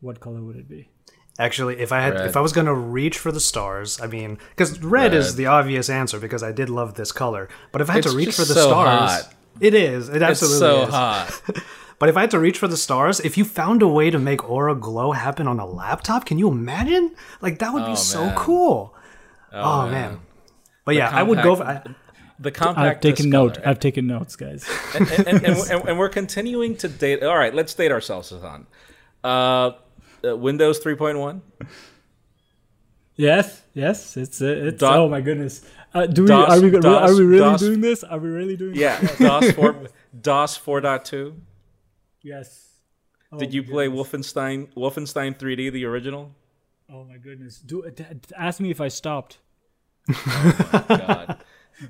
what 0.00 0.20
color 0.20 0.42
would 0.42 0.56
it 0.56 0.68
be? 0.68 0.88
Actually, 1.38 1.78
if 1.80 1.90
I 1.90 2.00
had, 2.00 2.14
red. 2.14 2.26
if 2.26 2.36
I 2.36 2.40
was 2.40 2.52
gonna 2.52 2.74
reach 2.74 3.18
for 3.18 3.32
the 3.32 3.40
stars, 3.40 4.00
I 4.00 4.06
mean, 4.06 4.38
because 4.50 4.78
red, 4.80 5.12
red, 5.12 5.14
is 5.14 5.36
the 5.36 5.46
obvious 5.46 5.88
answer 5.88 6.18
because 6.18 6.42
I 6.42 6.52
did 6.52 6.68
love 6.68 6.94
this 6.94 7.12
color. 7.12 7.48
But 7.72 7.80
if 7.80 7.88
I 7.88 7.94
had 7.94 8.04
it's 8.04 8.12
to 8.12 8.16
reach 8.16 8.34
for 8.34 8.44
the 8.44 8.54
so 8.54 8.68
stars, 8.68 9.10
hot. 9.24 9.34
it 9.58 9.72
is. 9.72 10.08
It 10.08 10.22
absolutely 10.22 10.56
it's 10.56 10.58
so 10.58 10.82
is. 10.82 10.90
hot. 10.90 11.42
but 11.98 12.08
if 12.08 12.16
I 12.16 12.22
had 12.22 12.30
to 12.32 12.38
reach 12.38 12.58
for 12.58 12.68
the 12.68 12.76
stars, 12.76 13.20
if 13.20 13.38
you 13.38 13.44
found 13.44 13.80
a 13.80 13.88
way 13.88 14.10
to 14.10 14.18
make 14.18 14.48
aura 14.50 14.74
glow 14.74 15.12
happen 15.12 15.48
on 15.48 15.58
a 15.58 15.66
laptop, 15.66 16.26
can 16.26 16.38
you 16.38 16.48
imagine? 16.48 17.14
Like 17.40 17.58
that 17.60 17.72
would 17.72 17.84
oh, 17.84 17.90
be 17.90 17.96
so 17.96 18.26
man. 18.26 18.36
cool. 18.36 18.94
Oh, 19.52 19.60
oh 19.60 19.82
man. 19.84 19.92
man. 19.92 20.20
But 20.84 20.94
yeah, 20.96 21.08
compact, 21.08 21.18
I 21.18 21.22
would 21.22 21.42
go. 21.42 21.56
For, 21.56 21.64
I, 21.64 21.82
the 22.38 22.50
compact. 22.50 22.96
I've 22.96 23.00
taken 23.00 23.30
note. 23.30 23.54
Color. 23.54 23.68
I've 23.68 23.80
taken 23.80 24.06
notes, 24.06 24.36
guys. 24.36 24.68
and, 24.94 25.08
and, 25.10 25.28
and, 25.28 25.46
and, 25.46 25.70
and, 25.88 25.98
we're 25.98 26.08
continuing 26.08 26.76
to 26.78 26.88
date. 26.88 27.22
All 27.22 27.36
right, 27.36 27.54
let's 27.54 27.72
date 27.74 27.92
ourselves, 27.92 28.32
on 28.32 28.66
uh, 29.22 29.72
uh, 30.24 30.36
Windows 30.36 30.80
3.1. 30.80 31.40
Yes, 33.16 33.62
yes, 33.74 34.16
it's 34.16 34.40
uh, 34.40 34.46
it's. 34.46 34.80
Dot, 34.80 34.96
oh 34.96 35.08
my 35.08 35.20
goodness. 35.20 35.62
Uh, 35.92 36.06
do 36.06 36.22
we 36.22 36.28
DOS, 36.28 36.48
are 36.50 36.62
we 36.62 36.70
DOS, 36.70 36.84
are 36.84 37.14
we 37.14 37.24
really 37.24 37.50
DOS, 37.50 37.60
doing 37.60 37.80
this? 37.82 38.02
Are 38.02 38.18
we 38.18 38.30
really 38.30 38.56
doing? 38.56 38.74
Yeah, 38.74 38.98
this? 38.98 39.18
DOS 39.18 39.50
four 39.52 39.72
DOS 40.22 40.58
4.2. 40.58 41.36
Yes. 42.22 42.68
Oh 43.30 43.38
Did 43.38 43.52
you 43.52 43.62
play 43.62 43.88
goodness. 43.88 44.08
Wolfenstein 44.08 44.72
Wolfenstein 44.74 45.36
3D 45.36 45.70
the 45.70 45.84
original? 45.84 46.34
Oh 46.90 47.04
my 47.04 47.18
goodness! 47.18 47.58
Do 47.58 47.84
ask 48.36 48.58
me 48.58 48.70
if 48.70 48.80
I 48.80 48.88
stopped 48.88 49.38
oh 50.08 50.84
my 50.88 50.96
god. 50.96 51.38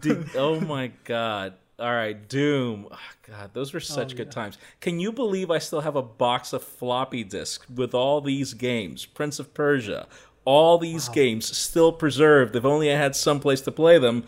Did, 0.00 0.36
oh 0.36 0.60
my 0.60 0.88
god. 1.04 1.54
All 1.80 1.94
right, 1.94 2.28
Doom. 2.28 2.86
Oh, 2.90 2.98
God, 3.26 3.50
those 3.54 3.72
were 3.72 3.80
such 3.80 4.12
oh, 4.12 4.16
good 4.16 4.28
yeah. 4.28 4.32
times. 4.32 4.58
Can 4.80 5.00
you 5.00 5.12
believe 5.12 5.50
I 5.50 5.58
still 5.58 5.80
have 5.80 5.96
a 5.96 6.02
box 6.02 6.52
of 6.52 6.62
floppy 6.62 7.24
disks 7.24 7.68
with 7.68 7.94
all 7.94 8.20
these 8.20 8.54
games? 8.54 9.06
Prince 9.06 9.38
of 9.38 9.54
Persia, 9.54 10.06
all 10.44 10.78
these 10.78 11.08
wow. 11.08 11.14
games 11.14 11.56
still 11.56 11.92
preserved. 11.92 12.54
If 12.54 12.64
only 12.64 12.92
I 12.92 12.96
had 12.96 13.16
some 13.16 13.40
place 13.40 13.60
to 13.62 13.72
play 13.72 13.98
them. 13.98 14.24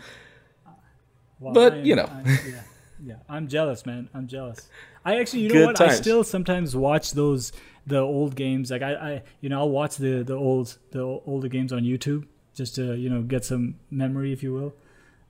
Well, 1.39 1.53
but 1.53 1.73
am, 1.73 1.85
you 1.85 1.95
know, 1.95 2.09
I'm, 2.11 2.25
yeah, 2.25 2.61
yeah, 3.03 3.15
I'm 3.29 3.47
jealous, 3.47 3.85
man. 3.85 4.09
I'm 4.13 4.27
jealous. 4.27 4.67
I 5.05 5.19
actually, 5.19 5.41
you 5.41 5.49
know 5.49 5.53
good 5.53 5.65
what? 5.67 5.75
Times. 5.75 5.93
I 5.93 5.95
still 5.95 6.23
sometimes 6.23 6.75
watch 6.75 7.11
those 7.11 7.51
the 7.85 7.99
old 7.99 8.35
games. 8.35 8.71
Like 8.71 8.81
I, 8.81 8.93
I, 8.93 9.23
you 9.41 9.49
know, 9.49 9.59
I'll 9.59 9.69
watch 9.69 9.97
the 9.97 10.23
the 10.23 10.35
old 10.35 10.77
the 10.91 11.01
older 11.01 11.47
games 11.47 11.73
on 11.73 11.83
YouTube 11.83 12.25
just 12.53 12.75
to 12.75 12.95
you 12.95 13.09
know 13.09 13.21
get 13.21 13.45
some 13.45 13.75
memory, 13.91 14.31
if 14.31 14.43
you 14.43 14.53
will. 14.53 14.73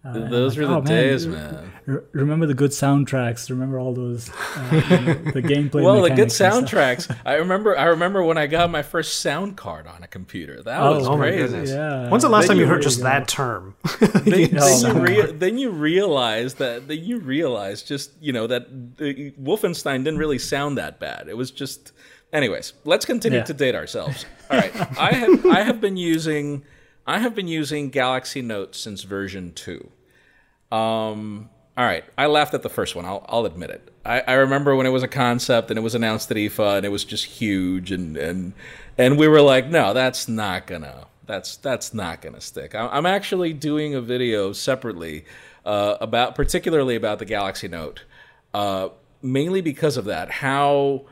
Uh, 0.06 0.28
those 0.28 0.58
were 0.58 0.66
like, 0.66 0.84
the 0.84 0.94
oh, 0.94 0.96
days, 0.96 1.26
man. 1.26 1.72
man. 1.86 2.02
remember 2.12 2.46
the 2.46 2.54
good 2.54 2.72
soundtracks. 2.72 3.50
Remember 3.50 3.80
all 3.80 3.94
those 3.94 4.30
uh, 4.30 4.70
you 4.74 5.32
the 5.32 5.42
gameplay. 5.42 5.82
well, 5.82 6.02
the 6.02 6.10
good 6.10 6.28
soundtracks. 6.28 7.16
I 7.26 7.36
remember. 7.36 7.78
I 7.78 7.86
remember 7.86 8.22
when 8.22 8.38
I 8.38 8.48
got 8.48 8.70
my 8.70 8.82
first 8.82 9.22
sound 9.22 9.56
card 9.56 9.88
on 9.88 10.04
a 10.04 10.08
computer. 10.08 10.62
That 10.62 10.82
oh, 10.82 10.98
was 10.98 11.08
oh 11.08 11.16
crazy. 11.16 11.72
Yeah. 11.72 12.10
When's 12.10 12.24
the 12.24 12.30
last 12.30 12.48
then 12.48 12.58
time 12.58 12.60
you 12.60 12.68
heard 12.68 12.82
just 12.82 12.98
go. 12.98 13.04
that 13.06 13.30
term? 13.30 13.76
then, 14.02 14.52
then, 14.52 14.52
you 14.52 14.94
rea- 15.00 15.32
then 15.32 15.58
you 15.58 15.70
realize 15.70 16.56
that. 16.56 16.90
Then 16.90 17.02
you 17.02 17.20
realize 17.20 17.82
just 17.82 18.12
you 18.20 18.34
know 18.34 18.46
that 18.48 18.98
Wolfenstein 18.98 20.04
didn't 20.04 20.18
really 20.18 20.40
sound 20.40 20.78
that 20.78 21.00
bad. 21.00 21.30
It 21.30 21.38
was 21.38 21.50
just. 21.50 21.94
Anyways, 22.34 22.74
let's 22.84 23.06
continue 23.06 23.38
yeah. 23.38 23.46
to 23.46 23.54
date 23.54 23.76
ourselves. 23.76 24.26
All 24.50 24.58
right, 24.58 24.76
I 25.00 25.14
have 25.14 25.46
I 25.46 25.62
have 25.62 25.80
been 25.80 25.96
using 25.96 26.64
I 27.06 27.20
have 27.20 27.36
been 27.36 27.48
using 27.48 27.90
Galaxy 27.90 28.42
Note 28.42 28.76
since 28.76 29.04
version 29.04 29.52
2. 29.54 29.90
Um, 30.74 31.50
all 31.78 31.86
right, 31.86 32.04
I 32.18 32.26
laughed 32.26 32.56
at 32.56 32.64
the 32.64 32.70
first 32.70 32.96
one. 32.96 33.06
I'll, 33.06 33.24
I'll 33.30 33.46
admit 33.46 33.70
it. 33.70 33.94
I, 34.04 34.22
I, 34.22 34.34
remember 34.34 34.76
when 34.76 34.88
it 34.88 34.90
was 34.90 35.04
a 35.04 35.08
concept 35.08 35.70
and 35.70 35.78
it 35.78 35.82
was 35.84 35.94
announced 35.94 36.32
at 36.32 36.38
IFA 36.38 36.78
and 36.78 36.86
it 36.86 36.90
was 36.90 37.06
just 37.06 37.26
huge 37.26 37.92
and 37.92 38.18
and 38.18 38.54
and 38.98 39.20
we 39.20 39.28
were 39.28 39.42
like, 39.42 39.68
no, 39.68 39.94
that's 39.94 40.28
not 40.28 40.66
gonna 40.66 41.06
that's 41.28 41.58
that's 41.58 41.94
not 41.94 42.24
gonna 42.24 42.42
stick. 42.42 42.74
I, 42.74 42.88
I'm 42.88 43.06
actually 43.06 43.54
doing 43.54 43.94
a 43.94 44.02
video 44.02 44.52
separately 44.52 45.26
uh, 45.64 45.98
about 46.02 46.34
particularly 46.34 46.96
about 46.96 47.20
the 47.20 47.26
Galaxy 47.26 47.68
Note, 47.68 48.04
uh, 48.56 48.90
mainly 49.22 49.62
because 49.62 49.96
of 49.96 50.06
that. 50.06 50.32
How 50.32 51.06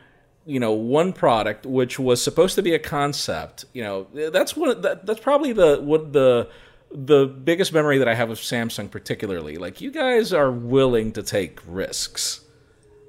you 0.47 0.60
know 0.60 0.74
one 0.74 1.13
product 1.13 1.67
which 1.67 2.00
was 2.00 2.19
supposed 2.19 2.56
to 2.56 2.63
be 2.63 2.74
a 2.74 2.80
concept 2.80 3.63
you 3.74 3.84
know 3.84 4.08
that's 4.32 4.56
one 4.56 4.82
that, 4.82 5.06
that's 5.06 5.19
probably 5.19 5.54
the 5.54 5.80
what 5.84 6.13
the 6.13 6.50
the 6.93 7.25
biggest 7.25 7.73
memory 7.73 7.97
that 7.97 8.08
i 8.08 8.13
have 8.13 8.30
of 8.30 8.38
samsung 8.38 8.89
particularly 8.91 9.56
like 9.56 9.80
you 9.82 9.91
guys 9.91 10.34
are 10.34 10.51
willing 10.51 11.12
to 11.12 11.23
take 11.23 11.60
risks. 11.65 12.41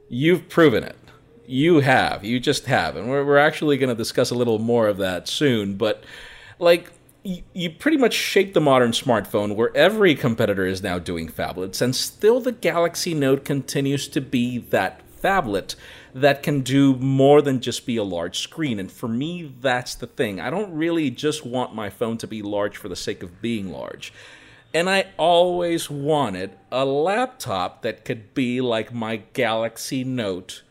You've 0.08 0.48
proven 0.48 0.84
it. 0.84 0.96
You 1.46 1.80
have. 1.80 2.22
You 2.22 2.38
just 2.38 2.66
have. 2.66 2.96
And 2.96 3.08
we're, 3.08 3.24
we're 3.24 3.38
actually 3.38 3.78
going 3.78 3.88
to 3.88 3.94
discuss 3.94 4.30
a 4.30 4.34
little 4.34 4.58
more 4.58 4.88
of 4.88 4.98
that 4.98 5.26
soon 5.26 5.76
but 5.76 6.04
like 6.58 6.92
you, 7.24 7.42
you 7.52 7.70
pretty 7.70 7.96
much 7.96 8.14
shaped 8.14 8.54
the 8.54 8.60
modern 8.60 8.92
smartphone 8.92 9.54
where 9.56 9.74
every 9.76 10.14
competitor 10.14 10.66
is 10.66 10.82
now 10.82 10.98
doing 10.98 11.28
phablets 11.28 11.80
and 11.80 11.96
still 11.96 12.40
the 12.40 12.52
galaxy 12.52 13.14
note 13.14 13.44
continues 13.44 14.08
to 14.08 14.20
be 14.20 14.58
that 14.58 15.00
phablet 15.22 15.74
that 16.14 16.42
can 16.42 16.60
do 16.60 16.94
more 16.96 17.40
than 17.40 17.60
just 17.60 17.86
be 17.86 17.96
a 17.96 18.04
large 18.04 18.38
screen. 18.38 18.78
And 18.78 18.90
for 18.90 19.08
me, 19.08 19.54
that's 19.60 19.94
the 19.94 20.06
thing. 20.06 20.40
I 20.40 20.50
don't 20.50 20.72
really 20.74 21.10
just 21.10 21.44
want 21.44 21.74
my 21.74 21.90
phone 21.90 22.18
to 22.18 22.26
be 22.26 22.42
large 22.42 22.76
for 22.76 22.88
the 22.88 22.96
sake 22.96 23.22
of 23.22 23.40
being 23.40 23.72
large. 23.72 24.12
And 24.74 24.88
I 24.88 25.06
always 25.18 25.90
wanted 25.90 26.52
a 26.70 26.84
laptop 26.84 27.82
that 27.82 28.04
could 28.04 28.34
be 28.34 28.60
like 28.60 28.92
my 28.92 29.16
Galaxy 29.32 30.02
Note 30.04 30.62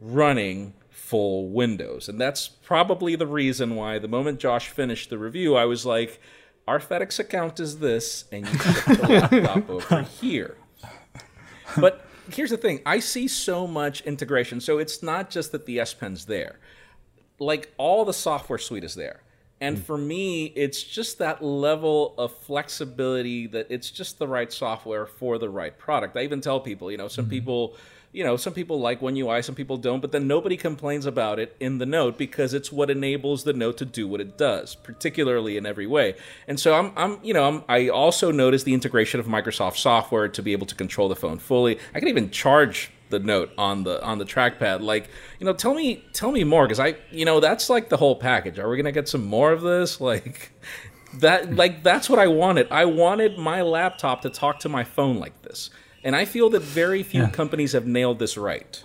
running 0.00 0.74
full 0.90 1.48
Windows. 1.48 2.08
And 2.08 2.20
that's 2.20 2.48
probably 2.48 3.16
the 3.16 3.26
reason 3.26 3.76
why 3.76 3.98
the 3.98 4.08
moment 4.08 4.40
Josh 4.40 4.68
finished 4.68 5.08
the 5.08 5.18
review, 5.18 5.56
I 5.56 5.64
was 5.64 5.86
like, 5.86 6.20
our 6.66 6.80
FedEx 6.80 7.18
account 7.20 7.60
is 7.60 7.78
this, 7.78 8.24
and 8.32 8.46
you 8.46 8.58
can 8.58 8.74
put 8.74 8.98
the 8.98 9.08
laptop 9.30 9.70
over 9.70 10.02
here. 10.02 10.56
But 11.76 12.05
here's 12.30 12.50
the 12.50 12.56
thing 12.56 12.80
I 12.86 12.98
see 12.98 13.28
so 13.28 13.66
much 13.66 14.00
integration. 14.02 14.60
So 14.60 14.78
it's 14.78 15.02
not 15.02 15.30
just 15.30 15.52
that 15.52 15.66
the 15.66 15.80
S 15.80 15.94
Pen's 15.94 16.26
there, 16.26 16.58
like 17.38 17.72
all 17.78 18.04
the 18.04 18.14
software 18.14 18.58
suite 18.58 18.84
is 18.84 18.94
there. 18.94 19.22
And 19.60 19.78
mm. 19.78 19.82
for 19.82 19.96
me, 19.96 20.46
it's 20.54 20.82
just 20.82 21.18
that 21.18 21.42
level 21.42 22.14
of 22.18 22.32
flexibility 22.32 23.46
that 23.48 23.66
it's 23.70 23.90
just 23.90 24.18
the 24.18 24.28
right 24.28 24.52
software 24.52 25.06
for 25.06 25.38
the 25.38 25.48
right 25.48 25.76
product. 25.78 26.16
I 26.16 26.22
even 26.22 26.40
tell 26.40 26.60
people, 26.60 26.90
you 26.90 26.98
know, 26.98 27.08
some 27.08 27.24
mm-hmm. 27.24 27.30
people 27.30 27.76
you 28.16 28.24
know, 28.24 28.38
some 28.38 28.54
people 28.54 28.80
like 28.80 29.02
One 29.02 29.14
UI, 29.14 29.42
some 29.42 29.54
people 29.54 29.76
don't, 29.76 30.00
but 30.00 30.10
then 30.10 30.26
nobody 30.26 30.56
complains 30.56 31.04
about 31.04 31.38
it 31.38 31.54
in 31.60 31.76
the 31.76 31.84
note 31.84 32.16
because 32.16 32.54
it's 32.54 32.72
what 32.72 32.88
enables 32.88 33.44
the 33.44 33.52
note 33.52 33.76
to 33.76 33.84
do 33.84 34.08
what 34.08 34.22
it 34.22 34.38
does, 34.38 34.74
particularly 34.74 35.58
in 35.58 35.66
every 35.66 35.86
way. 35.86 36.14
And 36.48 36.58
so 36.58 36.74
I'm, 36.74 36.92
I'm 36.96 37.18
you 37.22 37.34
know, 37.34 37.46
I'm, 37.46 37.64
i 37.68 37.88
also 37.88 38.30
noticed 38.30 38.64
the 38.64 38.72
integration 38.72 39.20
of 39.20 39.26
Microsoft 39.26 39.76
software 39.76 40.28
to 40.28 40.42
be 40.42 40.52
able 40.52 40.64
to 40.64 40.74
control 40.74 41.10
the 41.10 41.14
phone 41.14 41.38
fully. 41.38 41.78
I 41.94 41.98
can 41.98 42.08
even 42.08 42.30
charge 42.30 42.90
the 43.10 43.18
note 43.18 43.50
on 43.58 43.84
the 43.84 44.02
on 44.02 44.16
the 44.16 44.24
trackpad. 44.24 44.80
Like 44.80 45.10
you 45.38 45.44
know 45.44 45.52
tell 45.52 45.74
me 45.74 46.02
tell 46.14 46.32
me 46.32 46.42
more 46.42 46.64
because 46.64 46.80
i 46.80 46.96
you 47.10 47.26
know 47.26 47.38
that's 47.38 47.68
like 47.68 47.90
the 47.90 47.98
whole 47.98 48.16
package. 48.16 48.58
Are 48.58 48.68
we 48.70 48.78
gonna 48.78 48.92
get 48.92 49.10
some 49.10 49.26
more 49.26 49.52
of 49.52 49.60
this? 49.60 50.00
Like 50.06 50.52
that 51.18 51.54
like 51.54 51.82
that's 51.82 52.08
what 52.08 52.18
i 52.18 52.26
wanted. 52.26 52.66
I 52.70 52.86
wanted 52.86 53.38
my 53.38 53.60
laptop 53.60 54.22
to 54.22 54.30
talk 54.30 54.60
to 54.60 54.70
my 54.70 54.84
phone 54.84 55.18
like 55.18 55.42
this 55.42 55.68
and 56.06 56.14
I 56.14 56.24
feel 56.24 56.48
that 56.50 56.62
very 56.62 57.02
few 57.02 57.22
yeah. 57.22 57.30
companies 57.30 57.72
have 57.72 57.84
nailed 57.84 58.20
this 58.20 58.36
right. 58.38 58.84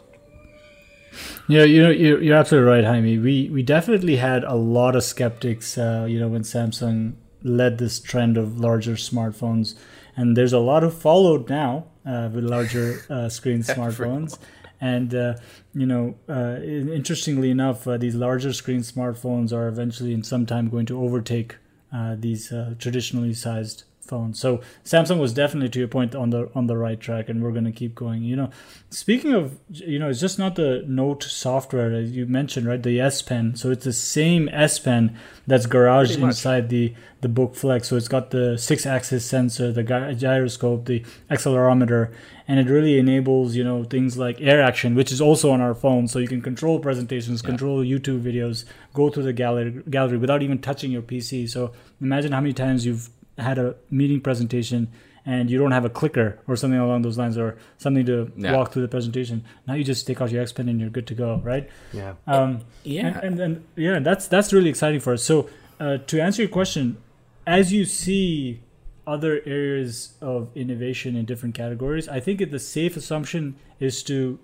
Yeah, 1.47 1.63
you 1.65 1.83
know, 1.83 1.91
you're, 1.91 2.19
you're 2.19 2.35
absolutely 2.35 2.67
right, 2.71 2.83
Jaime. 2.83 3.19
We 3.19 3.47
we 3.49 3.61
definitely 3.61 4.15
had 4.15 4.43
a 4.43 4.55
lot 4.55 4.95
of 4.95 5.03
skeptics, 5.03 5.77
uh, 5.77 6.07
you 6.09 6.19
know, 6.19 6.29
when 6.29 6.41
Samsung 6.41 7.13
led 7.43 7.77
this 7.77 7.99
trend 7.99 8.37
of 8.37 8.59
larger 8.59 8.93
smartphones, 8.93 9.75
and 10.17 10.35
there's 10.35 10.53
a 10.53 10.59
lot 10.59 10.81
who 10.81 10.89
followed 10.89 11.47
now 11.47 11.85
uh, 12.07 12.29
with 12.33 12.43
larger 12.43 13.05
uh, 13.07 13.29
screen 13.29 13.59
smartphones. 13.73 14.39
And 14.79 15.13
uh, 15.13 15.35
you 15.75 15.85
know, 15.85 16.15
uh, 16.27 16.59
interestingly 16.63 17.51
enough, 17.51 17.87
uh, 17.87 17.97
these 17.97 18.15
larger 18.15 18.51
screen 18.51 18.79
smartphones 18.79 19.53
are 19.53 19.67
eventually, 19.67 20.13
in 20.13 20.23
some 20.23 20.47
time, 20.47 20.69
going 20.69 20.87
to 20.87 20.99
overtake 20.99 21.57
uh, 21.93 22.15
these 22.17 22.51
traditionally 22.79 23.35
sized 23.35 23.83
phone. 24.01 24.33
So 24.33 24.61
Samsung 24.83 25.19
was 25.19 25.33
definitely 25.33 25.69
to 25.69 25.79
your 25.79 25.87
point 25.87 26.15
on 26.15 26.31
the 26.31 26.49
on 26.53 26.67
the 26.67 26.77
right 26.77 26.99
track, 26.99 27.29
and 27.29 27.41
we're 27.41 27.51
going 27.51 27.65
to 27.65 27.71
keep 27.71 27.95
going. 27.95 28.23
You 28.23 28.35
know, 28.35 28.49
speaking 28.89 29.33
of, 29.33 29.57
you 29.69 29.99
know, 29.99 30.09
it's 30.09 30.19
just 30.19 30.39
not 30.39 30.55
the 30.55 30.83
Note 30.87 31.23
software 31.23 31.93
as 31.93 32.11
you 32.11 32.25
mentioned, 32.25 32.67
right? 32.67 32.81
The 32.81 32.99
S 32.99 33.21
Pen. 33.21 33.55
So 33.55 33.71
it's 33.71 33.85
the 33.85 33.93
same 33.93 34.49
S 34.49 34.79
Pen 34.79 35.17
that's 35.47 35.67
garaged 35.67 36.21
inside 36.21 36.69
the 36.69 36.93
the 37.21 37.29
Book 37.29 37.55
Flex. 37.55 37.87
So 37.87 37.95
it's 37.95 38.07
got 38.07 38.31
the 38.31 38.57
six 38.57 38.85
axis 38.85 39.25
sensor, 39.25 39.71
the 39.71 39.83
gyroscope, 39.83 40.85
the 40.85 41.05
accelerometer, 41.29 42.11
and 42.47 42.59
it 42.59 42.67
really 42.67 42.97
enables 42.97 43.55
you 43.55 43.63
know 43.63 43.83
things 43.83 44.17
like 44.17 44.41
Air 44.41 44.61
Action, 44.61 44.95
which 44.95 45.11
is 45.11 45.21
also 45.21 45.51
on 45.51 45.61
our 45.61 45.75
phone. 45.75 46.07
So 46.07 46.19
you 46.19 46.27
can 46.27 46.41
control 46.41 46.79
presentations, 46.79 47.41
yeah. 47.41 47.49
control 47.49 47.79
YouTube 47.79 48.21
videos, 48.21 48.65
go 48.93 49.09
through 49.09 49.23
the 49.23 49.33
gallery 49.33 49.83
gallery 49.89 50.17
without 50.17 50.41
even 50.41 50.59
touching 50.59 50.91
your 50.91 51.03
PC. 51.03 51.49
So 51.49 51.71
imagine 52.01 52.31
how 52.31 52.41
many 52.41 52.53
times 52.53 52.85
you've 52.85 53.09
had 53.37 53.57
a 53.57 53.75
meeting 53.89 54.21
presentation 54.21 54.89
and 55.25 55.51
you 55.51 55.57
don't 55.57 55.71
have 55.71 55.85
a 55.85 55.89
clicker 55.89 56.39
or 56.47 56.55
something 56.55 56.79
along 56.79 57.03
those 57.03 57.17
lines 57.17 57.37
or 57.37 57.57
something 57.77 58.05
to 58.05 58.31
yeah. 58.35 58.55
walk 58.55 58.71
through 58.71 58.81
the 58.81 58.87
presentation 58.87 59.43
now 59.67 59.73
you 59.73 59.83
just 59.83 60.07
take 60.07 60.19
out 60.21 60.31
your 60.31 60.41
S 60.41 60.51
Pen 60.51 60.67
and 60.67 60.79
you're 60.79 60.89
good 60.89 61.07
to 61.07 61.13
go 61.13 61.41
right? 61.43 61.69
Yeah. 61.93 62.13
Um, 62.27 62.61
yeah. 62.83 63.19
and, 63.21 63.37
then 63.37 63.63
yeah 63.75 63.99
that's 63.99 64.27
that's 64.27 64.51
really 64.51 64.69
exciting 64.69 64.99
for 64.99 65.13
us. 65.13 65.23
So 65.23 65.49
uh, 65.79 65.97
to 65.97 66.21
answer 66.21 66.41
your 66.41 66.49
question 66.49 66.97
as 67.45 67.73
you 67.73 67.85
see 67.85 68.61
other 69.07 69.41
areas 69.45 70.15
of 70.21 70.49
innovation 70.55 71.15
in 71.15 71.25
different 71.25 71.55
categories 71.55 72.07
i 72.07 72.19
think 72.19 72.51
the 72.51 72.59
safe 72.59 72.95
assumption 72.95 73.55
is 73.79 74.03
to 74.03 74.37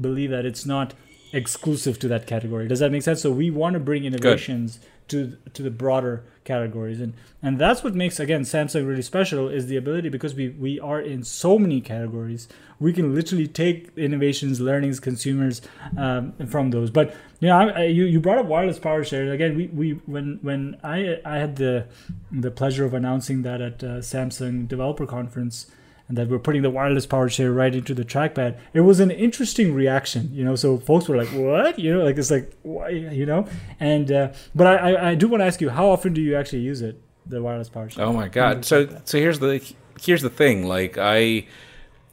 believe 0.00 0.30
that 0.30 0.44
it's 0.44 0.66
not 0.66 0.94
exclusive 1.32 1.98
to 1.98 2.08
that 2.08 2.26
category. 2.26 2.68
Does 2.68 2.78
that 2.78 2.92
make 2.92 3.02
sense? 3.02 3.20
So 3.20 3.30
we 3.30 3.50
want 3.50 3.74
to 3.74 3.80
bring 3.80 4.04
innovations 4.04 4.78
good 5.08 5.36
to 5.44 5.50
to 5.52 5.62
the 5.62 5.70
broader 5.70 6.24
categories. 6.44 7.00
And 7.00 7.14
and 7.42 7.58
that's 7.58 7.82
what 7.82 7.94
makes 7.94 8.20
again 8.20 8.42
samsung 8.42 8.86
really 8.86 9.02
special 9.02 9.48
is 9.48 9.66
the 9.66 9.76
ability 9.76 10.08
because 10.08 10.34
we 10.34 10.50
we 10.50 10.78
are 10.80 11.00
in 11.00 11.24
so 11.24 11.58
many 11.58 11.80
categories 11.80 12.48
we 12.80 12.92
can 12.92 13.14
literally 13.14 13.46
take 13.46 13.90
innovations 13.96 14.60
learnings 14.60 14.98
consumers 15.00 15.62
um, 15.96 16.32
from 16.46 16.70
those. 16.70 16.90
But 16.90 17.14
you 17.40 17.48
know 17.48 17.56
I, 17.56 17.66
I, 17.68 17.82
you, 17.84 18.04
you 18.04 18.20
brought 18.20 18.38
up 18.38 18.46
wireless 18.46 18.78
power 18.78 19.04
share 19.04 19.30
again 19.32 19.56
we, 19.56 19.66
we 19.66 19.90
when 20.06 20.38
when 20.40 20.78
i 20.82 21.20
i 21.24 21.36
had 21.36 21.56
the 21.56 21.86
the 22.32 22.50
pleasure 22.50 22.84
of 22.84 22.94
announcing 22.94 23.42
that 23.42 23.60
at 23.60 23.84
uh, 23.84 23.98
samsung 23.98 24.66
developer 24.66 25.06
conference 25.06 25.70
and 26.08 26.18
that 26.18 26.28
we're 26.28 26.38
putting 26.38 26.62
the 26.62 26.70
wireless 26.70 27.06
power 27.06 27.28
share 27.28 27.52
right 27.52 27.74
into 27.74 27.94
the 27.94 28.04
trackpad. 28.04 28.58
It 28.74 28.82
was 28.82 29.00
an 29.00 29.10
interesting 29.10 29.74
reaction, 29.74 30.30
you 30.32 30.44
know. 30.44 30.54
So 30.54 30.78
folks 30.78 31.08
were 31.08 31.16
like, 31.16 31.28
"What?" 31.28 31.78
You 31.78 31.94
know, 31.94 32.04
like 32.04 32.18
it's 32.18 32.30
like, 32.30 32.52
why? 32.62 32.90
you 32.90 33.26
know. 33.26 33.46
And 33.80 34.12
uh, 34.12 34.32
but 34.54 34.66
I, 34.66 35.10
I 35.10 35.14
do 35.14 35.28
want 35.28 35.40
to 35.40 35.46
ask 35.46 35.60
you, 35.60 35.70
how 35.70 35.88
often 35.88 36.12
do 36.12 36.20
you 36.20 36.36
actually 36.36 36.60
use 36.60 36.82
it, 36.82 37.00
the 37.26 37.42
wireless 37.42 37.68
power 37.68 37.88
share? 37.88 38.04
Oh 38.04 38.12
my 38.12 38.28
god! 38.28 38.64
So 38.64 38.88
so 39.04 39.18
here's 39.18 39.38
the 39.38 39.64
here's 40.02 40.22
the 40.22 40.30
thing. 40.30 40.66
Like 40.66 40.98
I 40.98 41.46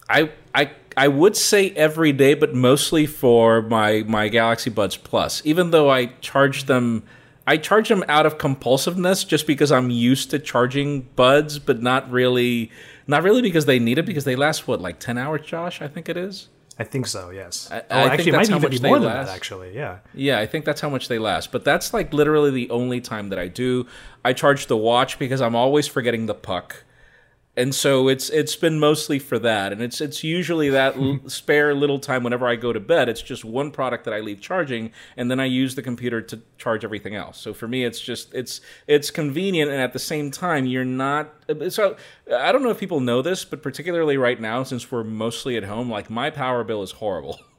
I 0.09 0.31
I 0.55 0.71
I 0.97 1.07
would 1.07 1.37
say 1.37 1.71
every 1.71 2.11
day, 2.11 2.33
but 2.33 2.53
mostly 2.53 3.05
for 3.05 3.61
my 3.61 4.03
my 4.07 4.27
Galaxy 4.27 4.69
Buds 4.69 4.97
Plus. 4.97 5.41
Even 5.45 5.71
though 5.71 5.89
I 5.89 6.07
charge 6.21 6.65
them, 6.65 7.03
I 7.47 7.57
charge 7.57 7.89
them 7.89 8.03
out 8.07 8.25
of 8.25 8.37
compulsiveness, 8.37 9.25
just 9.25 9.47
because 9.47 9.71
I'm 9.71 9.89
used 9.89 10.31
to 10.31 10.39
charging 10.39 11.01
buds, 11.15 11.59
but 11.59 11.81
not 11.81 12.09
really, 12.11 12.71
not 13.07 13.23
really 13.23 13.41
because 13.41 13.65
they 13.65 13.79
need 13.79 13.97
it. 13.97 14.05
Because 14.05 14.25
they 14.25 14.35
last 14.35 14.67
what 14.67 14.81
like 14.81 14.99
ten 14.99 15.17
hours, 15.17 15.45
Josh? 15.45 15.81
I 15.81 15.87
think 15.87 16.09
it 16.09 16.17
is. 16.17 16.49
I 16.79 16.83
think 16.83 17.05
so. 17.05 17.29
Yes. 17.29 17.69
I, 17.69 17.79
oh, 17.79 17.83
I 17.89 17.99
actually, 17.99 18.17
think 18.17 18.27
it 18.27 18.31
might 18.37 18.49
even 18.49 18.69
be 18.71 18.87
more 18.87 18.99
than 18.99 19.07
last. 19.07 19.27
that. 19.27 19.35
Actually, 19.35 19.75
yeah. 19.75 19.99
Yeah, 20.13 20.39
I 20.39 20.47
think 20.47 20.65
that's 20.65 20.81
how 20.81 20.89
much 20.89 21.09
they 21.09 21.19
last. 21.19 21.51
But 21.51 21.63
that's 21.63 21.93
like 21.93 22.13
literally 22.13 22.49
the 22.49 22.69
only 22.69 23.01
time 23.01 23.29
that 23.29 23.37
I 23.37 23.47
do. 23.47 23.85
I 24.25 24.33
charge 24.33 24.67
the 24.67 24.77
watch 24.77 25.19
because 25.19 25.41
I'm 25.41 25.55
always 25.55 25.87
forgetting 25.87 26.25
the 26.25 26.33
puck. 26.33 26.83
And 27.57 27.75
so 27.75 28.07
it's 28.07 28.29
it's 28.29 28.55
been 28.55 28.79
mostly 28.79 29.19
for 29.19 29.37
that, 29.39 29.73
and 29.73 29.81
it's 29.81 29.99
it's 29.99 30.23
usually 30.23 30.69
that 30.69 30.95
l- 30.95 31.19
spare 31.27 31.73
little 31.73 31.99
time 31.99 32.23
whenever 32.23 32.47
I 32.47 32.55
go 32.55 32.71
to 32.71 32.79
bed. 32.79 33.09
It's 33.09 33.21
just 33.21 33.43
one 33.43 33.71
product 33.71 34.05
that 34.05 34.13
I 34.13 34.21
leave 34.21 34.39
charging, 34.39 34.91
and 35.17 35.29
then 35.29 35.41
I 35.41 35.45
use 35.45 35.75
the 35.75 35.81
computer 35.81 36.21
to 36.21 36.39
charge 36.57 36.85
everything 36.85 37.13
else. 37.13 37.37
So 37.37 37.53
for 37.53 37.67
me, 37.67 37.83
it's 37.83 37.99
just 37.99 38.33
it's 38.33 38.61
it's 38.87 39.11
convenient, 39.11 39.69
and 39.69 39.81
at 39.81 39.91
the 39.91 39.99
same 39.99 40.31
time, 40.31 40.65
you're 40.65 40.85
not. 40.85 41.33
So 41.69 41.97
I 42.33 42.53
don't 42.53 42.63
know 42.63 42.69
if 42.69 42.79
people 42.79 43.01
know 43.01 43.21
this, 43.21 43.43
but 43.43 43.61
particularly 43.61 44.15
right 44.15 44.39
now, 44.39 44.63
since 44.63 44.89
we're 44.89 45.03
mostly 45.03 45.57
at 45.57 45.65
home, 45.65 45.89
like 45.89 46.09
my 46.09 46.29
power 46.29 46.63
bill 46.63 46.83
is 46.83 46.91
horrible. 46.91 47.39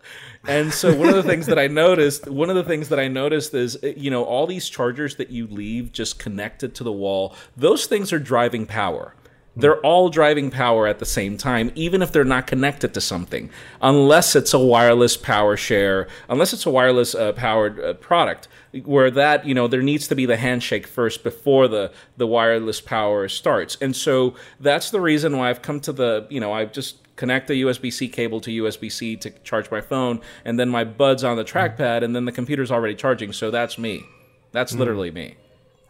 And 0.49 0.74
so 0.74 0.93
one 0.93 1.09
of 1.09 1.14
the 1.14 1.22
things 1.22 1.47
that 1.47 1.59
I 1.61 1.68
noticed, 1.68 2.26
one 2.26 2.51
of 2.51 2.57
the 2.57 2.64
things 2.64 2.88
that 2.88 2.99
I 2.99 3.07
noticed 3.07 3.55
is, 3.55 3.78
eh, 3.84 3.93
you 3.97 4.11
know, 4.11 4.24
all 4.24 4.49
these 4.49 4.68
chargers 4.68 5.14
that 5.14 5.30
you 5.30 5.47
leave 5.47 5.93
just 5.93 6.18
connected 6.18 6.74
to 6.74 6.82
the 6.82 6.90
wall, 6.90 7.36
those 7.57 7.86
things 7.86 8.12
are 8.12 8.18
driving 8.18 8.66
power. 8.66 9.14
They're 9.55 9.81
all 9.81 10.09
driving 10.09 10.51
power 10.51 10.87
at 10.87 10.99
the 10.99 11.05
same 11.05 11.37
time, 11.37 11.73
even 11.75 12.01
if 12.01 12.11
they're 12.11 12.25
not 12.25 12.47
connected 12.47 12.95
to 12.95 13.01
something, 13.03 13.51
unless 13.83 14.35
it's 14.35 14.55
a 14.55 14.59
wireless 14.59 15.17
power 15.17 15.59
share, 15.59 16.09
unless 16.29 16.55
it's 16.55 16.65
a 16.65 16.71
wireless 16.71 17.15
uh, 17.15 17.33
powered 17.33 17.79
uh, 17.79 17.93
product, 17.95 18.49
where 18.85 19.11
that 19.11 19.47
you 19.47 19.55
know 19.55 19.69
there 19.69 19.83
needs 19.83 20.09
to 20.09 20.15
be 20.15 20.25
the 20.25 20.39
handshake 20.39 20.87
first 20.87 21.23
before 21.23 21.69
the 21.69 21.93
the 22.17 22.27
wireless 22.27 22.81
power 22.81 23.29
starts. 23.29 23.77
And 23.83 23.95
so 23.95 24.35
that's 24.59 24.91
the 24.91 25.01
reason 25.01 25.37
why 25.37 25.51
I've 25.51 25.61
come 25.61 25.81
to 25.81 25.93
the 25.93 26.27
you 26.31 26.41
know 26.41 26.53
I've 26.53 26.73
just 26.73 26.97
connect 27.17 27.49
the 27.49 27.63
USB 27.63 27.93
C 27.93 28.09
cable 28.09 28.41
to 28.41 28.51
USB 28.63 28.91
C 28.91 29.17
to 29.17 29.31
charge 29.45 29.71
my 29.71 29.83
phone, 29.83 30.23
and 30.47 30.59
then 30.59 30.71
my 30.71 30.85
buds 30.85 31.25
on 31.25 31.37
the 31.37 31.45
trackpad, 31.45 32.03
and 32.03 32.17
then 32.17 32.25
the 32.25 32.33
computer's 32.33 32.71
already 32.71 32.95
charging. 32.95 33.35
So 33.35 33.51
that's 33.51 33.77
me. 33.77 34.05
That's 34.53 34.75
literally 34.75 35.11
me. 35.11 35.37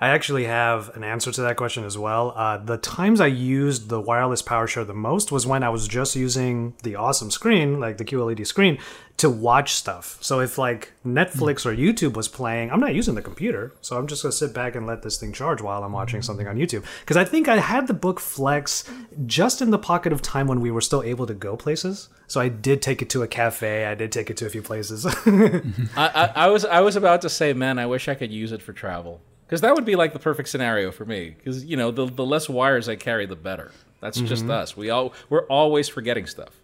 I 0.02 0.08
actually 0.08 0.46
have 0.46 0.96
an 0.96 1.04
answer 1.04 1.30
to 1.30 1.42
that 1.42 1.56
question 1.56 1.84
as 1.84 1.96
well. 1.96 2.32
Uh, 2.34 2.56
the 2.56 2.76
times 2.76 3.20
I 3.20 3.28
used 3.28 3.88
the 3.88 4.00
wireless 4.00 4.42
power 4.42 4.66
share 4.66 4.84
the 4.84 4.92
most 4.92 5.30
was 5.30 5.46
when 5.46 5.62
I 5.62 5.68
was 5.68 5.86
just 5.86 6.16
using 6.16 6.74
the 6.82 6.96
awesome 6.96 7.30
screen, 7.30 7.78
like 7.78 7.98
the 7.98 8.04
QLED 8.04 8.44
screen, 8.44 8.78
to 9.18 9.30
watch 9.30 9.74
stuff. 9.74 10.18
So 10.20 10.40
if 10.40 10.58
like 10.58 10.92
Netflix 11.06 11.64
or 11.64 11.72
YouTube 11.72 12.14
was 12.14 12.26
playing, 12.26 12.72
I'm 12.72 12.80
not 12.80 12.96
using 12.96 13.14
the 13.14 13.22
computer, 13.22 13.74
so 13.80 13.96
I'm 13.96 14.08
just 14.08 14.24
gonna 14.24 14.32
sit 14.32 14.52
back 14.52 14.74
and 14.74 14.88
let 14.88 15.02
this 15.02 15.18
thing 15.18 15.32
charge 15.32 15.62
while 15.62 15.84
I'm 15.84 15.92
watching 15.92 16.20
something 16.20 16.48
on 16.48 16.56
YouTube. 16.56 16.84
Because 16.98 17.16
I 17.16 17.24
think 17.24 17.46
I 17.46 17.58
had 17.58 17.86
the 17.86 17.94
book 17.94 18.18
Flex 18.18 18.82
just 19.24 19.62
in 19.62 19.70
the 19.70 19.78
pocket 19.78 20.12
of 20.12 20.20
time 20.20 20.48
when 20.48 20.60
we 20.60 20.72
were 20.72 20.80
still 20.80 21.04
able 21.04 21.28
to 21.28 21.34
go 21.34 21.56
places. 21.56 22.08
So 22.26 22.40
I 22.40 22.48
did 22.48 22.82
take 22.82 23.02
it 23.02 23.10
to 23.10 23.22
a 23.22 23.28
cafe. 23.28 23.84
I 23.84 23.94
did 23.94 24.10
take 24.10 24.30
it 24.30 24.36
to 24.38 24.46
a 24.46 24.50
few 24.50 24.62
places. 24.62 25.06
I, 25.26 25.62
I, 25.96 26.32
I 26.34 26.46
was 26.48 26.64
I 26.64 26.80
was 26.80 26.96
about 26.96 27.20
to 27.20 27.28
say, 27.28 27.52
man, 27.52 27.78
I 27.78 27.86
wish 27.86 28.08
I 28.08 28.16
could 28.16 28.32
use 28.32 28.50
it 28.50 28.62
for 28.62 28.72
travel 28.72 29.20
because 29.52 29.60
that 29.60 29.74
would 29.74 29.84
be 29.84 29.96
like 29.96 30.14
the 30.14 30.18
perfect 30.18 30.48
scenario 30.48 30.90
for 30.90 31.04
me. 31.04 31.34
Because 31.36 31.62
you 31.62 31.76
know, 31.76 31.90
the 31.90 32.06
the 32.06 32.24
less 32.24 32.48
wires 32.48 32.88
I 32.88 32.96
carry, 32.96 33.26
the 33.26 33.36
better. 33.36 33.70
That's 34.00 34.18
just 34.18 34.48
us. 34.48 34.78
We 34.78 34.88
all 34.88 35.12
we're 35.28 35.44
always 35.48 35.90
forgetting 35.90 36.26
stuff. 36.26 36.58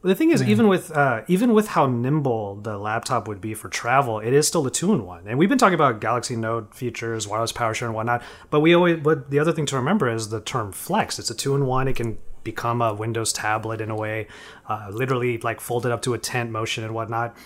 But 0.00 0.08
the 0.08 0.16
thing 0.16 0.32
is, 0.32 0.42
even 0.42 0.66
with 0.66 0.90
uh, 0.90 1.22
even 1.28 1.54
with 1.54 1.68
how 1.68 1.86
nimble 1.86 2.56
the 2.56 2.76
laptop 2.78 3.28
would 3.28 3.40
be 3.40 3.54
for 3.54 3.68
travel, 3.68 4.18
it 4.18 4.32
is 4.32 4.48
still 4.48 4.66
a 4.66 4.72
two-in-one. 4.72 5.28
And 5.28 5.38
we've 5.38 5.48
been 5.48 5.56
talking 5.56 5.76
about 5.76 6.00
Galaxy 6.00 6.34
Note 6.34 6.74
features, 6.74 7.28
wireless 7.28 7.52
power 7.52 7.74
share, 7.74 7.86
and 7.86 7.94
whatnot. 7.94 8.24
But 8.50 8.58
we 8.58 8.74
always, 8.74 8.98
but 8.98 9.30
the 9.30 9.38
other 9.38 9.52
thing 9.52 9.66
to 9.66 9.76
remember 9.76 10.10
is 10.10 10.30
the 10.30 10.40
term 10.40 10.72
flex. 10.72 11.20
It's 11.20 11.30
a 11.30 11.36
two-in-one. 11.36 11.86
It 11.86 11.94
can 11.94 12.18
become 12.42 12.82
a 12.82 12.92
Windows 12.92 13.32
tablet 13.32 13.80
in 13.80 13.88
a 13.88 13.94
way, 13.94 14.26
uh, 14.68 14.88
literally 14.90 15.38
like 15.38 15.60
folded 15.60 15.92
up 15.92 16.02
to 16.02 16.14
a 16.14 16.18
tent 16.18 16.50
motion 16.50 16.82
and 16.82 16.92
whatnot. 16.92 17.36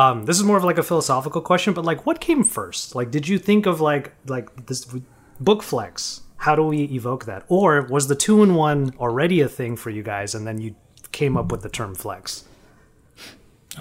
Um, 0.00 0.24
this 0.26 0.36
is 0.36 0.44
more 0.44 0.58
of 0.58 0.64
like 0.64 0.78
a 0.78 0.82
philosophical 0.82 1.40
question, 1.40 1.72
but 1.72 1.84
like, 1.90 2.04
what 2.04 2.20
came 2.20 2.44
first? 2.44 2.94
Like, 2.94 3.10
did 3.10 3.26
you 3.28 3.38
think 3.38 3.64
of 3.66 3.80
like 3.80 4.12
like 4.26 4.66
this 4.66 4.84
book 5.40 5.62
flex? 5.62 6.20
How 6.44 6.54
do 6.54 6.62
we 6.64 6.82
evoke 7.00 7.24
that? 7.24 7.44
Or 7.48 7.68
was 7.94 8.08
the 8.08 8.14
two-in-one 8.14 8.78
already 8.98 9.40
a 9.40 9.48
thing 9.48 9.74
for 9.76 9.88
you 9.90 10.02
guys, 10.02 10.34
and 10.34 10.46
then 10.46 10.60
you 10.60 10.74
came 11.12 11.34
up 11.40 11.50
with 11.50 11.62
the 11.62 11.70
term 11.70 11.94
flex? 11.94 12.44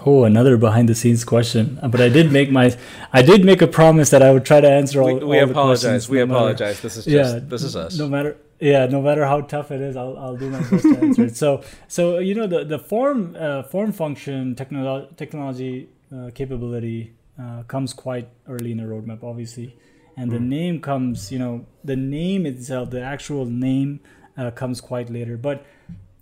Oh, 0.06 0.24
another 0.26 0.56
behind 0.58 0.90
the 0.90 0.96
scenes 0.96 1.24
question. 1.26 1.80
But 1.82 2.00
I 2.02 2.10
did 2.10 2.32
make 2.32 2.50
my, 2.52 2.76
I 3.14 3.22
did 3.22 3.44
make 3.46 3.62
a 3.62 3.68
promise 3.68 4.10
that 4.10 4.22
I 4.22 4.32
would 4.32 4.46
try 4.46 4.60
to 4.62 4.70
answer 4.70 5.02
all. 5.02 5.16
We, 5.16 5.24
we 5.26 5.40
all 5.40 5.46
the 5.48 5.52
apologize. 5.52 5.82
questions, 6.08 6.10
We 6.10 6.18
no 6.20 6.26
matter- 6.28 6.38
apologize. 6.40 6.82
This 6.82 6.98
is 6.98 7.06
just 7.06 7.50
this 7.50 7.64
is 7.64 7.76
us. 7.76 7.98
No 7.98 8.08
matter 8.08 8.38
yeah, 8.60 8.86
no 8.88 9.02
matter 9.02 9.26
how 9.26 9.42
tough 9.42 9.72
it 9.72 9.82
is, 9.82 9.96
I'll, 9.98 10.18
I'll 10.18 10.38
do 10.38 10.50
my 10.50 10.60
best 10.70 10.84
to 10.84 10.98
answer 10.98 11.26
it. 11.26 11.36
So 11.38 11.62
so 11.90 12.20
you 12.20 12.36
know 12.36 12.48
the 12.48 12.64
the 12.64 12.80
form 12.80 13.36
uh, 13.38 13.64
form 13.64 13.92
function 13.92 14.56
technolo- 14.56 15.14
technology 15.18 15.90
capability 16.34 17.14
uh, 17.42 17.64
comes 17.64 17.94
quite 17.94 18.30
early 18.48 18.72
in 18.72 18.78
the 18.78 18.84
roadmap, 18.84 19.24
obviously, 19.24 19.76
and 20.18 20.32
the 20.32 20.40
name 20.40 20.80
comes 20.82 21.32
you 21.32 21.40
know 21.40 21.66
the 21.84 21.96
name 21.96 22.46
itself, 22.46 22.90
the 22.90 23.02
actual 23.02 23.46
name 23.46 24.00
uh, 24.38 24.52
comes 24.52 24.82
quite 24.82 25.10
later. 25.10 25.38
But 25.38 25.66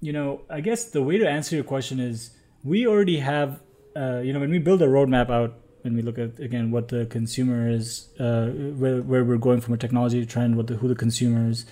you 0.01 0.11
know, 0.11 0.41
I 0.49 0.61
guess 0.61 0.85
the 0.85 1.01
way 1.01 1.17
to 1.17 1.27
answer 1.27 1.55
your 1.55 1.63
question 1.63 1.99
is 1.99 2.31
we 2.63 2.87
already 2.87 3.19
have, 3.19 3.61
uh, 3.95 4.19
you 4.19 4.33
know, 4.33 4.39
when 4.39 4.51
we 4.51 4.59
build 4.59 4.81
a 4.81 4.87
roadmap 4.87 5.29
out, 5.29 5.59
when 5.81 5.95
we 5.95 6.01
look 6.01 6.17
at 6.17 6.39
again 6.39 6.71
what 6.71 6.87
the 6.87 7.05
consumer 7.05 7.69
is, 7.69 8.09
uh, 8.19 8.47
where, 8.47 9.01
where 9.01 9.23
we're 9.23 9.37
going 9.37 9.61
from 9.61 9.73
a 9.73 9.77
technology 9.77 10.25
trend, 10.25 10.57
what 10.57 10.67
the 10.67 10.75
who 10.75 10.87
the 10.87 10.95
consumer 10.95 11.49
is. 11.49 11.65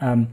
Um, 0.00 0.28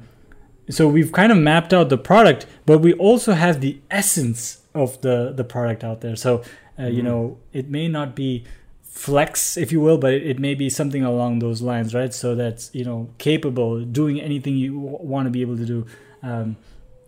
so 0.70 0.88
we've 0.88 1.12
kind 1.12 1.32
of 1.32 1.38
mapped 1.38 1.74
out 1.74 1.90
the 1.90 1.98
product, 1.98 2.46
but 2.66 2.80
we 2.80 2.94
also 2.94 3.34
have 3.34 3.60
the 3.60 3.80
essence 3.92 4.62
of 4.74 5.02
the 5.02 5.34
the 5.36 5.44
product 5.44 5.84
out 5.84 6.02
there. 6.02 6.16
So 6.16 6.44
uh, 6.80 6.88
you 6.88 7.04
know, 7.04 7.38
it 7.52 7.70
may 7.70 7.88
not 7.88 8.16
be 8.16 8.46
flex, 8.82 9.58
if 9.58 9.72
you 9.72 9.80
will, 9.82 9.98
but 9.98 10.14
it, 10.14 10.26
it 10.26 10.40
may 10.40 10.54
be 10.56 10.70
something 10.70 11.04
along 11.04 11.40
those 11.40 11.62
lines, 11.62 11.94
right? 11.94 12.14
So 12.14 12.36
that's 12.36 12.70
you 12.74 12.86
know 12.86 13.10
capable, 13.18 13.84
doing 13.86 14.20
anything 14.22 14.56
you 14.58 14.74
w- 14.80 14.98
want 15.02 15.26
to 15.28 15.32
be 15.32 15.42
able 15.42 15.58
to 15.58 15.66
do. 15.66 15.86
Um, 16.22 16.58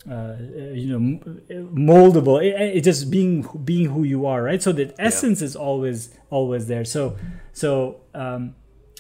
uh, 0.10 0.36
you 0.74 0.88
know, 0.88 0.98
m- 0.98 1.70
moldable. 1.76 2.44
It, 2.44 2.78
it 2.78 2.82
just 2.84 3.10
being 3.10 3.48
being 3.64 3.90
who 3.90 4.04
you 4.04 4.26
are, 4.28 4.44
right? 4.44 4.62
So 4.62 4.72
the 4.72 4.94
essence 5.00 5.42
is 5.42 5.56
always 5.56 6.10
always 6.30 6.68
there. 6.68 6.86
So 6.86 7.18
so 7.54 8.02
um, 8.14 8.56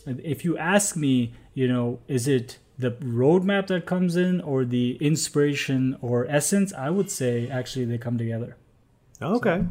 if 0.05 0.43
you 0.45 0.57
ask 0.57 0.95
me, 0.95 1.33
you 1.53 1.67
know, 1.67 1.99
is 2.07 2.27
it 2.27 2.57
the 2.77 2.91
roadmap 2.91 3.67
that 3.67 3.85
comes 3.85 4.15
in 4.15 4.41
or 4.41 4.65
the 4.65 4.97
inspiration 4.99 5.97
or 6.01 6.25
essence? 6.27 6.73
I 6.73 6.89
would 6.89 7.09
say 7.11 7.49
actually 7.49 7.85
they 7.85 7.97
come 7.97 8.17
together. 8.17 8.57
Okay. 9.21 9.63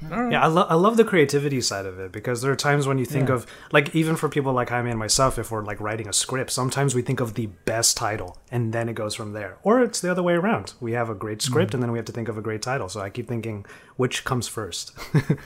Yeah, 0.00 0.42
I, 0.42 0.46
lo- 0.46 0.66
I 0.68 0.74
love 0.74 0.96
the 0.96 1.04
creativity 1.04 1.60
side 1.60 1.84
of 1.84 1.98
it 1.98 2.12
because 2.12 2.40
there 2.40 2.52
are 2.52 2.56
times 2.56 2.86
when 2.86 2.98
you 2.98 3.04
think 3.04 3.28
Yeah. 3.28 3.34
of 3.34 3.46
like 3.72 3.94
even 3.96 4.14
for 4.14 4.28
people 4.28 4.52
like 4.52 4.68
Jaime 4.68 4.90
and 4.90 4.98
myself, 4.98 5.38
if 5.40 5.50
we're 5.50 5.64
like 5.64 5.80
writing 5.80 6.06
a 6.08 6.12
script, 6.12 6.50
sometimes 6.52 6.94
we 6.94 7.02
think 7.02 7.18
of 7.18 7.34
the 7.34 7.46
best 7.64 7.96
title 7.96 8.38
and 8.52 8.72
then 8.72 8.88
it 8.88 8.94
goes 8.94 9.14
from 9.16 9.32
there, 9.32 9.58
or 9.64 9.82
it's 9.82 10.00
the 10.00 10.08
other 10.10 10.22
way 10.22 10.34
around. 10.34 10.74
We 10.80 10.92
have 10.92 11.10
a 11.10 11.14
great 11.16 11.42
script 11.42 11.74
and 11.74 11.82
then 11.82 11.90
we 11.90 11.98
have 11.98 12.04
to 12.06 12.12
think 12.12 12.28
of 12.28 12.38
a 12.38 12.42
great 12.42 12.62
title. 12.62 12.88
So 12.88 13.00
I 13.00 13.10
keep 13.10 13.26
thinking 13.26 13.66
which 13.96 14.24
comes 14.24 14.46
first. 14.46 14.92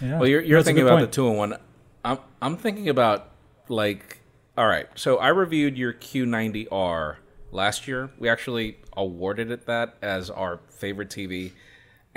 Yeah. 0.00 0.18
Well, 0.20 0.28
you're, 0.28 0.42
you're 0.42 0.62
thinking 0.62 0.84
about 0.84 0.98
point. 0.98 1.10
the 1.10 1.14
two 1.14 1.26
in 1.28 1.36
one. 1.36 1.56
I'm 2.04 2.18
I'm 2.40 2.56
thinking 2.56 2.88
about 2.88 3.30
like, 3.68 4.20
all 4.56 4.68
right. 4.68 4.86
So 4.94 5.16
I 5.16 5.28
reviewed 5.28 5.76
your 5.76 5.92
Q90R 5.92 7.16
last 7.50 7.88
year. 7.88 8.10
We 8.16 8.28
actually 8.28 8.76
awarded 8.96 9.50
it 9.50 9.66
that 9.66 9.96
as 10.00 10.30
our 10.30 10.60
favorite 10.68 11.08
TV, 11.08 11.50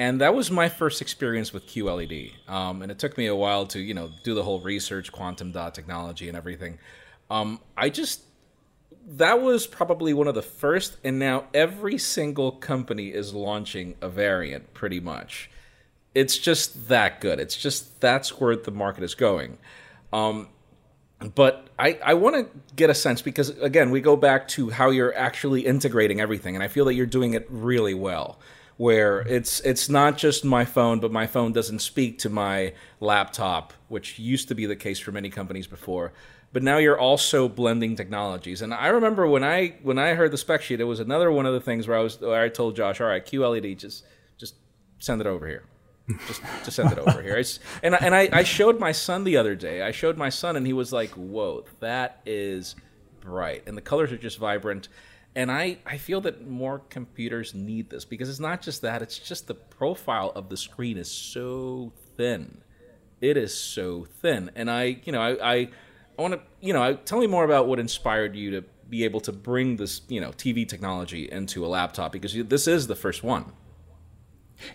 and 0.02 0.22
that 0.22 0.34
was 0.34 0.50
my 0.50 0.68
first 0.68 1.02
experience 1.02 1.54
with 1.54 1.68
QLED. 1.68 2.34
Um, 2.50 2.82
and 2.82 2.92
it 2.92 3.00
took 3.00 3.18
me 3.18 3.28
a 3.28 3.36
while 3.36 3.66
to 3.68 3.80
you 3.80 3.94
know 3.94 4.10
do 4.24 4.34
the 4.34 4.44
whole 4.44 4.60
research, 4.60 5.12
quantum 5.12 5.52
dot 5.52 5.76
technology, 5.76 6.28
and 6.28 6.38
everything. 6.38 6.80
Um, 7.30 7.60
I 7.78 7.90
just 7.90 8.22
that 9.08 9.42
was 9.42 9.68
probably 9.68 10.14
one 10.14 10.28
of 10.28 10.36
the 10.36 10.42
first, 10.42 10.98
and 11.04 11.20
now 11.20 11.46
every 11.54 11.98
single 11.98 12.52
company 12.52 13.10
is 13.10 13.34
launching 13.34 13.96
a 14.02 14.10
variant, 14.10 14.74
pretty 14.74 15.00
much 15.00 15.50
it's 16.14 16.38
just 16.38 16.90
that 16.90 17.22
good. 17.22 17.40
It's 17.40 17.56
just 17.56 18.02
that's 18.02 18.40
where 18.40 18.56
the 18.56 18.72
market 18.72 19.04
is 19.04 19.16
going. 19.16 19.58
Um, 20.12 20.50
but 21.36 21.68
I, 21.78 22.00
I 22.04 22.14
want 22.16 22.36
to 22.36 22.60
get 22.76 22.90
a 22.90 22.96
sense 22.96 23.22
because 23.22 23.50
again 23.50 23.92
we 23.92 24.02
go 24.02 24.16
back 24.16 24.48
to 24.50 24.72
how 24.72 24.90
you're 24.90 25.16
actually 25.16 25.66
integrating 25.66 26.20
everything, 26.20 26.56
and 26.56 26.64
I 26.64 26.68
feel 26.68 26.86
that 26.86 26.96
you're 26.96 27.06
doing 27.06 27.34
it 27.34 27.48
really 27.50 27.94
well. 27.94 28.40
Where 28.82 29.20
it's 29.28 29.60
it's 29.60 29.90
not 29.90 30.18
just 30.18 30.44
my 30.44 30.66
phone, 30.66 31.00
but 31.00 31.12
my 31.12 31.28
phone 31.28 31.54
doesn't 31.54 31.78
speak 31.78 32.18
to 32.18 32.30
my 32.30 32.74
laptop, 33.00 33.74
which 33.90 34.18
used 34.18 34.48
to 34.48 34.56
be 34.56 34.66
the 34.66 34.76
case 34.76 34.98
for 35.00 35.12
many 35.12 35.30
companies 35.30 35.68
before. 35.68 36.12
But 36.52 36.64
now 36.64 36.80
you're 36.80 37.00
also 37.00 37.48
blending 37.48 37.96
technologies. 37.96 38.64
And 38.64 38.74
I 38.74 38.88
remember 38.88 39.28
when 39.28 39.44
I 39.44 39.76
when 39.84 40.00
I 40.00 40.16
heard 40.16 40.32
the 40.32 40.38
spec 40.38 40.64
sheet, 40.64 40.82
it 40.82 40.86
was 40.86 41.00
another 41.00 41.32
one 41.32 41.46
of 41.46 41.54
the 41.54 41.62
things 41.62 41.88
where 41.88 41.96
I 41.96 42.02
was 42.02 42.20
where 42.20 42.42
I 42.42 42.50
told 42.50 42.76
Josh, 42.76 43.00
all 43.00 43.06
right, 43.06 43.24
QLED, 43.24 43.78
just 43.78 44.04
just 44.40 44.56
send 44.98 45.22
it 45.22 45.28
over 45.28 45.46
here. 45.46 45.64
Just 46.26 46.42
just 46.64 46.76
send 46.76 46.92
it 46.92 46.98
over 46.98 47.22
here. 47.22 47.38
It's, 47.38 47.60
and 47.84 47.94
I, 47.94 48.00
and 48.00 48.16
I, 48.16 48.30
I 48.34 48.44
showed 48.44 48.80
my 48.80 48.94
son 48.94 49.26
the 49.26 49.38
other 49.38 49.54
day. 49.54 49.84
I 49.84 49.92
showed 49.92 50.18
my 50.18 50.30
son, 50.30 50.56
and 50.56 50.66
he 50.66 50.74
was 50.74 50.92
like, 50.92 51.12
"Whoa, 51.12 51.66
that 51.82 52.20
is 52.26 52.76
bright," 53.20 53.62
and 53.68 53.78
the 53.78 53.82
colors 53.82 54.12
are 54.12 54.18
just 54.18 54.40
vibrant 54.40 54.90
and 55.36 55.52
I, 55.52 55.78
I 55.86 55.98
feel 55.98 56.22
that 56.22 56.48
more 56.48 56.80
computers 56.90 57.54
need 57.56 57.90
this 57.90 58.04
because 58.04 58.30
it's 58.30 58.40
not 58.40 58.62
just 58.62 58.82
that, 58.82 59.02
it's 59.02 59.18
just 59.18 59.48
the 59.48 59.54
profile 59.54 60.32
of 60.36 60.50
the 60.50 60.58
screen 60.58 60.98
is 60.98 61.10
so 61.10 61.94
thin. 62.18 62.62
It 63.22 63.38
is 63.38 63.54
so 63.54 64.08
thin. 64.22 64.52
And 64.56 64.70
I, 64.70 65.00
you 65.06 65.12
know, 65.14 65.22
I, 65.22 65.54
I, 65.54 65.56
I 66.18 66.22
want 66.22 66.34
to, 66.34 66.42
you 66.60 66.74
know, 66.74 66.96
tell 66.96 67.20
me 67.20 67.28
more 67.28 67.46
about 67.46 67.68
what 67.68 67.80
inspired 67.80 68.36
you 68.36 68.52
to 68.52 68.64
be 68.90 69.06
able 69.06 69.22
to 69.22 69.32
bring 69.32 69.78
this, 69.78 70.02
you 70.10 70.20
know, 70.20 70.32
TV 70.32 70.68
technology 70.68 71.32
into 71.32 71.66
a 71.66 71.68
laptop 71.68 72.12
because 72.12 72.34
this 72.34 72.68
is 72.68 72.88
the 72.88 72.96
first 72.96 73.24
one. 73.24 73.54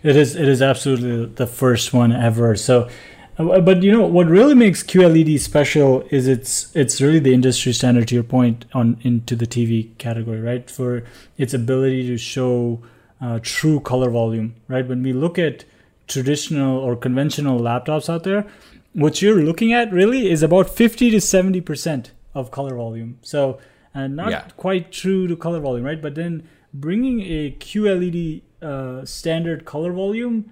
It 0.01 0.15
is, 0.15 0.35
it 0.35 0.47
is 0.47 0.61
absolutely 0.61 1.33
the 1.35 1.47
first 1.47 1.93
one 1.93 2.11
ever. 2.11 2.55
So 2.55 2.89
but 3.37 3.83
you 3.83 3.91
know 3.91 4.05
what 4.05 4.27
really 4.27 4.55
makes 4.55 4.81
QLED 4.81 5.39
special 5.39 6.01
is 6.09 6.27
it's 6.27 6.75
it's 6.75 6.99
really 6.99 7.19
the 7.19 7.33
industry 7.33 7.71
standard 7.71 8.07
to 8.07 8.15
your 8.15 8.23
point 8.23 8.65
on 8.73 8.97
into 9.03 9.35
the 9.35 9.45
TV 9.45 9.95
category, 9.99 10.41
right? 10.41 10.69
For 10.69 11.03
its 11.37 11.53
ability 11.53 12.07
to 12.07 12.17
show 12.17 12.81
uh, 13.21 13.39
true 13.41 13.79
color 13.79 14.09
volume, 14.09 14.55
right? 14.67 14.87
When 14.87 15.03
we 15.03 15.13
look 15.13 15.37
at 15.37 15.65
traditional 16.07 16.79
or 16.79 16.95
conventional 16.95 17.59
laptops 17.59 18.09
out 18.09 18.23
there, 18.23 18.47
what 18.93 19.21
you're 19.21 19.41
looking 19.41 19.71
at 19.71 19.91
really 19.91 20.31
is 20.31 20.41
about 20.41 20.69
50 20.69 21.11
to 21.11 21.21
70 21.21 21.61
percent 21.61 22.11
of 22.33 22.49
color 22.49 22.75
volume. 22.75 23.19
So 23.21 23.59
and 23.93 24.15
not 24.15 24.31
yeah. 24.31 24.47
quite 24.57 24.91
true 24.91 25.27
to 25.27 25.35
color 25.35 25.59
volume, 25.59 25.85
right? 25.85 26.01
But 26.01 26.15
then 26.15 26.47
bringing 26.73 27.21
a 27.21 27.51
QLED 27.51 28.41
uh, 28.61 29.05
standard 29.05 29.65
color 29.65 29.91
volume 29.91 30.51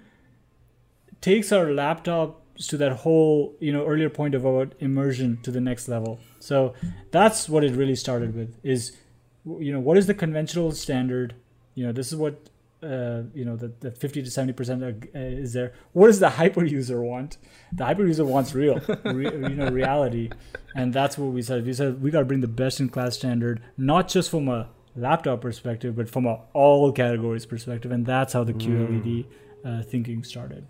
takes 1.20 1.50
our 1.50 1.72
laptop 1.72 2.42
to 2.58 2.76
that 2.78 2.92
whole 2.92 3.54
you 3.60 3.72
know 3.72 3.84
earlier 3.86 4.10
point 4.10 4.34
about 4.34 4.74
immersion 4.80 5.38
to 5.42 5.50
the 5.50 5.60
next 5.60 5.88
level. 5.88 6.20
So 6.38 6.74
that's 7.10 7.48
what 7.48 7.64
it 7.64 7.74
really 7.74 7.96
started 7.96 8.34
with 8.34 8.54
is 8.62 8.96
you 9.44 9.72
know 9.72 9.80
what 9.80 9.96
is 9.96 10.06
the 10.06 10.14
conventional 10.14 10.72
standard? 10.72 11.34
You 11.74 11.86
know 11.86 11.92
this 11.92 12.08
is 12.08 12.16
what 12.16 12.48
uh, 12.82 13.22
you 13.34 13.44
know 13.44 13.56
the, 13.56 13.72
the 13.80 13.90
50 13.90 14.22
to 14.22 14.30
70 14.30 14.52
percent 14.52 14.82
uh, 14.82 15.18
is 15.18 15.52
there. 15.52 15.74
What 15.92 16.06
does 16.06 16.20
the 16.20 16.30
hyper 16.30 16.64
user 16.64 17.00
want? 17.02 17.38
The 17.72 17.84
hyper 17.84 18.06
user 18.06 18.24
wants 18.24 18.54
real 18.54 18.80
re, 19.04 19.24
you 19.24 19.56
know 19.56 19.70
reality. 19.70 20.30
And 20.74 20.92
that's 20.92 21.16
what 21.18 21.32
we 21.32 21.42
said. 21.42 21.64
We 21.64 21.72
said 21.72 22.02
we 22.02 22.10
got 22.10 22.20
to 22.20 22.24
bring 22.26 22.40
the 22.40 22.48
best 22.48 22.80
in 22.80 22.88
class 22.88 23.16
standard 23.16 23.62
not 23.76 24.08
just 24.08 24.30
from 24.30 24.48
a 24.48 24.68
laptop 24.94 25.42
perspective 25.42 25.94
but 25.94 26.08
from 26.08 26.26
a 26.26 26.40
all 26.52 26.92
categories 26.92 27.44
perspective. 27.44 27.92
And 27.92 28.06
that's 28.06 28.32
how 28.32 28.44
the 28.44 28.54
qled 28.54 29.04
mm. 29.04 29.26
uh, 29.64 29.82
thinking 29.82 30.24
started 30.24 30.66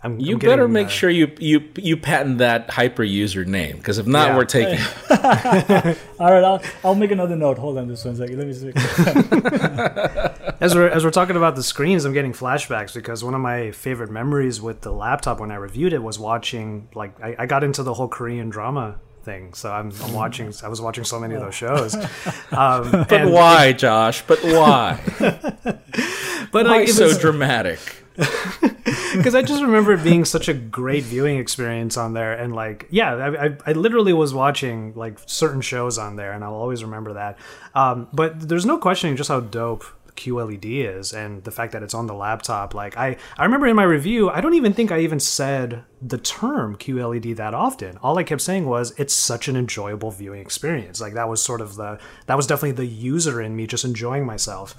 I'm, 0.00 0.20
you 0.20 0.34
I'm 0.34 0.38
better 0.38 0.62
getting, 0.62 0.72
make 0.72 0.86
uh, 0.86 0.90
sure 0.90 1.10
you 1.10 1.32
you 1.40 1.68
you 1.76 1.96
patent 1.96 2.38
that 2.38 2.70
hyper 2.70 3.02
user 3.02 3.44
name 3.44 3.78
because 3.78 3.98
if 3.98 4.06
not, 4.06 4.28
yeah. 4.28 4.36
we're 4.36 4.44
taking. 4.44 4.78
All 6.20 6.32
right, 6.32 6.44
I'll 6.44 6.62
I'll 6.84 6.94
make 6.94 7.10
another 7.10 7.34
note. 7.34 7.58
Hold 7.58 7.78
on, 7.78 7.88
this 7.88 8.04
one 8.04 8.14
second. 8.14 8.38
Let 8.38 8.46
me 8.46 8.52
see. 8.52 8.68
as 10.60 10.76
we're 10.76 10.88
as 10.88 11.04
we're 11.04 11.10
talking 11.10 11.34
about 11.34 11.56
the 11.56 11.64
screens, 11.64 12.04
I'm 12.04 12.12
getting 12.12 12.32
flashbacks 12.32 12.94
because 12.94 13.24
one 13.24 13.34
of 13.34 13.40
my 13.40 13.72
favorite 13.72 14.10
memories 14.10 14.60
with 14.60 14.82
the 14.82 14.92
laptop 14.92 15.40
when 15.40 15.50
I 15.50 15.56
reviewed 15.56 15.92
it 15.92 16.02
was 16.02 16.16
watching 16.16 16.88
like 16.94 17.20
I, 17.20 17.34
I 17.40 17.46
got 17.46 17.64
into 17.64 17.82
the 17.82 17.94
whole 17.94 18.08
Korean 18.08 18.50
drama 18.50 19.00
thing. 19.28 19.52
So 19.54 19.70
I'm, 19.70 19.92
I'm 20.02 20.12
watching. 20.12 20.52
I 20.62 20.68
was 20.68 20.80
watching 20.80 21.04
so 21.04 21.20
many 21.20 21.34
of 21.34 21.42
those 21.42 21.54
shows. 21.54 21.94
Um, 22.50 23.06
but 23.08 23.30
why, 23.30 23.66
it, 23.66 23.78
Josh? 23.78 24.22
But 24.22 24.42
why? 24.42 24.98
but 25.18 25.84
why 26.52 26.62
like, 26.62 26.88
so 26.88 27.04
was, 27.04 27.18
dramatic? 27.18 27.78
because 28.16 29.34
I 29.34 29.42
just 29.42 29.62
remember 29.62 29.92
it 29.92 30.02
being 30.02 30.24
such 30.24 30.48
a 30.48 30.54
great 30.54 31.04
viewing 31.04 31.38
experience 31.38 31.96
on 31.96 32.14
there, 32.14 32.32
and 32.32 32.54
like, 32.54 32.86
yeah, 32.90 33.14
I, 33.14 33.46
I, 33.46 33.56
I, 33.66 33.72
literally 33.72 34.12
was 34.12 34.32
watching 34.34 34.94
like 34.94 35.18
certain 35.26 35.60
shows 35.60 35.98
on 35.98 36.16
there, 36.16 36.32
and 36.32 36.42
I'll 36.42 36.54
always 36.54 36.82
remember 36.82 37.12
that. 37.14 37.38
Um, 37.74 38.08
but 38.12 38.48
there's 38.48 38.66
no 38.66 38.78
questioning 38.78 39.14
just 39.16 39.28
how 39.28 39.40
dope 39.40 39.84
QLED 40.18 40.98
is, 40.98 41.12
and 41.12 41.42
the 41.44 41.50
fact 41.50 41.72
that 41.72 41.82
it's 41.82 41.94
on 41.94 42.06
the 42.06 42.14
laptop. 42.14 42.74
Like, 42.74 42.96
I 42.96 43.16
I 43.36 43.44
remember 43.44 43.66
in 43.66 43.76
my 43.76 43.84
review, 43.84 44.28
I 44.28 44.40
don't 44.40 44.54
even 44.54 44.72
think 44.74 44.92
I 44.92 45.00
even 45.00 45.20
said 45.20 45.84
the 46.02 46.18
term 46.18 46.76
QLED 46.76 47.36
that 47.36 47.54
often. 47.54 47.96
All 47.98 48.18
I 48.18 48.24
kept 48.24 48.42
saying 48.42 48.66
was 48.66 48.92
it's 48.98 49.14
such 49.14 49.48
an 49.48 49.56
enjoyable 49.56 50.10
viewing 50.10 50.40
experience. 50.40 51.00
Like 51.00 51.14
that 51.14 51.28
was 51.28 51.42
sort 51.42 51.60
of 51.60 51.76
the 51.76 51.98
that 52.26 52.36
was 52.36 52.46
definitely 52.46 52.72
the 52.72 52.86
user 52.86 53.40
in 53.40 53.56
me 53.56 53.66
just 53.66 53.84
enjoying 53.84 54.26
myself. 54.26 54.74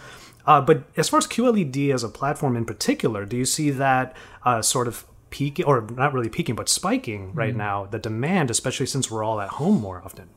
Uh, 0.46 0.62
but 0.62 0.84
as 0.98 1.10
far 1.10 1.18
as 1.18 1.28
QLED 1.28 1.94
as 1.94 2.04
a 2.04 2.10
platform 2.10 2.56
in 2.56 2.66
particular, 2.66 3.26
do 3.26 3.38
you 3.38 3.46
see 3.46 3.70
that 3.72 4.16
uh, 4.44 4.62
sort 4.62 4.88
of 4.88 5.06
peaking, 5.30 5.66
or 5.66 5.82
not 5.82 6.14
really 6.14 6.30
peaking, 6.30 6.56
but 6.56 6.70
spiking 6.70 7.34
right 7.34 7.54
mm. 7.54 7.58
now, 7.58 7.86
the 7.86 8.00
demand, 8.00 8.50
especially 8.50 8.86
since 8.86 9.12
we're 9.12 9.24
all 9.24 9.42
at 9.42 9.50
home 9.50 9.80
more 9.80 10.02
often? 10.04 10.30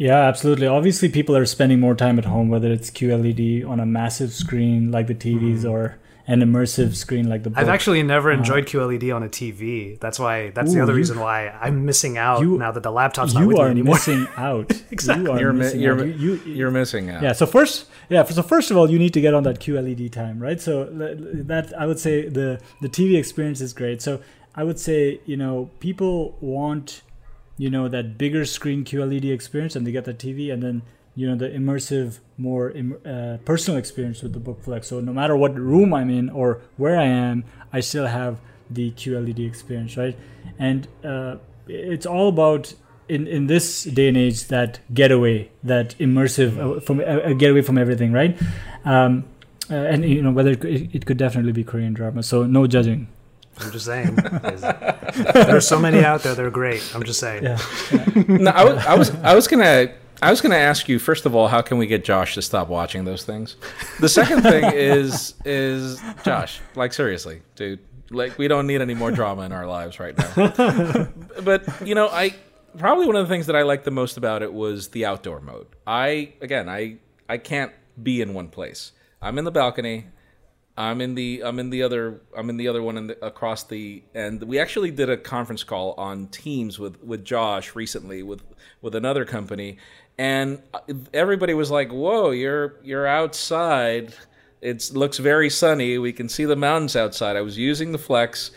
Yeah, 0.00 0.20
absolutely. 0.20 0.66
Obviously, 0.66 1.10
people 1.10 1.36
are 1.36 1.44
spending 1.44 1.78
more 1.78 1.94
time 1.94 2.18
at 2.18 2.24
home, 2.24 2.48
whether 2.48 2.72
it's 2.72 2.90
QLED 2.90 3.68
on 3.68 3.80
a 3.80 3.84
massive 3.84 4.32
screen 4.32 4.90
like 4.90 5.08
the 5.08 5.14
TVs 5.14 5.64
mm. 5.64 5.70
or 5.70 5.98
an 6.26 6.40
immersive 6.40 6.94
screen 6.94 7.28
like 7.28 7.42
the 7.42 7.50
book. 7.50 7.58
I've 7.58 7.68
actually 7.68 8.02
never 8.02 8.32
uh, 8.32 8.36
enjoyed 8.38 8.64
uh, 8.64 8.68
QLED 8.70 9.14
on 9.14 9.22
a 9.22 9.28
TV. 9.28 10.00
That's 10.00 10.18
why. 10.18 10.52
That's 10.52 10.70
ooh, 10.70 10.76
the 10.76 10.82
other 10.84 10.94
you, 10.94 10.96
reason 10.96 11.20
why 11.20 11.50
I'm 11.50 11.84
missing 11.84 12.16
out 12.16 12.40
you, 12.40 12.56
now 12.56 12.72
that 12.72 12.82
the 12.82 12.90
laptop's 12.90 13.34
not 13.34 13.46
with 13.46 13.58
me 13.58 13.62
anymore. 13.62 13.96
missing 13.96 14.26
out. 14.38 14.72
exactly. 14.90 15.24
You 15.26 15.32
are 15.32 15.40
you're, 15.40 15.52
missing 15.52 15.80
you're, 15.80 16.00
out. 16.00 16.18
You, 16.18 16.34
you're 16.46 16.70
missing 16.70 17.10
out. 17.10 17.22
Yeah. 17.22 17.32
So 17.32 17.44
first, 17.44 17.86
yeah. 18.08 18.24
So 18.24 18.42
first 18.42 18.70
of 18.70 18.78
all, 18.78 18.90
you 18.90 18.98
need 18.98 19.12
to 19.12 19.20
get 19.20 19.34
on 19.34 19.42
that 19.42 19.60
QLED 19.60 20.12
time, 20.12 20.42
right? 20.42 20.62
So 20.62 20.84
that 20.84 21.74
I 21.78 21.84
would 21.84 21.98
say 21.98 22.26
the 22.26 22.58
the 22.80 22.88
TV 22.88 23.18
experience 23.18 23.60
is 23.60 23.74
great. 23.74 24.00
So 24.00 24.22
I 24.54 24.64
would 24.64 24.80
say 24.80 25.20
you 25.26 25.36
know 25.36 25.68
people 25.78 26.38
want 26.40 27.02
you 27.60 27.68
know 27.68 27.88
that 27.88 28.16
bigger 28.16 28.44
screen 28.46 28.84
QLED 28.84 29.30
experience, 29.30 29.76
and 29.76 29.86
they 29.86 29.92
get 29.92 30.06
the 30.06 30.14
TV, 30.14 30.50
and 30.52 30.62
then 30.62 30.82
you 31.14 31.28
know 31.28 31.36
the 31.36 31.50
immersive 31.50 32.20
more 32.38 32.72
uh, 33.04 33.36
personal 33.44 33.78
experience 33.78 34.22
with 34.22 34.32
the 34.32 34.38
book 34.38 34.62
flex. 34.62 34.88
So 34.88 35.00
no 35.00 35.12
matter 35.12 35.36
what 35.36 35.54
room 35.54 35.92
i'm 35.92 36.08
in 36.08 36.30
or 36.30 36.62
where 36.76 36.98
i 36.98 37.04
am 37.04 37.44
i 37.72 37.80
still 37.80 38.06
have 38.06 38.38
the 38.70 38.92
qled 38.92 39.46
experience 39.46 39.96
right? 39.96 40.16
And 40.58 40.88
uh, 41.04 41.36
it's 41.68 42.06
all 42.06 42.28
about 42.28 42.72
in, 43.08 43.26
in 43.26 43.48
this 43.48 43.84
day 43.84 44.08
and 44.08 44.16
age 44.16 44.46
that 44.48 44.80
getaway 44.94 45.50
that 45.64 45.98
immersive 45.98 46.58
uh, 46.58 46.80
from 46.80 47.00
uh, 47.00 47.34
getaway 47.34 47.62
from 47.62 47.76
everything 47.76 48.12
right? 48.12 48.40
Um, 48.84 49.24
uh, 49.70 49.74
and 49.74 50.04
you 50.04 50.22
know 50.22 50.32
whether 50.32 50.52
it, 50.52 50.64
it 50.64 51.06
could 51.06 51.18
definitely 51.18 51.52
be 51.52 51.64
korean 51.64 51.92
drama. 51.92 52.22
So 52.22 52.44
no 52.44 52.66
judging 52.66 53.08
I'm 53.60 53.72
just 53.72 53.86
saying. 53.86 54.14
There's 55.34 55.66
so 55.66 55.78
many 55.78 56.04
out 56.04 56.22
there. 56.22 56.34
They're 56.34 56.50
great. 56.50 56.82
I'm 56.94 57.02
just 57.02 57.20
saying. 57.20 57.44
Yeah. 57.44 57.58
yeah. 57.92 58.24
no, 58.26 58.50
I 58.50 58.64
was, 58.64 58.86
I 58.86 58.94
was, 58.96 59.10
I 59.16 59.34
was 59.34 59.48
gonna 59.48 59.92
I 60.22 60.30
was 60.30 60.40
going 60.40 60.50
to 60.50 60.58
ask 60.58 60.88
you 60.88 60.98
first 60.98 61.24
of 61.24 61.34
all, 61.34 61.48
how 61.48 61.62
can 61.62 61.78
we 61.78 61.86
get 61.86 62.04
Josh 62.04 62.34
to 62.34 62.42
stop 62.42 62.68
watching 62.68 63.04
those 63.04 63.24
things? 63.24 63.56
The 64.00 64.08
second 64.08 64.42
thing 64.42 64.64
is 64.74 65.34
is 65.44 66.00
Josh, 66.24 66.60
like 66.74 66.92
seriously, 66.92 67.42
dude, 67.54 67.80
like 68.10 68.36
we 68.36 68.46
don't 68.48 68.66
need 68.66 68.82
any 68.82 68.94
more 68.94 69.10
drama 69.10 69.42
in 69.42 69.52
our 69.52 69.66
lives 69.66 69.98
right 69.98 70.16
now. 70.16 71.08
but 71.42 71.86
you 71.86 71.94
know, 71.94 72.08
I 72.08 72.34
probably 72.76 73.06
one 73.06 73.16
of 73.16 73.26
the 73.26 73.32
things 73.32 73.46
that 73.46 73.56
I 73.56 73.62
liked 73.62 73.84
the 73.84 73.90
most 73.90 74.16
about 74.16 74.42
it 74.42 74.52
was 74.52 74.88
the 74.88 75.06
outdoor 75.06 75.40
mode. 75.40 75.66
I 75.86 76.34
again, 76.42 76.68
I 76.68 76.98
I 77.28 77.38
can't 77.38 77.72
be 78.00 78.20
in 78.20 78.34
one 78.34 78.48
place. 78.48 78.92
I'm 79.22 79.38
in 79.38 79.44
the 79.44 79.50
balcony. 79.50 80.06
I'm 80.80 81.00
in 81.00 81.14
the 81.14 81.42
I'm 81.44 81.58
in 81.58 81.70
the 81.70 81.82
other 81.82 82.20
I'm 82.36 82.50
in 82.50 82.56
the 82.56 82.68
other 82.68 82.82
one 82.82 82.96
in 82.96 83.06
the, 83.08 83.24
across 83.24 83.64
the 83.64 84.02
and 84.14 84.42
we 84.42 84.58
actually 84.58 84.90
did 84.90 85.10
a 85.10 85.16
conference 85.16 85.62
call 85.62 85.94
on 85.98 86.28
Teams 86.28 86.78
with 86.78 87.02
with 87.02 87.24
Josh 87.24 87.74
recently 87.74 88.22
with 88.22 88.42
with 88.80 88.94
another 88.94 89.24
company 89.24 89.78
and 90.20 90.60
everybody 91.14 91.54
was 91.54 91.70
like, 91.70 91.90
"Whoa, 91.90 92.30
you're 92.30 92.74
you're 92.82 93.06
outside. 93.06 94.12
It 94.60 94.90
looks 94.92 95.16
very 95.16 95.48
sunny. 95.48 95.96
We 95.96 96.12
can 96.12 96.28
see 96.28 96.44
the 96.44 96.56
mountains 96.56 96.94
outside." 96.94 97.36
I 97.36 97.40
was 97.40 97.56
using 97.56 97.92
the 97.92 97.98
Flex, 97.98 98.50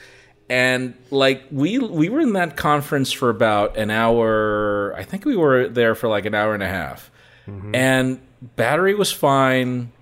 and 0.49 0.93
like 1.09 1.43
we 1.51 1.79
we 1.79 2.09
were 2.09 2.19
in 2.19 2.33
that 2.33 2.57
conference 2.57 3.13
for 3.13 3.29
about 3.29 3.77
an 3.77 3.91
hour. 3.91 4.93
I 4.97 5.03
think 5.03 5.23
we 5.23 5.37
were 5.37 5.69
there 5.69 5.95
for 5.95 6.09
like 6.09 6.25
an 6.25 6.35
hour 6.35 6.53
and 6.53 6.61
a 6.61 6.67
half, 6.67 7.09
mm-hmm. 7.47 7.73
and 7.73 8.19
battery 8.57 8.93
was 8.93 9.13
fine. 9.13 9.93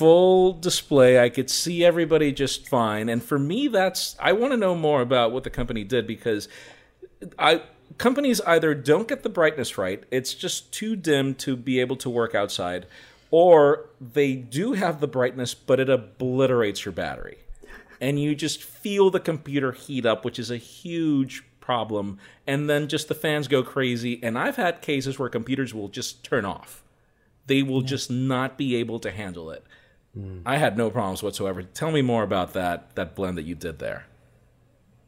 Full 0.00 0.54
display, 0.54 1.22
I 1.22 1.28
could 1.28 1.50
see 1.50 1.84
everybody 1.84 2.32
just 2.32 2.66
fine. 2.66 3.10
And 3.10 3.22
for 3.22 3.38
me, 3.38 3.68
that's 3.68 4.16
I 4.18 4.32
want 4.32 4.54
to 4.54 4.56
know 4.56 4.74
more 4.74 5.02
about 5.02 5.30
what 5.30 5.44
the 5.44 5.50
company 5.50 5.84
did 5.84 6.06
because 6.06 6.48
I 7.38 7.62
companies 7.98 8.40
either 8.42 8.74
don't 8.74 9.06
get 9.06 9.22
the 9.22 9.28
brightness 9.28 9.76
right, 9.76 10.02
it's 10.10 10.32
just 10.32 10.72
too 10.72 10.96
dim 10.96 11.34
to 11.34 11.54
be 11.54 11.80
able 11.80 11.96
to 11.96 12.08
work 12.08 12.34
outside, 12.34 12.86
or 13.30 13.90
they 14.00 14.34
do 14.34 14.72
have 14.72 15.00
the 15.00 15.06
brightness, 15.06 15.52
but 15.52 15.78
it 15.78 15.90
obliterates 15.90 16.86
your 16.86 16.92
battery. 16.92 17.36
And 18.00 18.18
you 18.18 18.34
just 18.34 18.62
feel 18.62 19.10
the 19.10 19.20
computer 19.20 19.72
heat 19.72 20.06
up, 20.06 20.24
which 20.24 20.38
is 20.38 20.50
a 20.50 20.56
huge 20.56 21.44
problem. 21.60 22.18
And 22.46 22.70
then 22.70 22.88
just 22.88 23.08
the 23.08 23.14
fans 23.14 23.46
go 23.46 23.62
crazy. 23.62 24.18
And 24.22 24.38
I've 24.38 24.56
had 24.56 24.80
cases 24.80 25.18
where 25.18 25.28
computers 25.28 25.74
will 25.74 25.88
just 25.88 26.24
turn 26.24 26.46
off, 26.46 26.82
they 27.46 27.62
will 27.62 27.82
yeah. 27.82 27.88
just 27.88 28.10
not 28.10 28.56
be 28.56 28.76
able 28.76 28.98
to 29.00 29.10
handle 29.10 29.50
it. 29.50 29.64
Mm. 30.16 30.42
I 30.44 30.56
had 30.56 30.76
no 30.76 30.90
problems 30.90 31.22
whatsoever. 31.22 31.62
Tell 31.62 31.90
me 31.90 32.02
more 32.02 32.22
about 32.22 32.52
that 32.54 32.94
that 32.96 33.14
blend 33.14 33.38
that 33.38 33.44
you 33.44 33.54
did 33.54 33.78
there. 33.78 34.06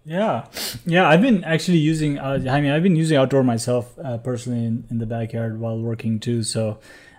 Yeah, 0.04 0.46
yeah. 0.84 1.08
I've 1.08 1.22
been 1.22 1.44
actually 1.44 1.78
using. 1.78 2.18
Uh, 2.18 2.44
I 2.48 2.60
mean, 2.60 2.70
I've 2.72 2.82
been 2.82 2.96
using 2.96 3.16
outdoor 3.16 3.44
myself 3.44 3.96
uh, 4.02 4.18
personally 4.18 4.64
in, 4.64 4.84
in 4.90 4.98
the 4.98 5.06
backyard 5.06 5.60
while 5.60 5.78
working 5.78 6.18
too. 6.18 6.42
So, 6.42 6.78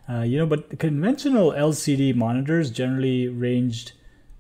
uh, 0.10 0.22
you 0.22 0.38
know, 0.38 0.46
but 0.46 0.80
conventional 0.80 1.52
LCD 1.52 2.14
monitors 2.16 2.72
generally 2.72 3.30
ranged 3.30 3.94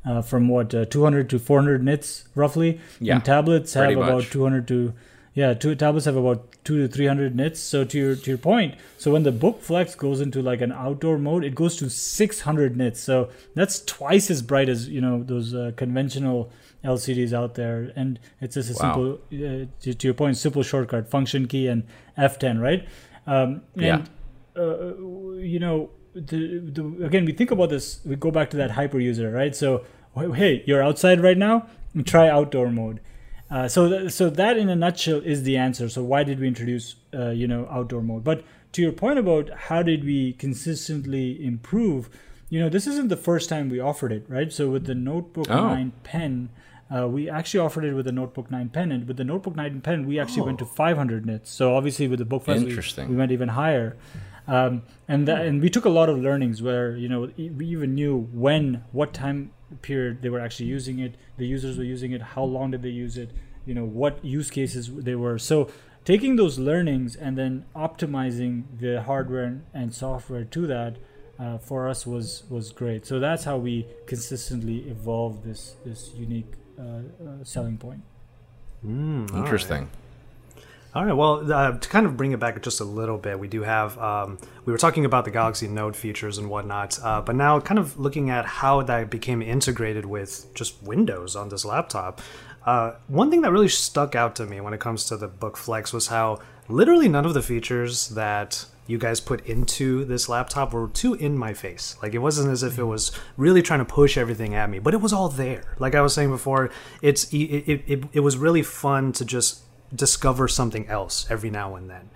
uh, 0.05 0.21
from 0.21 0.49
what 0.49 0.73
uh, 0.73 0.85
200 0.85 1.29
to 1.29 1.39
400 1.39 1.83
nits 1.83 2.27
roughly. 2.35 2.79
Yeah, 2.99 3.15
and 3.15 3.25
tablets 3.25 3.73
have 3.73 3.93
much. 3.93 4.09
about 4.09 4.23
200 4.23 4.67
to 4.69 4.93
yeah, 5.33 5.55
two 5.55 5.73
tablets 5.73 6.05
have 6.05 6.15
about 6.15 6.45
two 6.63 6.85
to 6.85 6.93
three 6.93 7.07
hundred 7.07 7.35
nits. 7.35 7.59
So 7.59 7.83
to 7.83 7.97
your 7.97 8.15
to 8.15 8.29
your 8.29 8.37
point, 8.37 8.75
so 8.97 9.11
when 9.11 9.23
the 9.23 9.31
Book 9.31 9.61
Flex 9.61 9.95
goes 9.95 10.21
into 10.21 10.43
like 10.43 10.61
an 10.61 10.71
outdoor 10.71 11.17
mode, 11.17 11.43
it 11.43 11.55
goes 11.55 11.75
to 11.77 11.89
six 11.89 12.41
hundred 12.41 12.77
nits. 12.77 12.99
So 12.99 13.29
that's 13.55 13.83
twice 13.83 14.29
as 14.29 14.43
bright 14.43 14.69
as 14.69 14.87
you 14.87 15.01
know 15.01 15.23
those 15.23 15.55
uh, 15.55 15.71
conventional 15.75 16.51
LCDs 16.83 17.33
out 17.33 17.55
there. 17.55 17.91
And 17.95 18.19
it's 18.41 18.53
just 18.53 18.69
a 18.69 18.73
wow. 18.73 18.93
simple, 18.93 19.13
uh, 19.33 19.65
to, 19.81 19.93
to, 19.95 20.07
your 20.07 20.13
point, 20.13 20.37
simple 20.37 20.61
shortcut: 20.61 21.09
function 21.09 21.47
key 21.47 21.67
and 21.67 21.83
F10, 22.15 22.61
right? 22.61 22.87
Um, 23.25 23.63
and, 23.75 23.83
yeah. 23.83 24.05
Uh, 24.55 24.93
you 25.39 25.57
know, 25.59 25.89
the, 26.13 26.59
the, 26.59 27.05
again, 27.05 27.25
we 27.25 27.31
think 27.31 27.49
about 27.49 27.71
this. 27.71 28.01
We 28.05 28.15
go 28.17 28.29
back 28.29 28.51
to 28.51 28.57
that 28.57 28.69
hyper 28.71 28.99
user, 28.99 29.31
right? 29.31 29.55
So 29.55 29.83
hey, 30.15 30.63
you're 30.67 30.83
outside 30.83 31.21
right 31.21 31.39
now. 31.39 31.67
Try 32.05 32.29
outdoor 32.29 32.69
mode 32.69 32.99
uh, 33.53 33.67
so, 33.67 33.87
th- 33.87 34.11
so 34.11 34.31
that 34.31 34.57
in 34.57 34.67
a 34.67 34.75
nutshell 34.75 35.19
is 35.19 35.43
the 35.43 35.57
answer. 35.57 35.87
So, 35.87 36.03
why 36.03 36.23
did 36.23 36.39
we 36.39 36.47
introduce, 36.47 36.95
uh, 37.13 37.29
you 37.29 37.47
know, 37.47 37.67
outdoor 37.69 38.01
mode? 38.01 38.23
But 38.23 38.43
to 38.71 38.81
your 38.81 38.91
point 38.91 39.19
about 39.19 39.51
how 39.51 39.83
did 39.83 40.03
we 40.03 40.33
consistently 40.33 41.45
improve, 41.45 42.09
you 42.49 42.59
know, 42.59 42.67
this 42.67 42.87
isn't 42.87 43.09
the 43.09 43.15
first 43.15 43.49
time 43.49 43.69
we 43.69 43.79
offered 43.79 44.11
it, 44.11 44.25
right? 44.27 44.51
So, 44.51 44.71
with 44.71 44.87
the 44.87 44.95
Notebook 44.95 45.51
oh. 45.51 45.67
9 45.67 45.93
pen, 46.01 46.49
uh, 46.89 47.07
we 47.07 47.29
actually 47.29 47.59
offered 47.59 47.83
it 47.83 47.93
with 47.93 48.05
the 48.05 48.11
Notebook 48.11 48.49
9 48.49 48.69
pen, 48.69 48.91
and 48.91 49.07
with 49.07 49.17
the 49.17 49.23
Notebook 49.23 49.55
9 49.55 49.81
pen, 49.81 50.07
we 50.07 50.19
actually 50.19 50.41
oh. 50.41 50.45
went 50.45 50.57
to 50.57 50.65
500 50.65 51.23
nits. 51.23 51.51
So, 51.51 51.75
obviously, 51.75 52.07
with 52.07 52.17
the 52.17 52.25
Book 52.25 52.45
Flex, 52.45 52.63
we, 52.63 53.05
we 53.05 53.15
went 53.15 53.31
even 53.31 53.49
higher. 53.49 53.95
Um, 54.47 54.81
and 55.07 55.27
that, 55.27 55.45
and 55.45 55.61
we 55.61 55.69
took 55.69 55.85
a 55.85 55.89
lot 55.89 56.09
of 56.09 56.17
learnings 56.17 56.61
where 56.61 56.97
you 56.97 57.07
know 57.07 57.29
we 57.37 57.67
even 57.67 57.93
knew 57.93 58.27
when, 58.33 58.83
what 58.91 59.13
time 59.13 59.51
period 59.81 60.21
they 60.21 60.29
were 60.29 60.39
actually 60.39 60.67
using 60.67 60.99
it, 60.99 61.15
the 61.37 61.47
users 61.47 61.77
were 61.77 61.83
using 61.83 62.11
it, 62.11 62.21
how 62.21 62.43
long 62.43 62.71
did 62.71 62.81
they 62.81 62.89
use 62.89 63.17
it, 63.17 63.31
you 63.65 63.73
know 63.73 63.85
what 63.85 64.23
use 64.23 64.49
cases 64.49 64.93
they 64.93 65.15
were. 65.15 65.37
So 65.37 65.69
taking 66.05 66.35
those 66.35 66.59
learnings 66.59 67.15
and 67.15 67.37
then 67.37 67.65
optimizing 67.75 68.63
the 68.79 69.01
hardware 69.01 69.61
and 69.73 69.93
software 69.93 70.43
to 70.43 70.67
that 70.67 70.97
uh, 71.39 71.57
for 71.57 71.87
us 71.87 72.05
was 72.05 72.43
was 72.49 72.71
great. 72.71 73.05
So 73.05 73.19
that's 73.19 73.43
how 73.43 73.57
we 73.57 73.87
consistently 74.05 74.89
evolved 74.89 75.43
this 75.43 75.75
this 75.85 76.11
unique 76.15 76.53
uh, 76.77 76.83
uh, 76.83 77.43
selling 77.43 77.77
point. 77.77 78.01
Mm, 78.85 79.33
Interesting. 79.35 79.89
All 80.95 81.03
right. 81.03 81.13
Well, 81.13 81.51
uh, 81.51 81.71
to 81.71 81.89
kind 81.89 82.05
of 82.05 82.15
bring 82.15 82.33
it 82.33 82.39
back 82.39 82.61
just 82.61 82.79
a 82.79 82.83
little 82.83 83.17
bit, 83.17 83.39
we 83.39 83.47
do 83.47 83.63
have. 83.63 83.97
Um, 83.97 84.37
we 84.65 84.71
were 84.71 84.77
talking 84.77 85.05
about 85.05 85.25
the 85.25 85.31
Galaxy 85.31 85.67
Note 85.67 85.95
features 85.95 86.37
and 86.37 86.51
whatnot, 86.51 86.99
uh, 87.01 87.19
but 87.19 87.35
now 87.35 87.59
kind 87.59 87.79
of 87.79 87.99
looking 87.99 88.29
at 88.29 88.45
how 88.45 88.83
that 88.83 89.09
became 89.09 89.41
integrated 89.41 90.05
with 90.05 90.53
just 90.53 90.83
Windows 90.83 91.35
on 91.35 91.49
this 91.49 91.65
laptop. 91.65 92.21
Uh, 92.63 92.91
one 93.07 93.31
thing 93.31 93.41
that 93.41 93.51
really 93.51 93.69
stuck 93.69 94.13
out 94.13 94.35
to 94.35 94.45
me 94.45 94.61
when 94.61 94.71
it 94.71 94.79
comes 94.79 95.05
to 95.05 95.17
the 95.17 95.27
Book 95.27 95.57
Flex 95.57 95.91
was 95.93 96.07
how 96.07 96.39
literally 96.69 97.09
none 97.09 97.25
of 97.25 97.33
the 97.33 97.41
features 97.41 98.09
that 98.09 98.63
you 98.85 98.99
guys 98.99 99.19
put 99.19 99.45
into 99.47 100.05
this 100.05 100.29
laptop 100.29 100.73
were 100.73 100.89
too 100.89 101.15
in 101.15 101.35
my 101.37 101.53
face. 101.53 101.95
Like 102.03 102.13
it 102.13 102.19
wasn't 102.19 102.51
as 102.51 102.61
if 102.61 102.77
it 102.77 102.83
was 102.83 103.11
really 103.35 103.63
trying 103.63 103.79
to 103.79 103.85
push 103.85 104.15
everything 104.15 104.53
at 104.53 104.69
me, 104.69 104.77
but 104.77 104.93
it 104.93 105.01
was 105.01 105.11
all 105.11 105.29
there. 105.29 105.63
Like 105.79 105.95
I 105.95 106.01
was 106.01 106.13
saying 106.13 106.29
before, 106.29 106.69
it's 107.01 107.33
it, 107.33 107.37
it, 107.37 107.83
it, 107.87 108.03
it 108.13 108.19
was 108.19 108.37
really 108.37 108.61
fun 108.61 109.11
to 109.13 109.25
just 109.25 109.62
discover 109.95 110.47
something 110.47 110.87
else 110.87 111.25
every 111.29 111.49
now 111.49 111.75
and 111.75 111.89
then. 111.89 112.09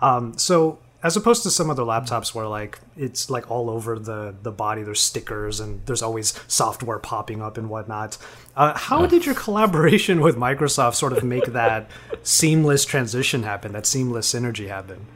Um, 0.00 0.38
so 0.38 0.78
as 1.04 1.18
opposed 1.18 1.42
to 1.42 1.50
some 1.50 1.68
other 1.68 1.82
laptops 1.82 2.34
where 2.34 2.48
like 2.48 2.80
it's 2.96 3.28
like 3.28 3.48
all 3.50 3.68
over 3.70 3.98
the 3.98 4.34
the 4.42 4.50
body 4.50 4.82
there's 4.82 5.00
stickers 5.02 5.60
and 5.60 5.84
there's 5.86 6.02
always 6.02 6.32
software 6.48 6.98
popping 6.98 7.42
up 7.42 7.56
and 7.58 7.68
whatnot 7.68 8.16
uh, 8.56 8.76
how 8.76 9.06
did 9.06 9.26
your 9.26 9.34
collaboration 9.34 10.20
with 10.22 10.36
microsoft 10.36 10.94
sort 10.94 11.12
of 11.12 11.22
make 11.22 11.44
that 11.52 11.88
seamless 12.22 12.84
transition 12.84 13.42
happen 13.44 13.72
that 13.72 13.86
seamless 13.86 14.32
synergy 14.32 14.66
happen 14.66 15.06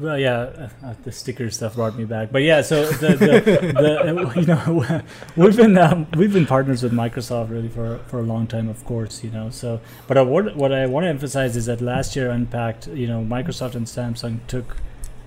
well, 0.00 0.18
yeah, 0.18 0.38
uh, 0.38 0.68
uh, 0.84 0.94
the 1.04 1.12
sticker 1.12 1.50
stuff 1.50 1.74
brought 1.74 1.96
me 1.96 2.04
back. 2.04 2.30
But 2.30 2.42
yeah, 2.42 2.62
so 2.62 2.86
the, 2.86 3.08
the, 3.08 3.40
the 3.72 4.32
you 4.40 4.46
know 4.46 5.02
we've 5.36 5.56
been 5.56 5.76
um, 5.78 6.06
we've 6.16 6.32
been 6.32 6.46
partners 6.46 6.82
with 6.82 6.92
Microsoft 6.92 7.50
really 7.50 7.68
for 7.68 7.98
for 8.06 8.18
a 8.18 8.22
long 8.22 8.46
time, 8.46 8.68
of 8.68 8.84
course, 8.84 9.24
you 9.24 9.30
know. 9.30 9.50
So, 9.50 9.80
but 10.06 10.16
I, 10.16 10.22
what 10.22 10.56
what 10.56 10.72
I 10.72 10.86
want 10.86 11.04
to 11.04 11.08
emphasize 11.08 11.56
is 11.56 11.66
that 11.66 11.80
last 11.80 12.16
year 12.16 12.30
Unpacked, 12.30 12.88
you 12.88 13.06
know, 13.06 13.22
Microsoft 13.22 13.74
and 13.74 13.86
Samsung 13.86 14.40
took. 14.46 14.76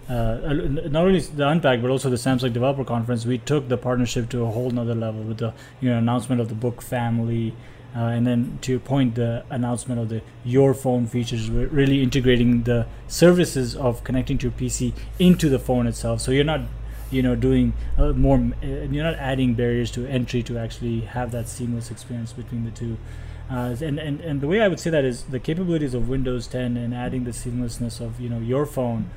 Uh, 0.10 0.36
not 0.44 1.06
only 1.06 1.22
the 1.22 1.48
Unpacked, 1.48 1.82
but 1.82 1.90
also 1.90 2.10
the 2.10 2.18
Samsung 2.18 2.52
Developer 2.52 2.84
Conference, 2.84 3.26
we 3.26 3.38
took 3.38 3.70
the 3.70 3.78
partnership 3.78 4.30
to 4.32 4.44
a 4.44 4.52
whole 4.52 4.70
nother 4.70 4.94
level 4.94 5.24
with 5.24 5.38
the 5.38 5.54
you 5.80 5.90
know 5.90 5.98
announcement 5.98 6.42
of 6.42 6.50
the 6.50 6.56
book 6.56 6.82
family, 6.82 7.54
uh, 7.96 8.06
and 8.06 8.26
then 8.26 8.58
to 8.62 8.72
your 8.72 8.80
point, 8.80 9.16
the 9.16 9.46
announcement 9.52 10.02
of 10.02 10.10
the 10.10 10.22
Your 10.44 10.74
Phone 10.74 11.06
features, 11.06 11.50
really 11.50 12.02
integrating 12.02 12.64
the 12.64 12.88
services 13.08 13.76
of 13.76 14.04
connecting 14.04 14.40
to 14.40 14.48
your 14.48 14.52
PC 14.52 14.94
into 15.20 15.48
the 15.48 15.60
phone 15.60 15.86
itself. 15.86 16.20
So 16.22 16.32
you're 16.32 16.44
not, 16.44 16.62
you 17.12 17.22
know, 17.22 17.36
doing 17.36 17.74
uh, 17.98 18.14
more, 18.14 18.38
uh, 18.38 18.66
you're 18.66 19.04
not 19.04 19.16
adding 19.16 19.54
barriers 19.54 19.92
to 19.92 20.08
entry 20.08 20.42
to 20.44 20.58
actually 20.58 21.02
have 21.02 21.32
that 21.34 21.48
seamless 21.48 21.92
experience 21.92 22.34
between 22.34 22.66
the 22.66 22.72
two. 22.72 22.98
Uh, 23.52 23.76
and, 23.82 24.00
and, 24.00 24.22
and 24.22 24.42
the 24.42 24.48
way 24.48 24.62
I 24.62 24.68
would 24.68 24.80
say 24.80 24.90
that 24.90 25.06
is 25.06 25.24
the 25.24 25.40
capabilities 25.40 25.94
of 25.94 26.10
Windows 26.10 26.48
10 26.48 26.76
and 26.78 26.96
adding 26.96 27.26
the 27.26 27.32
seamlessness 27.32 28.02
of, 28.02 28.20
you 28.20 28.30
know, 28.30 28.40
your 28.40 28.66
phone 28.66 29.12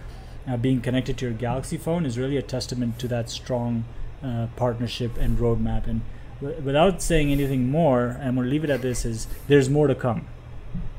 uh, 0.46 0.58
being 0.58 0.82
connected 0.82 1.16
to 1.18 1.26
your 1.26 1.34
Galaxy 1.34 1.78
phone 1.78 2.04
is 2.04 2.18
really 2.18 2.36
a 2.36 2.42
testament 2.42 2.98
to 2.98 3.08
that 3.08 3.30
strong 3.30 3.84
uh, 4.22 4.48
partnership 4.56 5.16
and 5.16 5.38
roadmap. 5.38 5.86
And 5.86 6.02
without 6.40 7.02
saying 7.02 7.30
anything 7.30 7.70
more, 7.70 8.18
I'm 8.22 8.36
gonna 8.36 8.48
leave 8.48 8.64
it 8.64 8.70
at 8.70 8.82
this: 8.82 9.04
is 9.04 9.26
there's 9.48 9.68
more 9.68 9.86
to 9.86 9.94
come. 9.94 10.26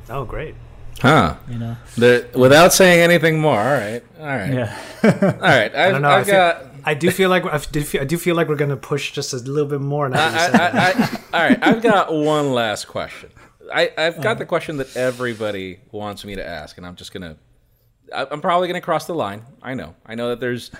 Oh, 0.09 0.25
great. 0.25 0.55
Huh. 0.99 1.35
You 1.47 1.59
know, 1.59 1.77
the, 1.95 2.27
without 2.33 2.73
saying 2.73 2.99
anything 2.99 3.39
more. 3.39 3.59
All 3.59 3.65
right. 3.65 4.03
All 4.19 4.25
right. 4.25 4.53
Yeah. 4.53 4.79
all 5.03 5.11
right. 5.41 5.75
I've, 5.75 5.75
I 5.75 5.91
don't 5.91 6.01
know. 6.01 6.09
I've 6.09 6.21
I, 6.21 6.23
feel, 6.23 6.33
got. 6.33 6.65
I 6.85 6.93
do 6.93 7.11
feel 7.11 7.29
like 7.29 7.45
I 7.45 7.57
do 7.57 7.83
feel, 7.83 8.01
I 8.01 8.05
do 8.05 8.17
feel 8.17 8.35
like 8.35 8.47
we're 8.47 8.55
gonna 8.55 8.77
push 8.77 9.11
just 9.11 9.33
a 9.33 9.37
little 9.37 9.69
bit 9.69 9.81
more 9.81 10.09
now. 10.09 10.27
I, 10.27 10.49
I, 10.53 11.19
all 11.33 11.49
right. 11.49 11.59
I've 11.61 11.81
got 11.81 12.11
one 12.11 12.53
last 12.53 12.87
question. 12.87 13.29
I, 13.73 13.91
I've 13.97 14.15
got 14.15 14.25
uh-huh. 14.25 14.33
the 14.35 14.45
question 14.45 14.77
that 14.77 14.95
everybody 14.95 15.79
wants 15.91 16.25
me 16.25 16.35
to 16.35 16.45
ask, 16.45 16.77
and 16.77 16.85
I'm 16.85 16.95
just 16.95 17.13
gonna. 17.13 17.37
I'm 18.11 18.41
probably 18.41 18.67
gonna 18.67 18.81
cross 18.81 19.05
the 19.05 19.13
line. 19.13 19.43
I 19.61 19.73
know. 19.73 19.93
I 20.05 20.15
know 20.15 20.29
that 20.29 20.39
there's, 20.39 20.71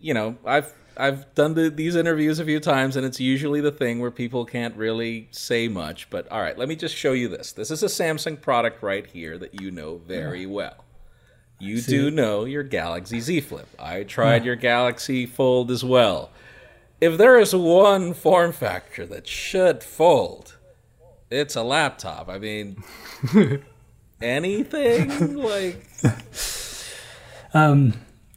you 0.00 0.14
know, 0.14 0.38
I've 0.44 0.72
I've 0.98 1.32
done 1.34 1.54
the, 1.54 1.70
these 1.70 1.94
interviews 1.94 2.40
a 2.40 2.44
few 2.44 2.58
times, 2.58 2.96
and 2.96 3.06
it's 3.06 3.20
usually 3.20 3.60
the 3.60 3.70
thing 3.70 4.00
where 4.00 4.10
people 4.10 4.44
can't 4.44 4.76
really 4.76 5.28
say 5.30 5.68
much. 5.68 6.10
But 6.10 6.30
all 6.30 6.40
right, 6.40 6.58
let 6.58 6.68
me 6.68 6.74
just 6.74 6.94
show 6.94 7.12
you 7.12 7.28
this. 7.28 7.52
This 7.52 7.70
is 7.70 7.84
a 7.84 7.86
Samsung 7.86 8.40
product 8.40 8.82
right 8.82 9.06
here 9.06 9.38
that 9.38 9.60
you 9.60 9.70
know 9.70 9.98
very 9.98 10.44
well. 10.44 10.84
You 11.60 11.80
do 11.80 12.10
know 12.10 12.44
your 12.44 12.62
Galaxy 12.62 13.20
Z 13.20 13.40
Flip. 13.40 13.68
I 13.78 14.02
tried 14.04 14.44
your 14.44 14.56
Galaxy 14.56 15.26
Fold 15.26 15.70
as 15.70 15.84
well. 15.84 16.30
If 17.00 17.16
there 17.16 17.38
is 17.38 17.54
one 17.54 18.12
form 18.12 18.52
factor 18.52 19.06
that 19.06 19.26
should 19.26 19.82
fold, 19.84 20.56
it's 21.30 21.54
a 21.56 21.62
laptop. 21.62 22.28
I 22.28 22.38
mean, 22.38 22.82
anything 24.20 25.36
like. 25.36 25.86
Um, 27.54 27.94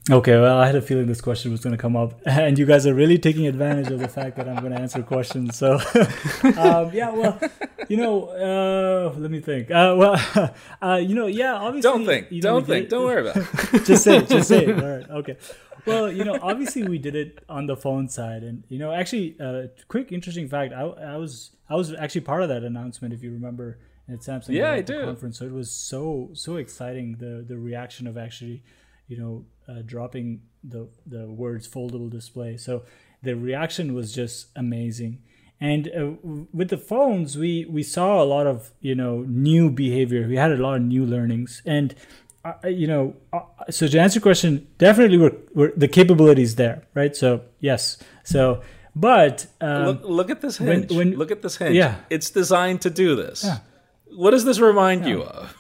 Okay, 0.09 0.39
well, 0.39 0.57
I 0.57 0.65
had 0.65 0.75
a 0.75 0.81
feeling 0.81 1.05
this 1.05 1.21
question 1.21 1.51
was 1.51 1.61
going 1.61 1.75
to 1.75 1.81
come 1.81 1.95
up, 1.95 2.19
and 2.25 2.57
you 2.57 2.65
guys 2.65 2.87
are 2.87 2.93
really 2.93 3.19
taking 3.19 3.45
advantage 3.45 3.91
of 3.91 3.99
the 3.99 4.07
fact 4.07 4.35
that 4.37 4.49
I'm 4.49 4.55
going 4.55 4.71
to 4.71 4.79
answer 4.79 5.03
questions. 5.03 5.55
So, 5.55 5.73
um, 6.57 6.89
yeah, 6.91 7.11
well, 7.11 7.39
you 7.87 7.97
know, 7.97 8.29
uh, 8.29 9.19
let 9.19 9.29
me 9.29 9.41
think. 9.41 9.69
Uh, 9.69 9.95
well, 9.95 10.53
uh, 10.81 10.95
you 10.95 11.13
know, 11.13 11.27
yeah, 11.27 11.53
obviously. 11.53 11.91
Don't 11.91 12.05
think. 12.05 12.31
You 12.31 12.41
know, 12.41 12.49
don't 12.49 12.65
think. 12.65 12.85
Did, 12.85 12.89
don't 12.89 13.05
worry 13.05 13.29
about 13.29 13.37
it. 13.37 13.85
just 13.85 14.03
say 14.03 14.17
it. 14.17 14.27
Just 14.27 14.47
say 14.47 14.65
it. 14.65 14.83
All 14.83 14.89
right. 14.89 15.09
Okay. 15.09 15.37
Well, 15.85 16.11
you 16.11 16.23
know, 16.23 16.37
obviously 16.41 16.83
we 16.83 16.97
did 16.97 17.15
it 17.15 17.43
on 17.47 17.67
the 17.67 17.77
phone 17.77 18.09
side, 18.09 18.41
and 18.41 18.63
you 18.69 18.79
know, 18.79 18.91
actually, 18.91 19.35
uh, 19.39 19.67
quick 19.87 20.11
interesting 20.11 20.49
fact. 20.49 20.73
I, 20.73 20.81
I 20.81 21.17
was 21.17 21.51
I 21.69 21.75
was 21.75 21.93
actually 21.93 22.21
part 22.21 22.41
of 22.41 22.49
that 22.49 22.63
announcement, 22.63 23.13
if 23.13 23.21
you 23.21 23.31
remember, 23.31 23.77
at 24.09 24.21
Samsung 24.21 24.49
yeah, 24.49 24.71
I 24.71 24.81
do. 24.81 25.05
conference. 25.05 25.37
So 25.37 25.45
it 25.45 25.51
was 25.51 25.69
so 25.69 26.31
so 26.33 26.55
exciting 26.55 27.17
the 27.17 27.45
the 27.47 27.57
reaction 27.57 28.07
of 28.07 28.17
actually 28.17 28.63
you 29.12 29.18
know 29.18 29.45
uh, 29.68 29.82
dropping 29.86 30.41
the 30.64 30.88
the 31.05 31.26
words 31.28 31.68
foldable 31.68 32.09
display. 32.09 32.57
So 32.57 32.84
the 33.22 33.36
reaction 33.36 33.93
was 33.93 34.14
just 34.14 34.47
amazing. 34.55 35.22
And 35.59 35.88
uh, 35.89 36.45
with 36.53 36.70
the 36.70 36.78
phones, 36.78 37.38
we 37.38 37.66
we 37.66 37.84
saw 37.84 38.24
a 38.24 38.28
lot 38.36 38.47
of 38.47 38.72
you 38.80 38.95
know 38.95 39.26
new 39.28 39.70
behavior. 39.70 40.28
We 40.28 40.38
had 40.38 40.51
a 40.51 40.57
lot 40.57 40.76
of 40.78 40.84
new 40.84 41.05
learnings, 41.05 41.62
and 41.66 41.93
uh, 42.45 42.68
you 42.68 42.88
know, 42.88 43.16
uh, 43.34 43.41
so 43.70 43.88
to 43.88 43.99
answer 43.99 44.18
your 44.18 44.24
question, 44.24 44.68
definitely 44.78 45.18
we're, 45.18 45.38
we're 45.53 45.74
the 45.76 45.88
capabilities 45.88 46.55
there, 46.55 46.88
right? 46.95 47.16
So 47.16 47.41
yes, 47.59 47.97
so 48.24 48.62
but 48.95 49.45
um, 49.59 49.86
look, 49.86 50.01
look 50.03 50.30
at 50.32 50.41
this 50.41 50.57
hinge. 50.57 50.89
When, 50.89 50.97
when, 50.97 51.18
look 51.18 51.32
at 51.32 51.41
this 51.41 51.57
hinge. 51.57 51.76
Yeah, 51.76 51.95
it's 52.09 52.32
designed 52.32 52.82
to 52.82 52.89
do 52.89 53.16
this. 53.16 53.43
Yeah. 53.43 53.59
What 54.16 54.32
does 54.32 54.45
this 54.45 54.59
remind 54.59 55.03
yeah. 55.03 55.12
you 55.12 55.24
of? 55.24 55.55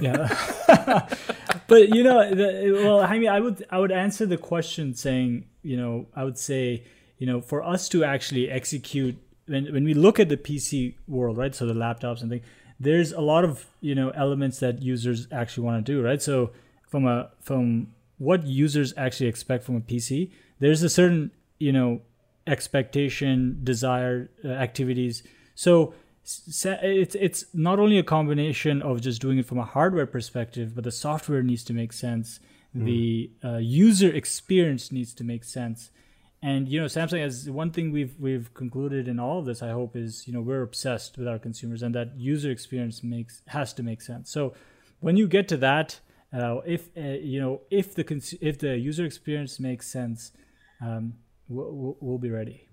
Yeah, 0.00 1.08
but 1.66 1.88
you 1.94 2.02
know, 2.02 2.34
the, 2.34 2.80
well, 2.84 3.00
I 3.00 3.18
mean, 3.18 3.28
I 3.28 3.40
would 3.40 3.64
I 3.70 3.78
would 3.78 3.92
answer 3.92 4.26
the 4.26 4.38
question 4.38 4.94
saying, 4.94 5.46
you 5.62 5.76
know, 5.76 6.06
I 6.14 6.24
would 6.24 6.38
say, 6.38 6.84
you 7.18 7.26
know, 7.26 7.40
for 7.40 7.62
us 7.62 7.88
to 7.90 8.04
actually 8.04 8.50
execute 8.50 9.16
when 9.46 9.72
when 9.72 9.84
we 9.84 9.94
look 9.94 10.18
at 10.20 10.28
the 10.28 10.36
PC 10.36 10.94
world, 11.06 11.36
right? 11.36 11.54
So 11.54 11.66
the 11.66 11.74
laptops 11.74 12.22
and 12.22 12.30
things 12.30 12.44
there's 12.80 13.12
a 13.12 13.20
lot 13.20 13.44
of 13.44 13.66
you 13.80 13.94
know 13.94 14.10
elements 14.10 14.60
that 14.60 14.82
users 14.82 15.26
actually 15.32 15.64
want 15.64 15.84
to 15.84 15.92
do 15.92 16.02
right 16.02 16.22
so 16.22 16.50
from 16.86 17.06
a 17.06 17.30
from 17.40 17.88
what 18.18 18.44
users 18.44 18.94
actually 18.96 19.26
expect 19.26 19.64
from 19.64 19.76
a 19.76 19.80
pc 19.80 20.30
there's 20.60 20.82
a 20.82 20.88
certain 20.88 21.30
you 21.58 21.72
know 21.72 22.00
expectation 22.46 23.60
desire 23.62 24.30
uh, 24.44 24.48
activities 24.48 25.22
so 25.54 25.92
it's 26.62 27.14
it's 27.14 27.44
not 27.54 27.78
only 27.78 27.98
a 27.98 28.02
combination 28.02 28.82
of 28.82 29.00
just 29.00 29.20
doing 29.20 29.38
it 29.38 29.46
from 29.46 29.58
a 29.58 29.64
hardware 29.64 30.06
perspective 30.06 30.74
but 30.74 30.84
the 30.84 30.90
software 30.90 31.42
needs 31.42 31.64
to 31.64 31.72
make 31.72 31.92
sense 31.92 32.38
mm. 32.76 32.84
the 32.84 33.30
uh, 33.42 33.56
user 33.56 34.10
experience 34.14 34.92
needs 34.92 35.14
to 35.14 35.24
make 35.24 35.42
sense 35.42 35.90
and 36.42 36.68
you 36.68 36.80
know, 36.80 36.86
Samsung 36.86 37.20
has 37.20 37.50
one 37.50 37.72
thing 37.72 37.90
we've 37.90 38.14
we've 38.18 38.52
concluded 38.54 39.08
in 39.08 39.18
all 39.18 39.40
of 39.40 39.46
this. 39.46 39.60
I 39.60 39.70
hope 39.70 39.96
is 39.96 40.26
you 40.28 40.32
know 40.32 40.40
we're 40.40 40.62
obsessed 40.62 41.18
with 41.18 41.26
our 41.26 41.38
consumers, 41.38 41.82
and 41.82 41.94
that 41.96 42.16
user 42.16 42.50
experience 42.50 43.02
makes 43.02 43.42
has 43.48 43.72
to 43.74 43.82
make 43.82 44.00
sense. 44.00 44.30
So 44.30 44.54
when 45.00 45.16
you 45.16 45.26
get 45.26 45.48
to 45.48 45.56
that, 45.58 45.98
uh, 46.32 46.58
if 46.64 46.90
uh, 46.96 47.00
you 47.00 47.40
know 47.40 47.62
if 47.70 47.94
the 47.94 48.04
cons- 48.04 48.34
if 48.40 48.58
the 48.58 48.78
user 48.78 49.04
experience 49.04 49.58
makes 49.58 49.88
sense, 49.88 50.30
um, 50.80 51.14
we'll, 51.48 51.96
we'll 52.00 52.18
be 52.18 52.30
ready. 52.30 52.67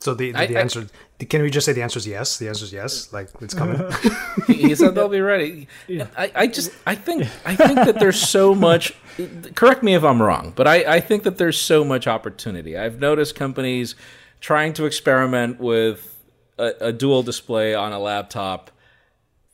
So 0.00 0.14
the, 0.14 0.30
the, 0.30 0.38
I, 0.38 0.46
the 0.46 0.58
answer 0.58 0.86
I, 1.20 1.24
can 1.24 1.42
we 1.42 1.50
just 1.50 1.66
say 1.66 1.72
the 1.72 1.82
answer 1.82 1.98
is 1.98 2.06
yes? 2.06 2.38
The 2.38 2.48
answer 2.48 2.64
is 2.64 2.72
yes. 2.72 3.12
Like 3.12 3.30
it's 3.40 3.54
coming. 3.54 3.80
he 4.46 4.74
said 4.74 4.94
they'll 4.94 5.08
be 5.08 5.20
ready. 5.20 5.66
Yeah. 5.88 6.06
I, 6.16 6.32
I 6.34 6.46
just 6.46 6.70
I 6.86 6.94
think 6.94 7.24
I 7.44 7.56
think 7.56 7.76
that 7.76 7.98
there's 7.98 8.20
so 8.20 8.54
much. 8.54 8.94
Correct 9.56 9.82
me 9.82 9.94
if 9.94 10.04
I'm 10.04 10.22
wrong, 10.22 10.52
but 10.54 10.68
I, 10.68 10.96
I 10.96 11.00
think 11.00 11.24
that 11.24 11.38
there's 11.38 11.60
so 11.60 11.84
much 11.84 12.06
opportunity. 12.06 12.78
I've 12.78 13.00
noticed 13.00 13.34
companies 13.34 13.96
trying 14.40 14.72
to 14.74 14.84
experiment 14.84 15.58
with 15.58 16.16
a, 16.58 16.72
a 16.80 16.92
dual 16.92 17.24
display 17.24 17.74
on 17.74 17.92
a 17.92 17.98
laptop. 17.98 18.70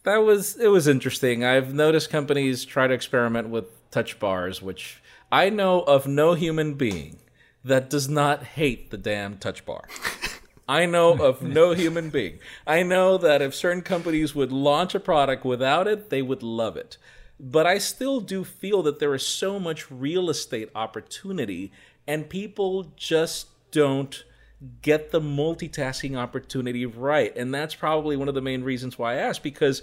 That 0.02 0.18
was 0.18 0.58
it 0.58 0.68
was 0.68 0.86
interesting. 0.86 1.42
I've 1.42 1.72
noticed 1.72 2.10
companies 2.10 2.66
try 2.66 2.86
to 2.86 2.92
experiment 2.92 3.48
with 3.48 3.90
touch 3.90 4.18
bars, 4.18 4.60
which 4.60 5.00
I 5.32 5.48
know 5.48 5.80
of 5.80 6.06
no 6.06 6.34
human 6.34 6.74
being 6.74 7.18
that 7.64 7.88
does 7.88 8.08
not 8.08 8.42
hate 8.42 8.90
the 8.90 8.98
damn 8.98 9.38
touch 9.38 9.64
bar. 9.64 9.88
I 10.68 10.86
know 10.86 11.12
of 11.12 11.42
no 11.42 11.72
human 11.72 12.10
being. 12.10 12.38
I 12.66 12.82
know 12.82 13.18
that 13.18 13.42
if 13.42 13.54
certain 13.54 13.82
companies 13.82 14.34
would 14.34 14.52
launch 14.52 14.94
a 14.94 15.00
product 15.00 15.44
without 15.44 15.86
it, 15.86 16.10
they 16.10 16.22
would 16.22 16.42
love 16.42 16.76
it. 16.76 16.96
But 17.38 17.66
I 17.66 17.78
still 17.78 18.20
do 18.20 18.44
feel 18.44 18.82
that 18.84 18.98
there 18.98 19.14
is 19.14 19.26
so 19.26 19.58
much 19.58 19.90
real 19.90 20.30
estate 20.30 20.70
opportunity, 20.74 21.72
and 22.06 22.28
people 22.28 22.92
just 22.96 23.48
don't 23.70 24.24
get 24.80 25.10
the 25.10 25.20
multitasking 25.20 26.16
opportunity 26.16 26.86
right. 26.86 27.36
And 27.36 27.52
that's 27.52 27.74
probably 27.74 28.16
one 28.16 28.28
of 28.28 28.34
the 28.34 28.40
main 28.40 28.62
reasons 28.62 28.98
why 28.98 29.14
I 29.14 29.16
asked 29.16 29.42
because 29.42 29.82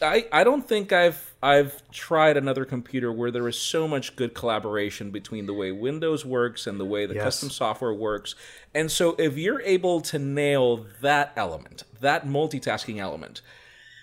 I, 0.00 0.26
I 0.32 0.44
don't 0.44 0.66
think 0.66 0.92
I've 0.92 1.29
I've 1.42 1.88
tried 1.90 2.36
another 2.36 2.64
computer 2.66 3.10
where 3.10 3.30
there 3.30 3.48
is 3.48 3.58
so 3.58 3.88
much 3.88 4.14
good 4.14 4.34
collaboration 4.34 5.10
between 5.10 5.46
the 5.46 5.54
way 5.54 5.72
Windows 5.72 6.24
works 6.24 6.66
and 6.66 6.78
the 6.78 6.84
way 6.84 7.06
the 7.06 7.14
yes. 7.14 7.24
custom 7.24 7.50
software 7.50 7.94
works. 7.94 8.34
And 8.74 8.90
so 8.90 9.14
if 9.18 9.38
you're 9.38 9.62
able 9.62 10.02
to 10.02 10.18
nail 10.18 10.86
that 11.00 11.32
element, 11.36 11.84
that 12.00 12.26
multitasking 12.26 12.98
element, 12.98 13.40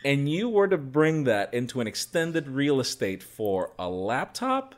and 0.03 0.29
you 0.29 0.49
were 0.49 0.67
to 0.67 0.77
bring 0.77 1.25
that 1.25 1.53
into 1.53 1.79
an 1.79 1.87
extended 1.87 2.47
real 2.47 2.79
estate 2.79 3.21
for 3.21 3.71
a 3.77 3.89
laptop, 3.89 4.73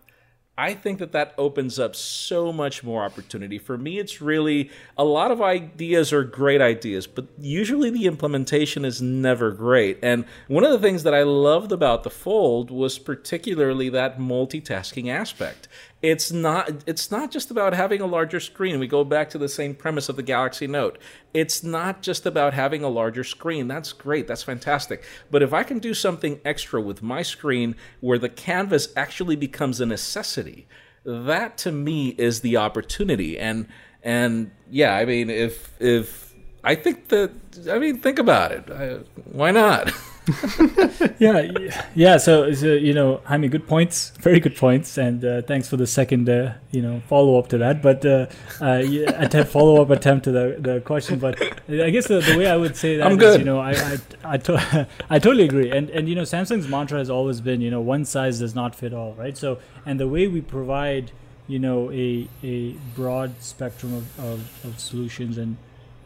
I 0.59 0.73
think 0.73 0.99
that 0.99 1.13
that 1.13 1.33
opens 1.37 1.79
up 1.79 1.95
so 1.95 2.51
much 2.51 2.83
more 2.83 3.05
opportunity. 3.05 3.57
For 3.57 3.77
me, 3.77 3.97
it's 3.97 4.21
really 4.21 4.69
a 4.97 5.05
lot 5.05 5.31
of 5.31 5.41
ideas 5.41 6.11
are 6.11 6.25
great 6.25 6.59
ideas, 6.59 7.07
but 7.07 7.27
usually 7.39 7.89
the 7.89 8.07
implementation 8.07 8.83
is 8.83 9.01
never 9.01 9.51
great. 9.51 9.99
And 10.01 10.25
one 10.49 10.65
of 10.65 10.71
the 10.71 10.79
things 10.79 11.03
that 11.03 11.13
I 11.13 11.23
loved 11.23 11.71
about 11.71 12.03
the 12.03 12.09
Fold 12.09 12.71
was 12.71 12.99
particularly 12.99 13.87
that 13.87 14.19
multitasking 14.19 15.09
aspect 15.09 15.69
it's 16.01 16.31
not 16.31 16.83
it's 16.85 17.11
not 17.11 17.29
just 17.29 17.51
about 17.51 17.73
having 17.73 17.99
a 17.99 18.05
larger 18.05 18.39
screen. 18.39 18.79
We 18.79 18.87
go 18.87 19.03
back 19.03 19.29
to 19.31 19.37
the 19.37 19.49
same 19.49 19.75
premise 19.75 20.07
of 20.07 20.15
the 20.15 20.23
galaxy 20.23 20.65
note. 20.65 20.97
It's 21.33 21.61
not 21.61 22.01
just 22.01 22.25
about 22.25 22.53
having 22.53 22.83
a 22.83 22.89
larger 22.89 23.23
screen. 23.23 23.67
That's 23.67 23.91
great. 23.91 24.27
That's 24.27 24.43
fantastic. 24.43 25.03
But 25.29 25.43
if 25.43 25.53
i 25.53 25.63
can 25.63 25.79
do 25.79 25.93
something 25.93 26.39
extra 26.45 26.79
with 26.81 27.01
my 27.01 27.21
screen 27.21 27.75
where 27.99 28.17
the 28.17 28.29
canvas 28.29 28.89
actually 28.95 29.35
becomes 29.35 29.81
a 29.81 29.85
necessity 29.85 30.67
that 31.03 31.57
to 31.57 31.71
me 31.71 32.09
is 32.09 32.41
the 32.41 32.57
opportunity. 32.57 33.37
And 33.37 33.67
and 34.01 34.51
yeah 34.69 34.95
i 34.95 35.03
mean 35.03 35.29
if 35.29 35.73
if 35.81 36.33
i 36.63 36.73
think 36.73 37.09
that 37.09 37.31
i 37.69 37.77
mean 37.77 37.99
think 37.99 38.19
about 38.19 38.53
it. 38.53 38.71
I, 38.71 38.99
why 39.25 39.51
not 39.51 39.91
yeah, 41.19 41.51
yeah. 41.95 42.17
So, 42.17 42.51
so, 42.53 42.67
you 42.67 42.93
know, 42.93 43.21
Jaime, 43.25 43.47
good 43.47 43.67
points, 43.67 44.11
very 44.19 44.39
good 44.39 44.55
points, 44.55 44.97
and 44.97 45.23
uh, 45.23 45.41
thanks 45.41 45.69
for 45.69 45.77
the 45.77 45.87
second, 45.87 46.29
uh, 46.29 46.53
you 46.71 46.81
know, 46.81 47.01
follow 47.07 47.37
up 47.39 47.47
to 47.49 47.57
that. 47.59 47.81
But 47.81 48.05
uh, 48.05 48.27
uh 48.61 48.83
attempt 49.17 49.51
follow 49.51 49.81
up 49.81 49.89
attempt 49.89 50.25
to 50.25 50.31
the, 50.31 50.55
the 50.59 50.81
question. 50.81 51.19
But 51.19 51.41
I 51.69 51.89
guess 51.89 52.07
the, 52.07 52.19
the 52.19 52.37
way 52.37 52.47
I 52.47 52.57
would 52.57 52.75
say 52.75 52.97
that 52.97 53.11
is, 53.11 53.37
you 53.37 53.45
know, 53.45 53.59
I 53.59 53.71
I, 53.71 53.97
I, 54.23 54.37
to- 54.37 54.87
I 55.09 55.19
totally 55.19 55.45
agree. 55.45 55.71
And 55.71 55.89
and 55.89 56.07
you 56.07 56.15
know, 56.15 56.23
Samsung's 56.23 56.67
mantra 56.67 56.99
has 56.99 57.09
always 57.09 57.41
been, 57.41 57.61
you 57.61 57.71
know, 57.71 57.81
one 57.81 58.05
size 58.05 58.39
does 58.39 58.55
not 58.55 58.75
fit 58.75 58.93
all, 58.93 59.13
right? 59.13 59.37
So, 59.37 59.59
and 59.85 59.99
the 59.99 60.07
way 60.07 60.27
we 60.27 60.41
provide, 60.41 61.11
you 61.47 61.59
know, 61.59 61.91
a 61.91 62.27
a 62.43 62.71
broad 62.95 63.41
spectrum 63.41 63.93
of, 63.93 64.19
of, 64.19 64.65
of 64.65 64.79
solutions 64.79 65.37
and 65.37 65.57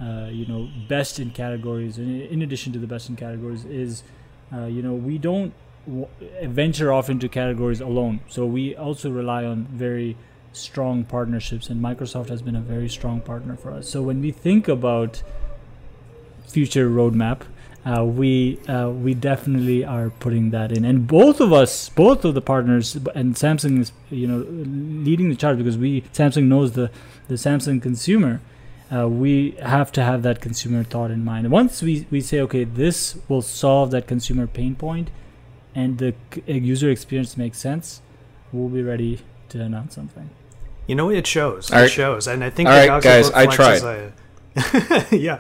uh, 0.02 0.28
you 0.32 0.46
know 0.46 0.70
best 0.88 1.20
in 1.20 1.32
categories 1.32 1.98
and 1.98 2.22
in 2.22 2.42
addition 2.42 2.74
to 2.74 2.80
the 2.80 2.88
best 2.88 3.10
in 3.10 3.16
categories 3.16 3.66
is 3.66 4.04
uh, 4.54 4.66
you 4.66 4.82
know 4.82 4.94
we 4.94 5.18
don't 5.18 5.54
w- 5.86 6.08
venture 6.44 6.92
off 6.92 7.10
into 7.10 7.30
categories 7.30 7.82
alone. 7.82 8.20
So 8.30 8.46
we 8.46 8.76
also 8.76 9.10
rely 9.12 9.46
on 9.46 9.66
very 9.66 10.18
strong 10.52 11.04
partnerships 11.04 11.70
and 11.70 11.82
microsoft 11.82 12.30
has 12.30 12.42
been 12.42 12.56
a 12.56 12.62
very 12.62 12.90
strong 12.90 13.22
partner 13.22 13.56
for 13.56 13.72
us. 13.72 13.90
So 13.90 14.02
when 14.02 14.22
we 14.22 14.32
think 14.32 14.68
about 14.68 15.24
future 16.48 16.90
roadmap 16.90 17.42
uh, 17.86 18.04
we 18.06 18.60
uh, 18.68 18.90
we 18.90 19.14
definitely 19.14 19.84
are 19.84 20.10
putting 20.10 20.52
that 20.52 20.72
in, 20.72 20.86
and 20.86 21.06
both 21.06 21.42
of 21.42 21.52
us, 21.52 21.90
both 21.90 22.24
of 22.24 22.34
the 22.34 22.42
partners, 22.42 22.96
and 23.14 23.36
Samsung 23.36 23.82
is 23.82 23.92
you 24.10 24.26
know 24.26 24.46
leading 24.48 25.30
the 25.30 25.36
charge 25.36 25.58
because 25.58 25.78
we 25.78 26.02
Samsung 26.14 26.44
knows 26.44 26.74
the 26.74 26.90
the 27.28 27.36
Samsung 27.36 27.82
consumer, 27.82 28.40
uh, 28.94 29.08
we 29.08 29.52
have 29.62 29.92
to 29.94 30.04
have 30.04 30.22
that 30.24 30.42
consumer 30.42 30.84
thought 30.84 31.12
in 31.12 31.24
mind. 31.24 31.50
Once 31.50 31.82
we, 31.82 32.06
we 32.12 32.22
say, 32.22 32.40
okay, 32.42 32.64
this 32.64 33.18
will 33.28 33.42
solve 33.42 33.92
that 33.92 34.08
consumer 34.08 34.48
pain 34.48 34.76
point 34.76 35.10
and 35.74 35.98
the 35.98 36.14
user 36.46 36.90
experience 36.90 37.36
makes 37.36 37.58
sense, 37.58 38.02
we'll 38.52 38.70
be 38.70 38.84
ready 38.84 39.22
to 39.50 39.62
announce 39.62 39.96
something. 39.96 40.30
You 40.86 40.96
know, 40.96 41.10
it 41.10 41.26
shows. 41.26 41.72
All 41.72 41.80
it 41.80 41.82
right. 41.84 41.92
shows. 41.92 42.28
And 42.28 42.44
I 42.44 42.50
think 42.50 42.70
All 42.70 42.76
right, 42.76 43.02
guys, 43.02 43.32
I 43.32 43.48
tried. 43.48 43.82
A, 43.82 44.14
yeah. 45.12 45.40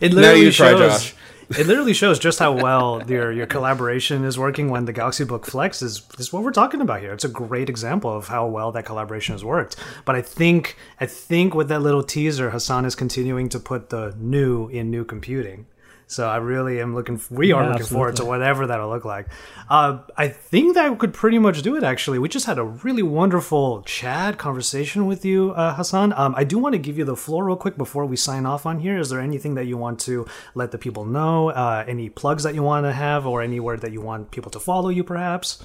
It 0.00 0.12
literally 0.12 0.20
now 0.20 0.32
you 0.32 0.50
shows, 0.50 0.78
try, 0.78 0.88
Josh 0.88 1.14
it 1.58 1.66
literally 1.66 1.94
shows 1.94 2.18
just 2.18 2.38
how 2.38 2.52
well 2.52 3.02
your 3.08 3.32
your 3.32 3.46
collaboration 3.46 4.24
is 4.24 4.38
working 4.38 4.70
when 4.70 4.84
the 4.84 4.92
Galaxy 4.92 5.24
Book 5.24 5.46
Flex 5.46 5.82
is 5.82 6.02
is 6.18 6.32
what 6.32 6.44
we're 6.44 6.52
talking 6.52 6.80
about 6.80 7.00
here. 7.00 7.12
It's 7.12 7.24
a 7.24 7.28
great 7.28 7.68
example 7.68 8.14
of 8.14 8.28
how 8.28 8.46
well 8.46 8.70
that 8.72 8.84
collaboration 8.84 9.34
has 9.34 9.44
worked. 9.44 9.76
But 10.04 10.14
I 10.14 10.22
think 10.22 10.76
I 11.00 11.06
think 11.06 11.54
with 11.54 11.68
that 11.68 11.80
little 11.80 12.04
teaser, 12.04 12.50
Hassan 12.50 12.84
is 12.84 12.94
continuing 12.94 13.48
to 13.48 13.58
put 13.58 13.90
the 13.90 14.14
new 14.18 14.68
in 14.68 14.90
new 14.90 15.04
computing. 15.04 15.66
So 16.10 16.28
I 16.28 16.38
really 16.38 16.80
am 16.80 16.92
looking. 16.92 17.20
We 17.30 17.52
are 17.52 17.62
yeah, 17.62 17.68
looking 17.68 17.82
absolutely. 17.82 17.94
forward 17.94 18.16
to 18.16 18.24
whatever 18.24 18.66
that'll 18.66 18.88
look 18.88 19.04
like. 19.04 19.28
Uh, 19.68 19.98
I 20.16 20.26
think 20.26 20.74
that 20.74 20.98
could 20.98 21.14
pretty 21.14 21.38
much 21.38 21.62
do 21.62 21.76
it. 21.76 21.84
Actually, 21.84 22.18
we 22.18 22.28
just 22.28 22.46
had 22.46 22.58
a 22.58 22.64
really 22.64 23.04
wonderful 23.04 23.82
chat 23.82 24.36
conversation 24.36 25.06
with 25.06 25.24
you, 25.24 25.52
uh, 25.52 25.72
Hassan. 25.76 26.12
Um, 26.16 26.34
I 26.36 26.42
do 26.42 26.58
want 26.58 26.72
to 26.72 26.80
give 26.80 26.98
you 26.98 27.04
the 27.04 27.14
floor 27.14 27.44
real 27.44 27.54
quick 27.54 27.76
before 27.76 28.06
we 28.06 28.16
sign 28.16 28.44
off 28.44 28.66
on 28.66 28.80
here. 28.80 28.98
Is 28.98 29.10
there 29.10 29.20
anything 29.20 29.54
that 29.54 29.66
you 29.66 29.76
want 29.76 30.00
to 30.00 30.26
let 30.56 30.72
the 30.72 30.78
people 30.78 31.04
know? 31.04 31.50
Uh, 31.50 31.84
any 31.86 32.08
plugs 32.08 32.42
that 32.42 32.56
you 32.56 32.64
want 32.64 32.86
to 32.86 32.92
have, 32.92 33.24
or 33.24 33.40
anywhere 33.40 33.76
that 33.76 33.92
you 33.92 34.00
want 34.00 34.32
people 34.32 34.50
to 34.50 34.58
follow 34.58 34.88
you, 34.88 35.04
perhaps? 35.04 35.64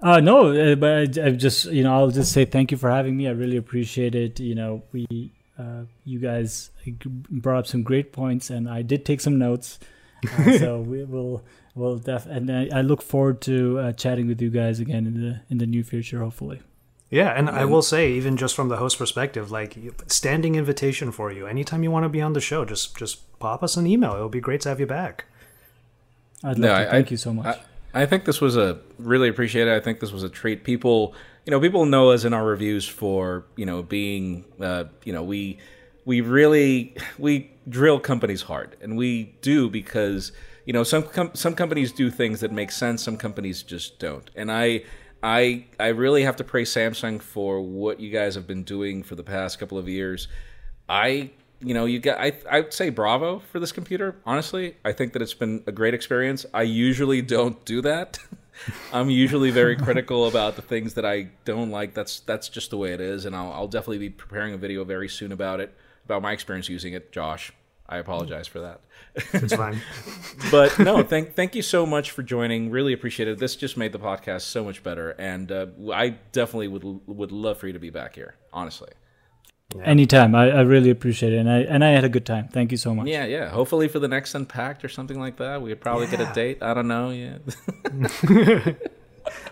Uh, 0.00 0.20
no, 0.20 0.52
uh, 0.52 0.76
but 0.76 1.18
I, 1.18 1.26
I 1.26 1.30
just 1.32 1.66
you 1.66 1.82
know 1.82 1.92
I'll 1.92 2.10
just 2.10 2.32
say 2.32 2.46
thank 2.46 2.70
you 2.70 2.78
for 2.78 2.88
having 2.88 3.18
me. 3.18 3.28
I 3.28 3.32
really 3.32 3.58
appreciate 3.58 4.14
it. 4.14 4.40
You 4.40 4.54
know, 4.54 4.82
we 4.92 5.34
uh, 5.58 5.82
you 6.04 6.18
guys 6.18 6.70
brought 7.30 7.58
up 7.58 7.66
some 7.66 7.82
great 7.82 8.12
points, 8.12 8.50
and 8.50 8.68
I 8.68 8.82
did 8.82 9.04
take 9.04 9.20
some 9.20 9.38
notes. 9.38 9.78
Uh, 10.36 10.58
so 10.58 10.80
we 10.80 11.04
will 11.04 11.44
will 11.76 11.96
def 11.96 12.26
and 12.26 12.50
I, 12.50 12.68
I 12.74 12.80
look 12.80 13.02
forward 13.02 13.40
to 13.42 13.78
uh, 13.78 13.92
chatting 13.92 14.26
with 14.26 14.42
you 14.42 14.50
guys 14.50 14.80
again 14.80 15.06
in 15.06 15.20
the 15.20 15.40
in 15.48 15.58
the 15.58 15.66
near 15.66 15.84
future, 15.84 16.18
hopefully. 16.18 16.60
Yeah, 17.10 17.28
and 17.30 17.48
I 17.48 17.64
will 17.64 17.80
say, 17.80 18.12
even 18.12 18.36
just 18.36 18.54
from 18.54 18.68
the 18.68 18.76
host 18.76 18.98
perspective, 18.98 19.50
like 19.50 19.78
standing 20.08 20.56
invitation 20.56 21.10
for 21.10 21.32
you. 21.32 21.46
Anytime 21.46 21.82
you 21.82 21.90
want 21.90 22.02
to 22.02 22.10
be 22.10 22.20
on 22.20 22.34
the 22.34 22.40
show, 22.40 22.66
just 22.66 22.96
just 22.96 23.38
pop 23.38 23.62
us 23.62 23.76
an 23.76 23.86
email. 23.86 24.12
It'll 24.14 24.28
be 24.28 24.40
great 24.40 24.60
to 24.62 24.68
have 24.68 24.78
you 24.78 24.86
back. 24.86 25.24
I'd 26.44 26.48
love 26.48 26.58
no, 26.58 26.68
to. 26.68 26.74
I, 26.74 26.90
Thank 26.90 27.06
I, 27.06 27.10
you 27.10 27.16
so 27.16 27.32
much. 27.32 27.46
I, 27.94 28.02
I 28.02 28.06
think 28.06 28.26
this 28.26 28.42
was 28.42 28.56
a 28.56 28.80
really 28.98 29.28
appreciated. 29.28 29.72
I 29.72 29.80
think 29.80 30.00
this 30.00 30.12
was 30.12 30.22
a 30.22 30.28
treat. 30.28 30.64
People, 30.64 31.14
you 31.48 31.50
know, 31.50 31.60
people 31.60 31.86
know 31.86 32.10
us 32.10 32.26
in 32.26 32.34
our 32.34 32.44
reviews 32.44 32.86
for 32.86 33.46
you 33.56 33.64
know 33.64 33.82
being, 33.82 34.44
uh, 34.60 34.84
you 35.02 35.14
know, 35.14 35.22
we 35.22 35.56
we 36.04 36.20
really 36.20 36.94
we 37.18 37.50
drill 37.66 37.98
companies 37.98 38.42
hard, 38.42 38.76
and 38.82 38.98
we 38.98 39.34
do 39.40 39.70
because 39.70 40.30
you 40.66 40.74
know 40.74 40.82
some 40.82 41.04
com- 41.04 41.30
some 41.32 41.54
companies 41.54 41.90
do 41.90 42.10
things 42.10 42.40
that 42.40 42.52
make 42.52 42.70
sense, 42.70 43.02
some 43.02 43.16
companies 43.16 43.62
just 43.62 43.98
don't, 43.98 44.30
and 44.36 44.52
I. 44.52 44.84
I 45.20 45.64
I 45.80 45.88
really 45.88 46.22
have 46.22 46.36
to 46.36 46.44
praise 46.44 46.70
Samsung 46.70 47.20
for 47.20 47.60
what 47.60 47.98
you 47.98 48.12
guys 48.12 48.36
have 48.36 48.46
been 48.46 48.62
doing 48.62 49.02
for 49.02 49.16
the 49.16 49.24
past 49.24 49.58
couple 49.58 49.76
of 49.76 49.88
years. 49.88 50.28
I 50.88 51.30
you 51.60 51.74
know, 51.74 51.86
you 51.86 51.98
get 51.98 52.20
I 52.20 52.34
I'd 52.48 52.72
say 52.72 52.90
bravo 52.90 53.40
for 53.40 53.58
this 53.58 53.72
computer. 53.72 54.14
Honestly, 54.24 54.76
I 54.84 54.92
think 54.92 55.14
that 55.14 55.22
it's 55.22 55.34
been 55.34 55.64
a 55.66 55.72
great 55.72 55.92
experience. 55.92 56.46
I 56.54 56.62
usually 56.62 57.20
don't 57.20 57.64
do 57.64 57.80
that. 57.82 58.20
I'm 58.92 59.10
usually 59.10 59.50
very 59.50 59.76
critical 59.76 60.26
about 60.26 60.56
the 60.56 60.62
things 60.62 60.94
that 60.94 61.04
I 61.04 61.28
don't 61.44 61.70
like. 61.70 61.94
That's 61.94 62.20
that's 62.20 62.48
just 62.48 62.70
the 62.70 62.76
way 62.76 62.92
it 62.92 63.00
is, 63.00 63.24
and 63.24 63.34
I'll, 63.34 63.52
I'll 63.52 63.68
definitely 63.68 63.98
be 63.98 64.10
preparing 64.10 64.54
a 64.54 64.56
video 64.56 64.84
very 64.84 65.08
soon 65.08 65.32
about 65.32 65.60
it, 65.60 65.74
about 66.04 66.22
my 66.22 66.32
experience 66.32 66.68
using 66.68 66.92
it. 66.92 67.12
Josh, 67.12 67.52
I 67.88 67.98
apologize 67.98 68.46
for 68.46 68.60
that. 68.60 68.80
It's 69.32 69.54
fine. 69.54 69.80
but 70.50 70.78
no, 70.78 71.02
thank 71.02 71.34
thank 71.34 71.54
you 71.54 71.62
so 71.62 71.86
much 71.86 72.10
for 72.10 72.22
joining. 72.22 72.70
Really 72.70 72.92
appreciate 72.92 73.28
it. 73.28 73.38
This 73.38 73.56
just 73.56 73.76
made 73.76 73.92
the 73.92 73.98
podcast 73.98 74.42
so 74.42 74.64
much 74.64 74.82
better, 74.82 75.10
and 75.10 75.50
uh, 75.50 75.66
I 75.92 76.10
definitely 76.32 76.68
would 76.68 77.06
would 77.06 77.32
love 77.32 77.58
for 77.58 77.66
you 77.66 77.72
to 77.72 77.78
be 77.78 77.90
back 77.90 78.14
here. 78.14 78.34
Honestly. 78.52 78.90
Yeah. 79.76 79.82
Anytime. 79.82 80.34
I, 80.34 80.50
I 80.50 80.60
really 80.62 80.88
appreciate 80.88 81.34
it. 81.34 81.36
And 81.36 81.50
I 81.50 81.58
and 81.58 81.84
I 81.84 81.90
had 81.90 82.04
a 82.04 82.08
good 82.08 82.24
time. 82.24 82.48
Thank 82.48 82.70
you 82.70 82.78
so 82.78 82.94
much. 82.94 83.06
Yeah, 83.06 83.26
yeah. 83.26 83.48
Hopefully 83.50 83.86
for 83.88 83.98
the 83.98 84.08
next 84.08 84.34
Unpacked 84.34 84.82
or 84.82 84.88
something 84.88 85.20
like 85.20 85.36
that. 85.36 85.60
We'd 85.60 85.80
probably 85.80 86.06
yeah. 86.06 86.16
get 86.16 86.30
a 86.30 86.32
date. 86.32 86.62
I 86.62 86.72
don't 86.72 86.88
know. 86.88 87.10
Yeah. 87.10 87.38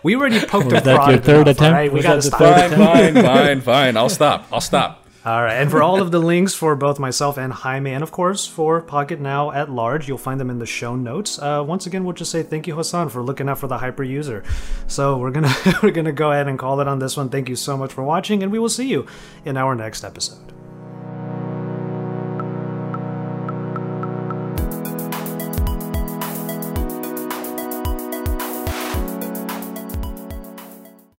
we 0.03 0.15
already 0.15 0.39
poked 0.39 0.71
Was 0.71 0.83
that 0.83 1.09
your 1.09 1.19
third 1.19 1.47
enough, 1.47 1.57
attempt? 1.57 1.75
Right? 1.75 1.93
We 1.93 2.01
got 2.01 2.15
to 2.15 2.21
stop. 2.23 2.39
Fine, 2.39 2.71
fine, 2.71 3.13
fine, 3.13 3.61
fine. 3.61 3.97
I'll 3.97 4.09
stop. 4.09 4.47
I'll 4.51 4.59
stop. 4.59 5.06
All 5.27 5.43
right. 5.43 5.55
And 5.55 5.69
for 5.69 5.83
all 5.83 6.01
of 6.01 6.11
the 6.11 6.19
links 6.19 6.53
for 6.53 6.73
both 6.77 6.99
myself 6.99 7.37
and 7.37 7.51
Jaime, 7.51 7.91
and 7.91 8.01
of 8.01 8.11
course 8.11 8.47
for 8.47 8.81
Pocketnow 8.81 9.53
at 9.53 9.69
large, 9.69 10.07
you'll 10.07 10.17
find 10.17 10.39
them 10.39 10.49
in 10.49 10.57
the 10.57 10.65
show 10.65 10.95
notes. 10.95 11.37
Uh, 11.37 11.61
once 11.67 11.85
again, 11.85 12.05
we'll 12.05 12.13
just 12.13 12.31
say 12.31 12.43
thank 12.43 12.65
you, 12.65 12.75
Hassan, 12.75 13.09
for 13.09 13.21
looking 13.21 13.49
out 13.49 13.59
for 13.59 13.67
the 13.67 13.77
hyper 13.77 14.03
user. 14.03 14.45
So 14.87 15.17
we're 15.17 15.31
gonna 15.31 15.53
we're 15.83 15.91
gonna 15.91 16.13
go 16.13 16.31
ahead 16.31 16.47
and 16.47 16.57
call 16.57 16.79
it 16.79 16.87
on 16.87 16.99
this 16.99 17.17
one. 17.17 17.27
Thank 17.27 17.49
you 17.49 17.57
so 17.57 17.75
much 17.75 17.91
for 17.91 18.05
watching, 18.05 18.41
and 18.41 18.53
we 18.53 18.59
will 18.59 18.69
see 18.69 18.87
you 18.87 19.05
in 19.43 19.57
our 19.57 19.75
next 19.75 20.05
episode. 20.05 20.56